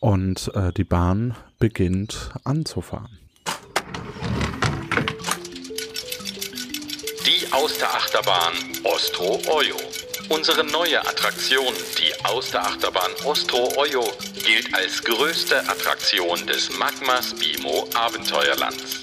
[0.00, 3.18] und äh, die Bahn beginnt anzufahren.
[7.68, 8.54] Die Austerachterbahn
[8.84, 9.76] Ostro Oyo.
[10.30, 14.10] Unsere neue Attraktion, die Austerachterbahn Ostro Oyo,
[14.42, 19.00] gilt als größte Attraktion des Magmas Bimo Abenteuerlands.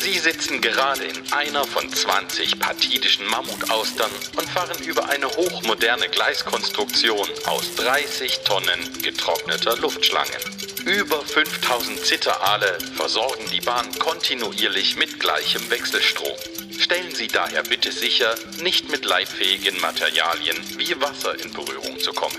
[0.00, 7.28] Sie sitzen gerade in einer von 20 patidischen Mammutaustern und fahren über eine hochmoderne Gleiskonstruktion
[7.46, 10.40] aus 30 Tonnen getrockneter Luftschlangen.
[10.84, 16.34] Über 5000 Zitterale versorgen die Bahn kontinuierlich mit gleichem Wechselstrom.
[16.78, 22.38] Stellen Sie daher bitte sicher, nicht mit leitfähigen Materialien wie Wasser in Berührung zu kommen.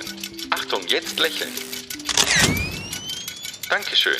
[0.49, 1.51] Achtung, jetzt lächeln.
[3.69, 4.17] Dankeschön.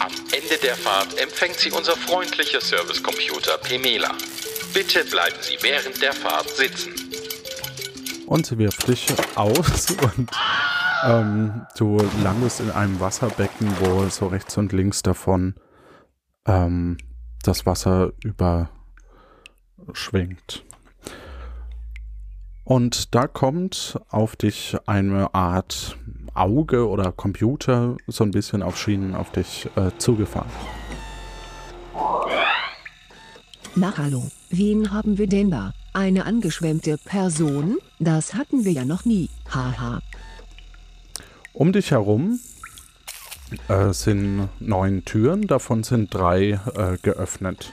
[0.00, 4.14] Am Ende der Fahrt empfängt Sie unser freundlicher Servicecomputer Pemela.
[4.72, 6.94] Bitte bleiben Sie während der Fahrt sitzen.
[8.26, 9.06] Und sie wirft dich
[9.36, 10.30] aus und
[11.04, 15.54] ähm, du landest in einem Wasserbecken, wo so rechts und links davon
[16.46, 16.98] ähm,
[17.42, 18.12] das Wasser
[19.88, 20.64] überschwingt.
[22.64, 25.96] Und da kommt auf dich eine Art
[26.34, 30.50] Auge oder Computer so ein bisschen auf Schienen auf dich äh, zugefahren.
[33.74, 35.72] Na hallo, wen haben wir denn da?
[35.94, 37.78] Eine angeschwemmte Person?
[37.98, 39.30] Das hatten wir ja noch nie.
[39.50, 40.00] Haha.
[41.54, 42.38] Um dich herum
[43.68, 47.72] äh, sind neun Türen, davon sind drei äh, geöffnet.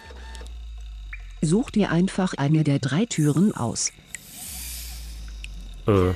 [1.45, 3.91] Such dir einfach eine der drei Türen aus.
[5.87, 6.13] Äh,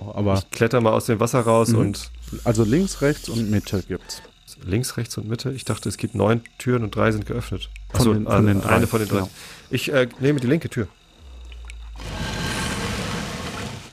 [0.00, 1.78] Aber ich kletter mal aus dem Wasser raus Mhm.
[1.78, 2.10] und
[2.44, 4.20] also links, rechts und Mitte gibt's.
[4.64, 5.52] links, rechts und Mitte.
[5.52, 7.70] Ich dachte, es gibt neun Türen und drei sind geöffnet.
[7.90, 9.16] Von Achso, den- von also drei, eine von den drei.
[9.18, 9.30] genau.
[9.70, 10.88] Ich äh, nehme die linke Tür.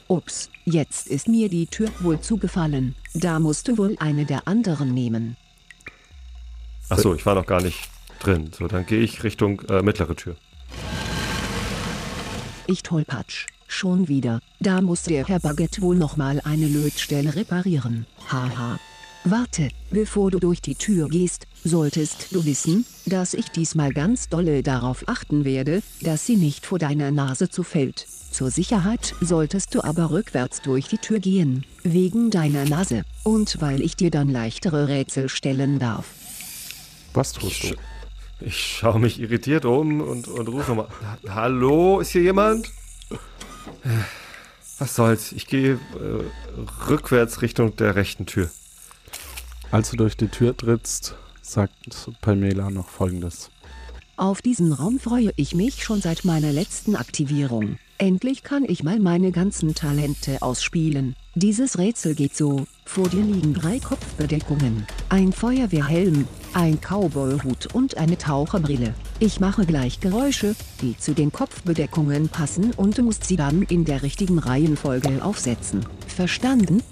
[0.07, 2.95] Ups, jetzt ist mir die Tür wohl zugefallen.
[3.13, 5.37] Da musst du wohl eine der anderen nehmen.
[6.89, 7.79] Achso, ich war noch gar nicht
[8.23, 8.51] drin.
[8.57, 10.35] So, dann gehe ich Richtung äh, mittlere Tür.
[12.67, 13.47] Ich tollpatsch.
[13.67, 14.39] Schon wieder.
[14.59, 18.05] Da muss der Herr Baguette wohl nochmal eine Lötstelle reparieren.
[18.29, 18.79] Haha.
[19.25, 24.63] Warte, bevor du durch die Tür gehst, solltest du wissen, dass ich diesmal ganz dolle
[24.63, 28.05] darauf achten werde, dass sie nicht vor deiner Nase zufällt.
[28.31, 33.81] Zur Sicherheit solltest du aber rückwärts durch die Tür gehen, wegen deiner Nase, und weil
[33.81, 36.05] ich dir dann leichtere Rätsel stellen darf.
[37.13, 37.75] Was tust du?
[38.45, 40.87] Ich schaue mich irritiert um und, und rufe nochmal.
[41.03, 42.69] "Ha- Hallo, ist hier jemand?
[44.79, 45.31] Was soll's?
[45.31, 48.49] Ich gehe äh, rückwärts Richtung der rechten Tür.
[49.71, 51.73] Als du durch die Tür trittst, sagt
[52.21, 53.49] Pamela noch folgendes.
[54.17, 57.77] Auf diesen Raum freue ich mich schon seit meiner letzten Aktivierung.
[58.03, 61.15] Endlich kann ich mal meine ganzen Talente ausspielen.
[61.35, 62.65] Dieses Rätsel geht so.
[62.83, 68.93] Vor dir liegen drei Kopfbedeckungen, ein Feuerwehrhelm, ein Cowboyhut und eine Taucherbrille.
[69.19, 73.85] Ich mache gleich Geräusche, die zu den Kopfbedeckungen passen und du musst sie dann in
[73.85, 75.85] der richtigen Reihenfolge aufsetzen.
[76.05, 76.83] Verstanden?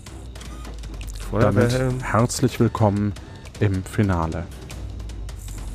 [1.33, 1.99] Damit Feuerwehrhelm.
[1.99, 3.11] herzlich willkommen
[3.59, 4.45] im Finale.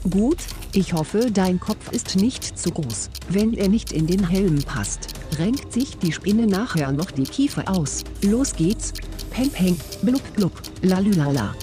[0.09, 0.39] Gut,
[0.77, 3.09] ich hoffe, dein Kopf ist nicht zu groß.
[3.31, 7.65] Wenn er nicht in den Helm passt, renkt sich die Spinne nachher noch die Kiefer
[7.67, 8.05] aus.
[8.23, 8.93] Los geht's.
[9.31, 11.55] Peng peng, blub blub, lalülala.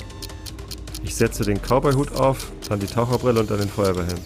[1.04, 4.20] Ich setze den Cowboyhut auf, dann die Taucherbrille und dann den Feuerwehrhelm.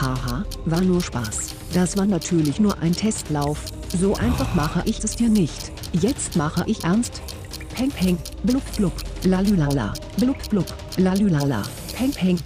[0.00, 1.54] Haha, war nur Spaß.
[1.74, 3.58] Das war natürlich nur ein Testlauf.
[3.98, 5.72] So einfach mache ich es dir nicht.
[5.92, 7.22] Jetzt mache ich ernst.
[7.74, 8.92] Peng peng, blub blub,
[9.22, 10.66] lalülala, blub blub,
[10.96, 11.62] lalülala,
[11.94, 12.38] peng peng.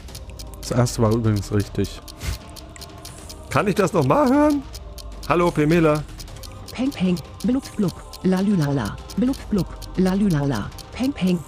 [0.62, 2.00] Das erste war übrigens richtig.
[3.50, 4.62] Kann ich das nochmal hören?
[5.28, 6.02] Hallo, Pemela.
[6.72, 9.66] Peng peng, blub blub, lalülala, blub blub,
[9.96, 11.38] lalülala, peng peng.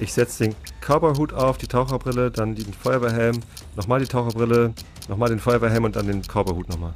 [0.00, 3.38] Ich setze den Cowboyhut auf, die Taucherbrille, dann den Feuerwehrhelm,
[3.76, 4.72] nochmal die Taucherbrille,
[5.08, 6.92] nochmal den Feuerwehrhelm und dann den Cowboyhut nochmal.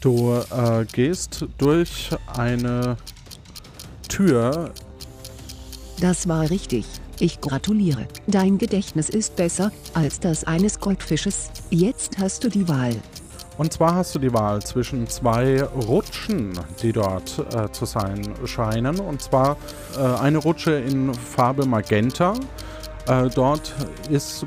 [0.00, 2.96] Du äh, gehst durch eine
[4.08, 4.72] Tür.
[6.00, 6.99] Das war richtig.
[7.22, 8.08] Ich gratuliere.
[8.26, 11.50] Dein Gedächtnis ist besser als das eines Goldfisches.
[11.68, 12.96] Jetzt hast du die Wahl.
[13.58, 18.98] Und zwar hast du die Wahl zwischen zwei Rutschen, die dort äh, zu sein scheinen.
[19.00, 19.58] Und zwar
[19.98, 22.32] äh, eine Rutsche in Farbe Magenta.
[23.06, 23.74] Äh, dort
[24.08, 24.46] ist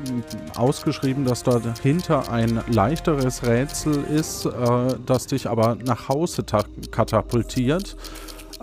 [0.56, 4.50] ausgeschrieben, dass dort hinter ein leichteres Rätsel ist, äh,
[5.06, 7.96] das dich aber nach Hause ta- katapultiert.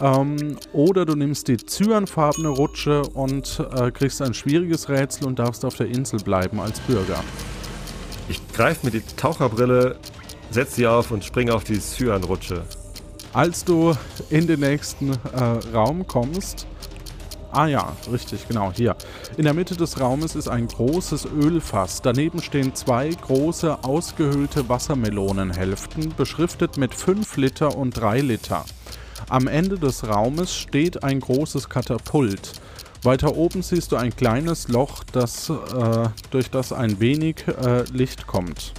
[0.01, 5.63] Ähm, oder du nimmst die zyanfarbene Rutsche und äh, kriegst ein schwieriges Rätsel und darfst
[5.63, 7.23] auf der Insel bleiben als Bürger.
[8.27, 9.97] Ich greife mir die Taucherbrille,
[10.49, 12.63] setze sie auf und springe auf die Cyan-Rutsche.
[13.33, 13.93] Als du
[14.29, 15.15] in den nächsten äh,
[15.73, 16.65] Raum kommst,
[17.51, 18.95] ah ja, richtig, genau, hier.
[19.37, 22.01] In der Mitte des Raumes ist ein großes Ölfass.
[22.01, 28.65] Daneben stehen zwei große, ausgehöhlte Wassermelonenhälften, beschriftet mit 5 Liter und 3 Liter.
[29.29, 32.53] Am Ende des Raumes steht ein großes Katapult.
[33.03, 38.27] Weiter oben siehst du ein kleines Loch, das, äh, durch das ein wenig äh, Licht
[38.27, 38.73] kommt.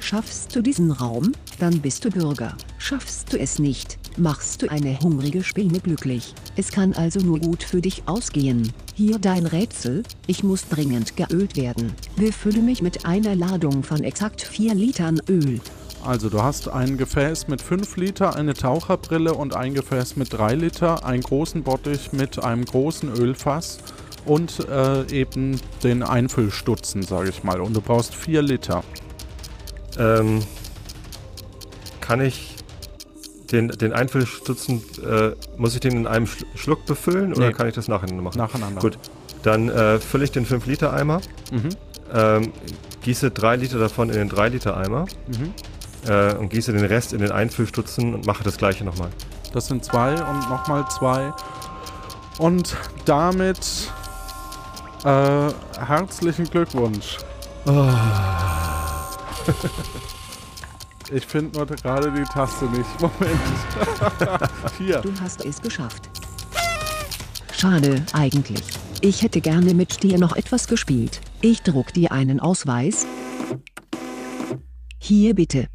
[0.00, 2.56] Schaffst du diesen Raum, dann bist du Bürger.
[2.78, 6.34] Schaffst du es nicht, machst du eine hungrige Spinne glücklich.
[6.56, 8.72] Es kann also nur gut für dich ausgehen.
[8.94, 11.92] Hier dein Rätsel, ich muss dringend geölt werden.
[12.16, 15.60] Befülle mich mit einer Ladung von exakt 4 Litern Öl.
[16.06, 20.54] Also du hast ein Gefäß mit 5 Liter, eine Taucherbrille und ein Gefäß mit 3
[20.54, 23.78] Liter, einen großen Bottich mit einem großen Ölfass
[24.24, 27.60] und äh, eben den Einfüllstutzen, sage ich mal.
[27.60, 28.84] Und du brauchst 4 Liter.
[29.98, 30.42] Ähm,
[32.00, 32.54] kann ich
[33.50, 37.52] den, den Einfüllstutzen, äh, muss ich den in einem Schl- Schluck befüllen oder Nee.
[37.52, 38.38] kann ich das nacheinander machen?
[38.38, 38.80] Nacheinander.
[38.80, 38.98] Gut,
[39.42, 41.20] dann äh, fülle ich den 5-Liter-Eimer,
[41.52, 41.68] Mhm.
[42.12, 42.52] ähm,
[43.02, 45.52] gieße 3 Liter davon in den 3-Liter-Eimer Mhm.
[46.06, 49.10] Äh, und gieße den Rest in den Einfüllstutzen und mache das gleiche nochmal.
[49.52, 51.32] Das sind zwei und nochmal zwei.
[52.38, 53.90] Und damit
[55.04, 57.18] äh, herzlichen Glückwunsch.
[61.12, 62.88] Ich finde nur gerade die Taste nicht.
[63.00, 63.40] Moment.
[64.76, 65.00] Hier.
[65.00, 66.10] Du hast es geschafft.
[67.52, 68.62] Schade, eigentlich.
[69.00, 71.20] Ich hätte gerne mit dir noch etwas gespielt.
[71.40, 73.06] Ich druck dir einen Ausweis.
[74.98, 75.68] Hier bitte.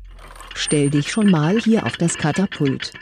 [0.53, 2.93] Stell dich schon mal hier auf das Katapult.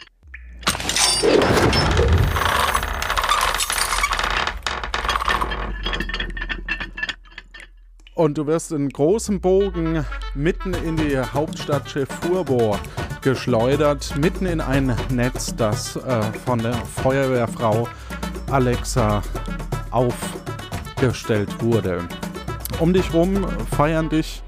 [8.15, 10.05] Und du wirst in großem Bogen
[10.35, 12.77] mitten in die Hauptstadt Chefurbo
[13.21, 17.87] geschleudert, mitten in ein Netz, das äh, von der Feuerwehrfrau
[18.51, 19.21] Alexa
[19.91, 22.07] aufgestellt wurde.
[22.79, 23.45] Um dich rum
[23.75, 24.43] feiern dich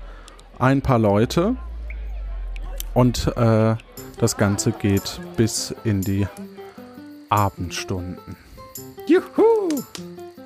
[0.59, 1.55] ein paar Leute
[2.93, 3.75] und äh,
[4.19, 6.27] das Ganze geht bis in die
[7.29, 8.35] Abendstunden.
[9.07, 9.69] Juhu!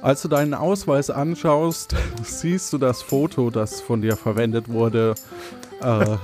[0.02, 5.16] Als du deinen Ausweis anschaust, siehst du das Foto, das von dir verwendet wurde,
[5.82, 6.18] äh,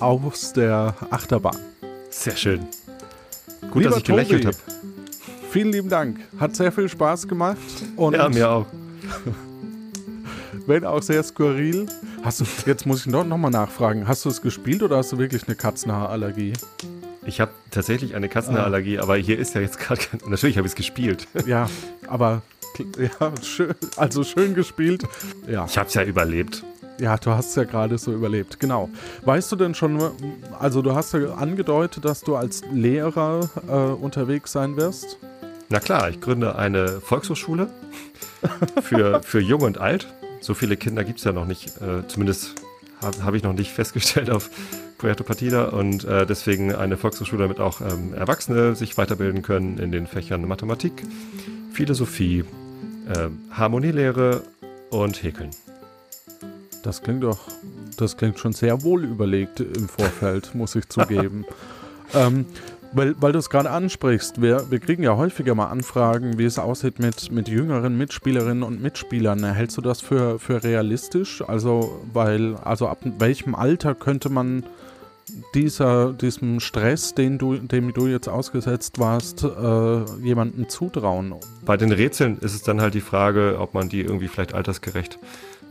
[0.00, 1.58] aus der Achterbahn.
[2.10, 2.66] Sehr schön.
[3.70, 4.56] Gut, Lieber dass ich gelächelt habe.
[5.50, 6.18] Vielen lieben Dank.
[6.38, 7.58] Hat sehr viel Spaß gemacht.
[7.96, 8.66] Und Ja, mir auch.
[10.66, 11.86] Wenn auch sehr skurril.
[12.22, 14.06] Hast du, jetzt muss ich doch nochmal nachfragen.
[14.08, 16.52] Hast du es gespielt oder hast du wirklich eine Katzenhaarallergie?
[17.24, 20.00] Ich habe tatsächlich eine Katzenallergie, aber hier ist ja jetzt gerade.
[20.28, 21.26] Natürlich habe ich es gespielt.
[21.46, 21.68] Ja,
[22.08, 22.42] aber
[22.98, 25.04] ja, schön, also schön gespielt.
[25.46, 25.64] Ja.
[25.66, 26.64] Ich habe es ja überlebt.
[26.98, 28.88] Ja, du hast ja gerade so überlebt, genau.
[29.24, 30.00] Weißt du denn schon,
[30.58, 35.18] also du hast ja angedeutet, dass du als Lehrer äh, unterwegs sein wirst?
[35.68, 37.68] Na klar, ich gründe eine Volkshochschule
[38.82, 40.06] für, für Jung und Alt.
[40.40, 42.54] So viele Kinder gibt es ja noch nicht, äh, zumindest
[43.02, 44.50] habe hab ich noch nicht festgestellt auf
[44.98, 49.92] Puerto Partida und äh, deswegen eine Volkshochschule, damit auch ähm, Erwachsene sich weiterbilden können in
[49.92, 50.92] den Fächern Mathematik,
[51.72, 52.44] Philosophie,
[53.08, 54.42] äh, Harmonielehre
[54.90, 55.50] und Häkeln.
[56.82, 57.48] Das klingt doch,
[57.96, 61.44] das klingt schon sehr wohl überlegt im Vorfeld, muss ich zugeben.
[62.14, 62.46] ähm,
[62.92, 66.58] weil, weil du es gerade ansprichst, wir, wir kriegen ja häufiger mal Anfragen, wie es
[66.58, 69.44] aussieht mit, mit jüngeren Mitspielerinnen und Mitspielern.
[69.44, 71.42] Hältst du das für, für realistisch?
[71.46, 74.64] Also, weil, also ab welchem Alter könnte man
[75.54, 81.34] dieser, diesem Stress, den du, dem du jetzt ausgesetzt warst, äh, jemandem zutrauen?
[81.64, 85.18] Bei den Rätseln ist es dann halt die Frage, ob man die irgendwie vielleicht altersgerecht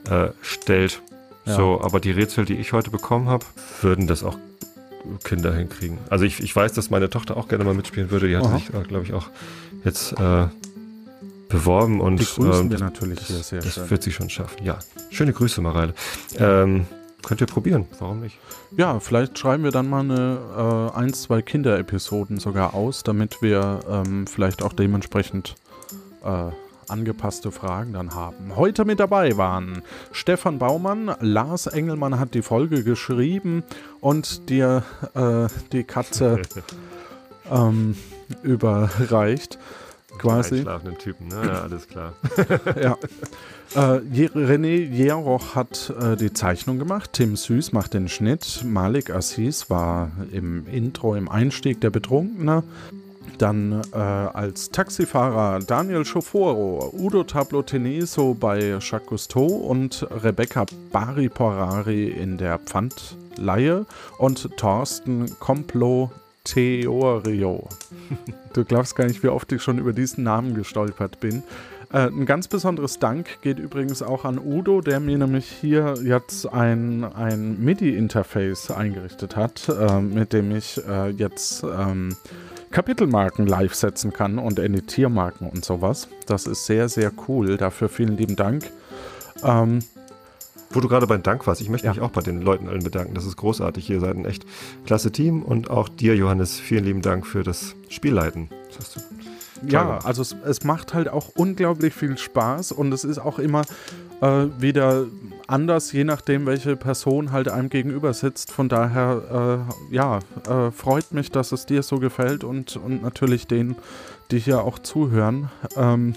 [0.10, 1.02] äh, stellt.
[1.46, 1.56] Ja.
[1.56, 3.46] So, aber die Rätsel, die ich heute bekommen habe,
[3.82, 4.38] würden das auch
[5.24, 5.98] Kinder hinkriegen.
[6.10, 8.28] Also ich, ich weiß, dass meine Tochter auch gerne mal mitspielen würde.
[8.28, 8.58] Die hat Aha.
[8.58, 9.28] sich, äh, glaube ich, auch
[9.84, 10.48] jetzt äh,
[11.50, 13.90] beworben und die grüßen ähm, wir natürlich hier sehr Das schön.
[13.90, 14.64] wird sie schon schaffen.
[14.64, 14.80] Ja,
[15.12, 15.94] schöne Grüße, Mareile.
[16.38, 16.86] Ähm,
[17.24, 18.38] könnt ihr probieren, warum nicht?
[18.78, 23.80] Ja, vielleicht schreiben wir dann mal eine äh, ein, zwei Kinderepisoden sogar aus, damit wir
[23.90, 25.56] ähm, vielleicht auch dementsprechend
[26.24, 26.50] äh,
[26.90, 28.56] angepasste Fragen dann haben.
[28.56, 29.82] Heute mit dabei waren
[30.12, 33.64] Stefan Baumann, Lars Engelmann hat die Folge geschrieben
[34.02, 34.84] und dir
[35.14, 36.42] äh, die Katze
[37.52, 37.96] ähm,
[38.44, 39.60] überreicht.
[40.18, 40.62] Quasi.
[40.62, 41.42] Schlafenden Typen, ne?
[41.46, 42.14] Ja, alles klar.
[42.82, 42.98] ja.
[43.76, 44.00] Äh,
[44.30, 50.12] René Jeroch hat äh, die Zeichnung gemacht, Tim Süß macht den Schnitt, Malik Assis war
[50.32, 52.64] im Intro, im Einstieg der Betrunkene.
[53.38, 61.30] Dann äh, als Taxifahrer Daniel Schoforo, Udo Tablo Teneso bei Jacques Cousteau und Rebecca Bari
[61.30, 63.86] Porari in der Pfandleihe
[64.18, 66.12] und Thorsten Complo
[66.44, 67.68] Theorio.
[68.54, 71.44] Du glaubst gar nicht, wie oft ich schon über diesen Namen gestolpert bin.
[71.92, 76.46] Äh, ein ganz besonderes Dank geht übrigens auch an Udo, der mir nämlich hier jetzt
[76.52, 82.16] ein, ein MIDI-Interface eingerichtet hat, äh, mit dem ich äh, jetzt ähm,
[82.72, 86.08] Kapitelmarken live setzen kann und Editiermarken und sowas.
[86.26, 87.58] Das ist sehr, sehr cool.
[87.58, 88.70] Dafür vielen lieben Dank.
[89.44, 89.80] Ähm,
[90.72, 91.94] wo du gerade beim Dank warst, ich möchte ja.
[91.94, 93.14] mich auch bei den Leuten allen bedanken.
[93.14, 93.90] Das ist großartig.
[93.90, 94.46] Ihr seid ein echt
[94.86, 98.50] klasse Team und auch dir, Johannes, vielen lieben Dank für das Spielleiten.
[98.68, 99.00] Das hast du
[99.68, 103.62] ja, also es, es, macht halt auch unglaublich viel Spaß und es ist auch immer
[104.22, 105.06] äh, wieder
[105.48, 108.52] anders, je nachdem, welche Person halt einem gegenüber sitzt.
[108.52, 113.48] Von daher, äh, ja, äh, freut mich, dass es dir so gefällt und, und natürlich
[113.48, 113.76] denen,
[114.32, 115.50] die hier auch zuhören.
[115.76, 116.16] Ähm,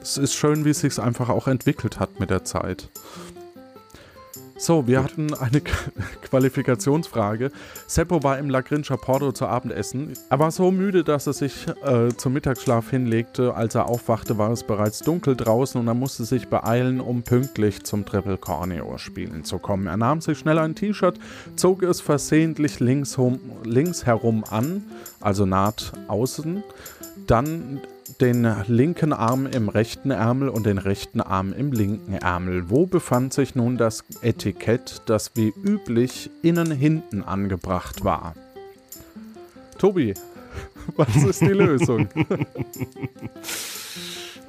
[0.00, 2.88] es ist schön, wie es sich einfach auch entwickelt hat mit der Zeit.
[4.60, 5.12] So, wir Gut.
[5.12, 5.62] hatten eine
[6.22, 7.50] Qualifikationsfrage.
[7.86, 10.12] Seppo war im La Grincha Porto zu Abendessen.
[10.28, 13.54] Er war so müde, dass er sich äh, zum Mittagsschlaf hinlegte.
[13.54, 17.84] Als er aufwachte, war es bereits dunkel draußen und er musste sich beeilen, um pünktlich
[17.84, 19.86] zum Triple Corneo spielen zu kommen.
[19.86, 21.18] Er nahm sich schnell ein T-Shirt,
[21.56, 23.16] zog es versehentlich links,
[23.64, 24.84] links herum an,
[25.22, 26.62] also naht außen.
[27.26, 27.80] Dann
[28.20, 32.70] den linken Arm im rechten Ärmel und den rechten Arm im linken Ärmel.
[32.70, 38.34] Wo befand sich nun das Etikett, das wie üblich innen hinten angebracht war?
[39.78, 40.14] Tobi,
[40.96, 42.08] was ist die Lösung?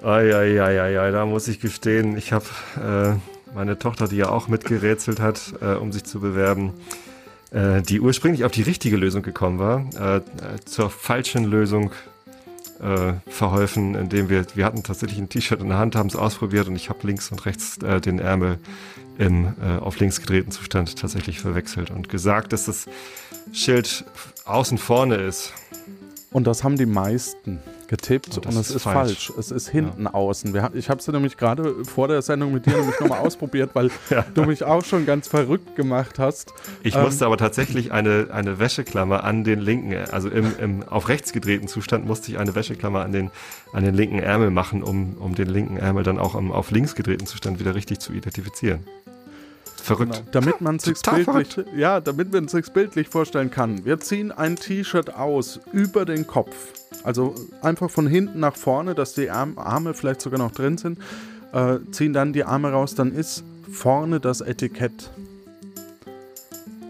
[0.04, 2.46] Eieieiei, da muss ich gestehen, ich habe
[2.78, 3.14] äh,
[3.56, 6.74] meine Tochter, die ja auch mitgerätselt hat, äh, um sich zu bewerben,
[7.52, 10.22] äh, die ursprünglich auf die richtige Lösung gekommen war, äh, äh,
[10.66, 11.92] zur falschen Lösung
[12.82, 16.68] äh, verholfen, indem wir, wir hatten tatsächlich ein T-Shirt in der Hand, haben es ausprobiert
[16.68, 18.60] und ich habe links und rechts äh, den Ärmel
[19.18, 22.88] im äh, auf links gedrehten Zustand tatsächlich verwechselt und gesagt, dass das
[23.54, 24.06] Schild
[24.46, 25.54] außen vorne ist.
[26.32, 27.60] Und das haben die meisten
[27.92, 29.28] getippt und, und es ist falsch.
[29.28, 29.34] falsch.
[29.38, 30.14] Es ist hinten ja.
[30.14, 30.54] außen.
[30.54, 33.92] Wir, ich habe es nämlich gerade vor der Sendung mit dir nämlich nochmal ausprobiert, weil
[34.10, 34.26] ja.
[34.34, 36.54] du mich auch schon ganz verrückt gemacht hast.
[36.84, 41.10] Ich ähm, musste aber tatsächlich eine, eine Wäscheklammer an den linken, also im, im auf
[41.10, 43.30] rechts gedrehten Zustand musste ich eine Wäscheklammer an den,
[43.74, 46.96] an den linken Ärmel machen, um, um den linken Ärmel dann auch im auf links
[46.96, 48.86] gedrehten Zustand wieder richtig zu identifizieren.
[49.82, 50.14] Verrückt.
[50.14, 50.28] Genau.
[50.32, 53.84] Damit man sich bildlich, ja, damit man sich bildlich vorstellen kann.
[53.84, 56.56] Wir ziehen ein T-Shirt aus über den Kopf.
[57.04, 61.00] Also einfach von hinten nach vorne, dass die Arme vielleicht sogar noch drin sind.
[61.52, 65.12] Äh, ziehen dann die Arme raus, dann ist vorne das Etikett.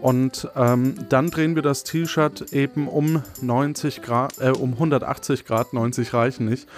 [0.02, 5.72] Und ähm, dann drehen wir das T-Shirt eben um 90 Grad, äh, um 180 Grad,
[5.72, 6.68] 90 reichen nicht.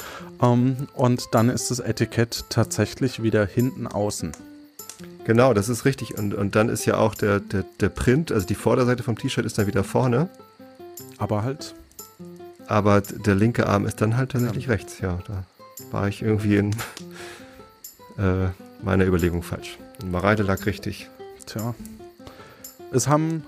[0.42, 4.32] Ähm, und dann ist das Etikett tatsächlich wieder hinten außen.
[5.24, 6.18] Genau, das ist richtig.
[6.18, 9.44] Und, und dann ist ja auch der, der, der Print, also die Vorderseite vom T-Shirt
[9.46, 10.28] ist dann wieder vorne.
[11.18, 11.74] Aber halt.
[12.66, 14.72] Aber der linke Arm ist dann halt tatsächlich ja.
[14.72, 15.00] rechts.
[15.00, 15.44] Ja, da
[15.90, 16.70] war ich irgendwie in
[18.18, 18.48] äh,
[18.82, 19.78] meiner Überlegung falsch.
[20.02, 21.08] Und Mareide lag richtig.
[21.46, 21.74] Tja.
[22.92, 23.44] Es haben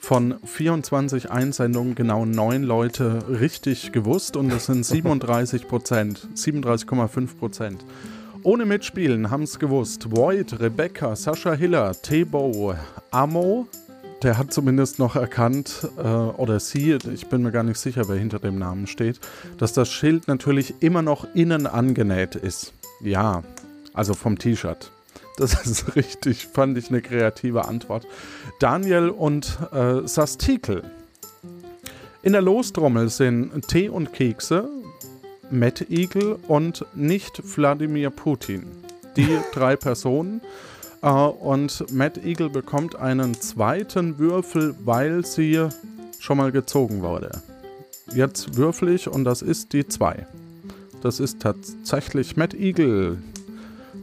[0.00, 7.84] von 24 Einsendungen genau neun Leute richtig gewusst und das sind 37 Prozent, 37,5 Prozent.
[8.48, 10.10] Ohne Mitspielen haben es gewusst.
[10.10, 12.74] Void, Rebecca, Sascha Hiller, Tebo,
[13.10, 13.68] Amo,
[14.22, 18.16] der hat zumindest noch erkannt, äh, oder sie, ich bin mir gar nicht sicher, wer
[18.16, 19.20] hinter dem Namen steht,
[19.58, 22.72] dass das Schild natürlich immer noch innen angenäht ist.
[23.02, 23.42] Ja,
[23.92, 24.92] also vom T-Shirt.
[25.36, 28.06] Das ist richtig, fand ich eine kreative Antwort.
[28.60, 30.84] Daniel und äh, Sastikel.
[32.22, 34.70] In der Lostrommel sind Tee und Kekse,
[35.50, 38.66] Matt Eagle und nicht Wladimir Putin.
[39.16, 40.40] Die drei Personen.
[41.02, 45.68] Äh, und Matt Eagle bekommt einen zweiten Würfel, weil sie
[46.18, 47.30] schon mal gezogen wurde.
[48.12, 50.26] Jetzt würfel ich und das ist die 2.
[51.02, 53.18] Das ist tatsächlich Matt Eagle.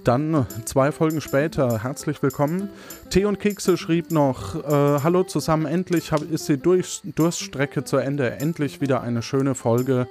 [0.04, 2.70] Dann zwei Folgen später, herzlich willkommen.
[3.10, 7.98] Tee und Kekse schrieb noch, äh, hallo zusammen, endlich hab, ist die Durch Durststrecke zu
[7.98, 8.30] Ende.
[8.32, 10.08] Endlich wieder eine schöne Folge.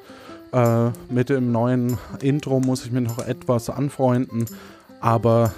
[0.54, 4.46] Äh, mit dem neuen Intro muss ich mir noch etwas anfreunden,
[5.00, 5.52] aber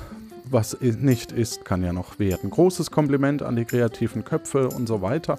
[0.49, 2.49] was nicht ist, kann ja noch werden.
[2.49, 5.39] Großes Kompliment an die kreativen Köpfe und so weiter.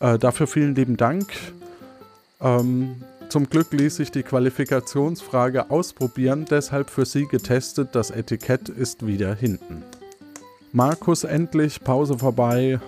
[0.00, 1.28] Äh, dafür vielen lieben Dank.
[2.40, 2.96] Ähm,
[3.28, 7.90] zum Glück ließ sich die Qualifikationsfrage ausprobieren, deshalb für Sie getestet.
[7.92, 9.84] Das Etikett ist wieder hinten.
[10.72, 12.80] Markus endlich, Pause vorbei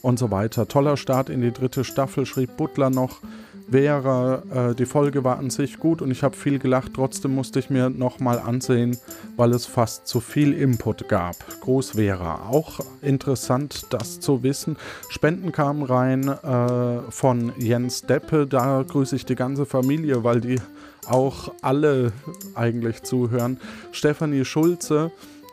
[0.00, 0.68] und so weiter.
[0.68, 3.20] Toller Start in die dritte Staffel, schrieb Butler noch
[3.70, 6.92] wäre, äh, die Folge war an sich gut und ich habe viel gelacht.
[6.94, 8.96] Trotzdem musste ich mir nochmal ansehen,
[9.36, 11.36] weil es fast zu viel Input gab.
[11.60, 12.46] Groß wäre.
[12.48, 14.76] Auch interessant, das zu wissen.
[15.08, 18.46] Spenden kamen rein äh, von Jens Deppe.
[18.46, 20.60] Da grüße ich die ganze Familie, weil die
[21.06, 22.12] auch alle
[22.54, 23.58] eigentlich zuhören.
[23.92, 25.10] Stefanie Schulze.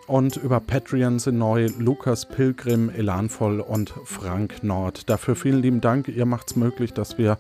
[0.08, 5.10] Und über Patreon sind neu Lukas Pilgrim, Elanvoll und Frank Nord.
[5.10, 6.08] Dafür vielen lieben Dank.
[6.10, 7.40] Ihr macht es möglich, dass wir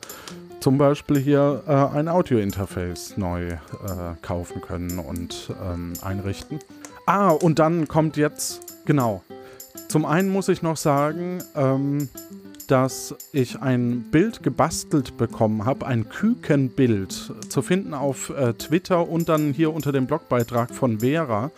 [0.59, 3.57] zum Beispiel hier äh, ein Audio-Interface neu äh,
[4.21, 6.59] kaufen können und ähm, einrichten.
[7.05, 9.23] Ah, und dann kommt jetzt, genau.
[9.87, 12.09] Zum einen muss ich noch sagen, ähm,
[12.67, 19.29] dass ich ein Bild gebastelt bekommen habe, ein Kükenbild, zu finden auf äh, Twitter und
[19.29, 21.51] dann hier unter dem Blogbeitrag von Vera,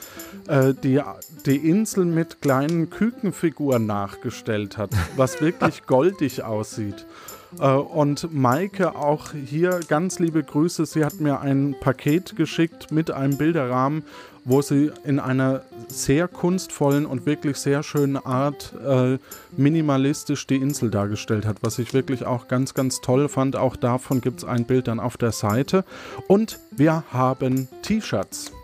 [0.48, 1.02] äh, die
[1.46, 7.06] die Insel mit kleinen Kükenfiguren nachgestellt hat, was wirklich goldig aussieht.
[7.60, 10.86] Äh, und Maike auch hier ganz liebe Grüße.
[10.86, 14.04] Sie hat mir ein Paket geschickt mit einem Bilderrahmen,
[14.46, 19.18] wo sie in einer sehr kunstvollen und wirklich sehr schönen Art äh,
[19.56, 23.56] minimalistisch die Insel dargestellt hat, was ich wirklich auch ganz, ganz toll fand.
[23.56, 25.84] Auch davon gibt es ein Bild dann auf der Seite.
[26.28, 28.57] Und wir haben T-Shirts.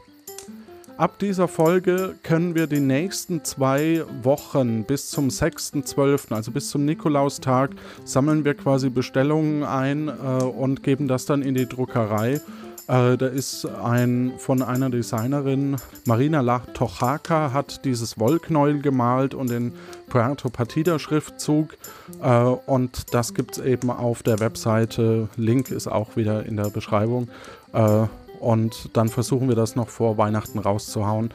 [0.97, 6.85] Ab dieser Folge können wir die nächsten zwei Wochen bis zum 6.12., also bis zum
[6.85, 7.71] Nikolaustag,
[8.05, 10.11] sammeln wir quasi Bestellungen ein äh,
[10.43, 12.41] und geben das dann in die Druckerei.
[12.87, 19.49] Äh, da ist ein von einer Designerin, Marina La Tochaka, hat dieses Wollknäuel gemalt und
[19.49, 19.73] den
[20.09, 21.75] Puerto Partida Schriftzug.
[22.21, 25.27] Äh, und das gibt es eben auf der Webseite.
[25.37, 27.29] Link ist auch wieder in der Beschreibung.
[27.73, 28.05] Äh,
[28.43, 31.31] und dann versuchen wir das noch vor Weihnachten rauszuhauen.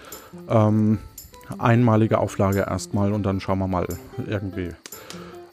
[0.48, 0.98] Ähm,
[1.58, 3.86] einmalige Auflage erstmal und dann schauen wir mal
[4.26, 4.72] irgendwie.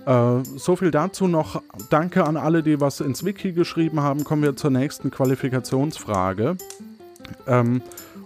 [0.06, 1.62] Äh, so viel dazu noch.
[1.90, 4.24] Danke an alle, die was ins Wiki geschrieben haben.
[4.24, 6.58] Kommen wir zur nächsten Qualifikationsfrage.
[7.48, 7.82] Ähm,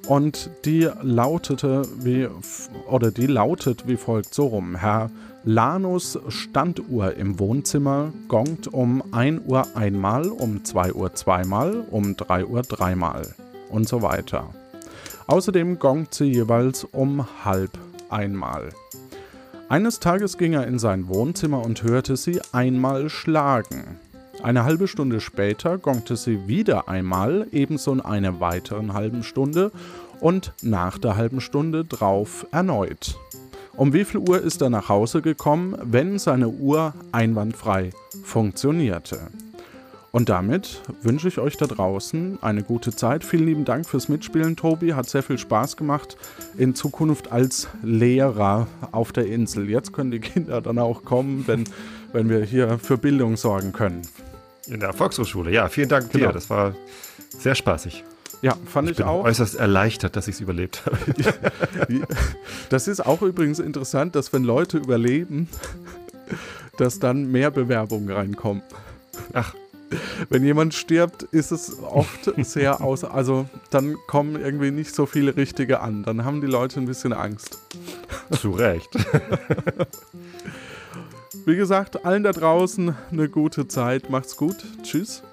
[0.08, 2.28] und die lautete wie
[2.90, 4.76] oder die lautet wie folgt so rum.
[4.76, 5.12] Herr
[5.46, 12.46] Lanus Standuhr im Wohnzimmer gongt um 1 Uhr einmal, um 2 Uhr zweimal, um 3
[12.46, 13.34] Uhr dreimal
[13.70, 14.50] und so weiter.
[15.28, 17.72] Außerdem gongt sie jeweils um halb
[18.10, 18.70] einmal.
[19.70, 23.98] Eines Tages ging er in sein Wohnzimmer und hörte sie einmal schlagen.
[24.44, 29.72] Eine halbe Stunde später gongte sie wieder einmal, ebenso in einer weiteren halben Stunde
[30.20, 33.18] und nach der halben Stunde drauf erneut.
[33.80, 37.92] Um wie viel Uhr ist er nach Hause gekommen, wenn seine Uhr einwandfrei
[38.26, 39.22] funktionierte?
[40.12, 43.24] Und damit wünsche ich euch da draußen eine gute Zeit.
[43.24, 44.96] Vielen lieben Dank fürs Mitspielen, Tobi.
[44.96, 46.18] Hat sehr viel Spaß gemacht.
[46.58, 49.70] In Zukunft als Lehrer auf der Insel.
[49.70, 51.64] Jetzt können die Kinder dann auch kommen, wenn,
[52.12, 54.02] wenn wir hier für Bildung sorgen können.
[54.68, 55.70] In der Volkshochschule, ja.
[55.70, 56.20] Vielen Dank dir.
[56.20, 56.32] Genau.
[56.34, 56.76] Das war
[57.30, 58.04] sehr spaßig.
[58.42, 59.24] Ja, fand ich, Ich bin auch.
[59.26, 60.98] äußerst erleichtert, dass ich es überlebt habe.
[62.70, 65.50] Das ist auch übrigens interessant, dass wenn Leute überleben,
[66.78, 68.62] dass dann mehr Bewerbungen reinkommen.
[69.34, 69.54] Ach.
[70.30, 73.04] Wenn jemand stirbt, ist es oft sehr aus.
[73.04, 76.04] Also dann kommen irgendwie nicht so viele Richtige an.
[76.04, 77.58] Dann haben die Leute ein bisschen Angst.
[78.40, 78.90] Zu Recht.
[81.46, 84.12] Wie gesagt, allen da draußen eine gute Zeit.
[84.12, 84.58] Macht's gut.
[84.84, 85.24] Tschüss.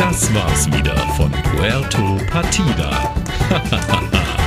[0.00, 3.12] Das war's wieder von Puerto Partida.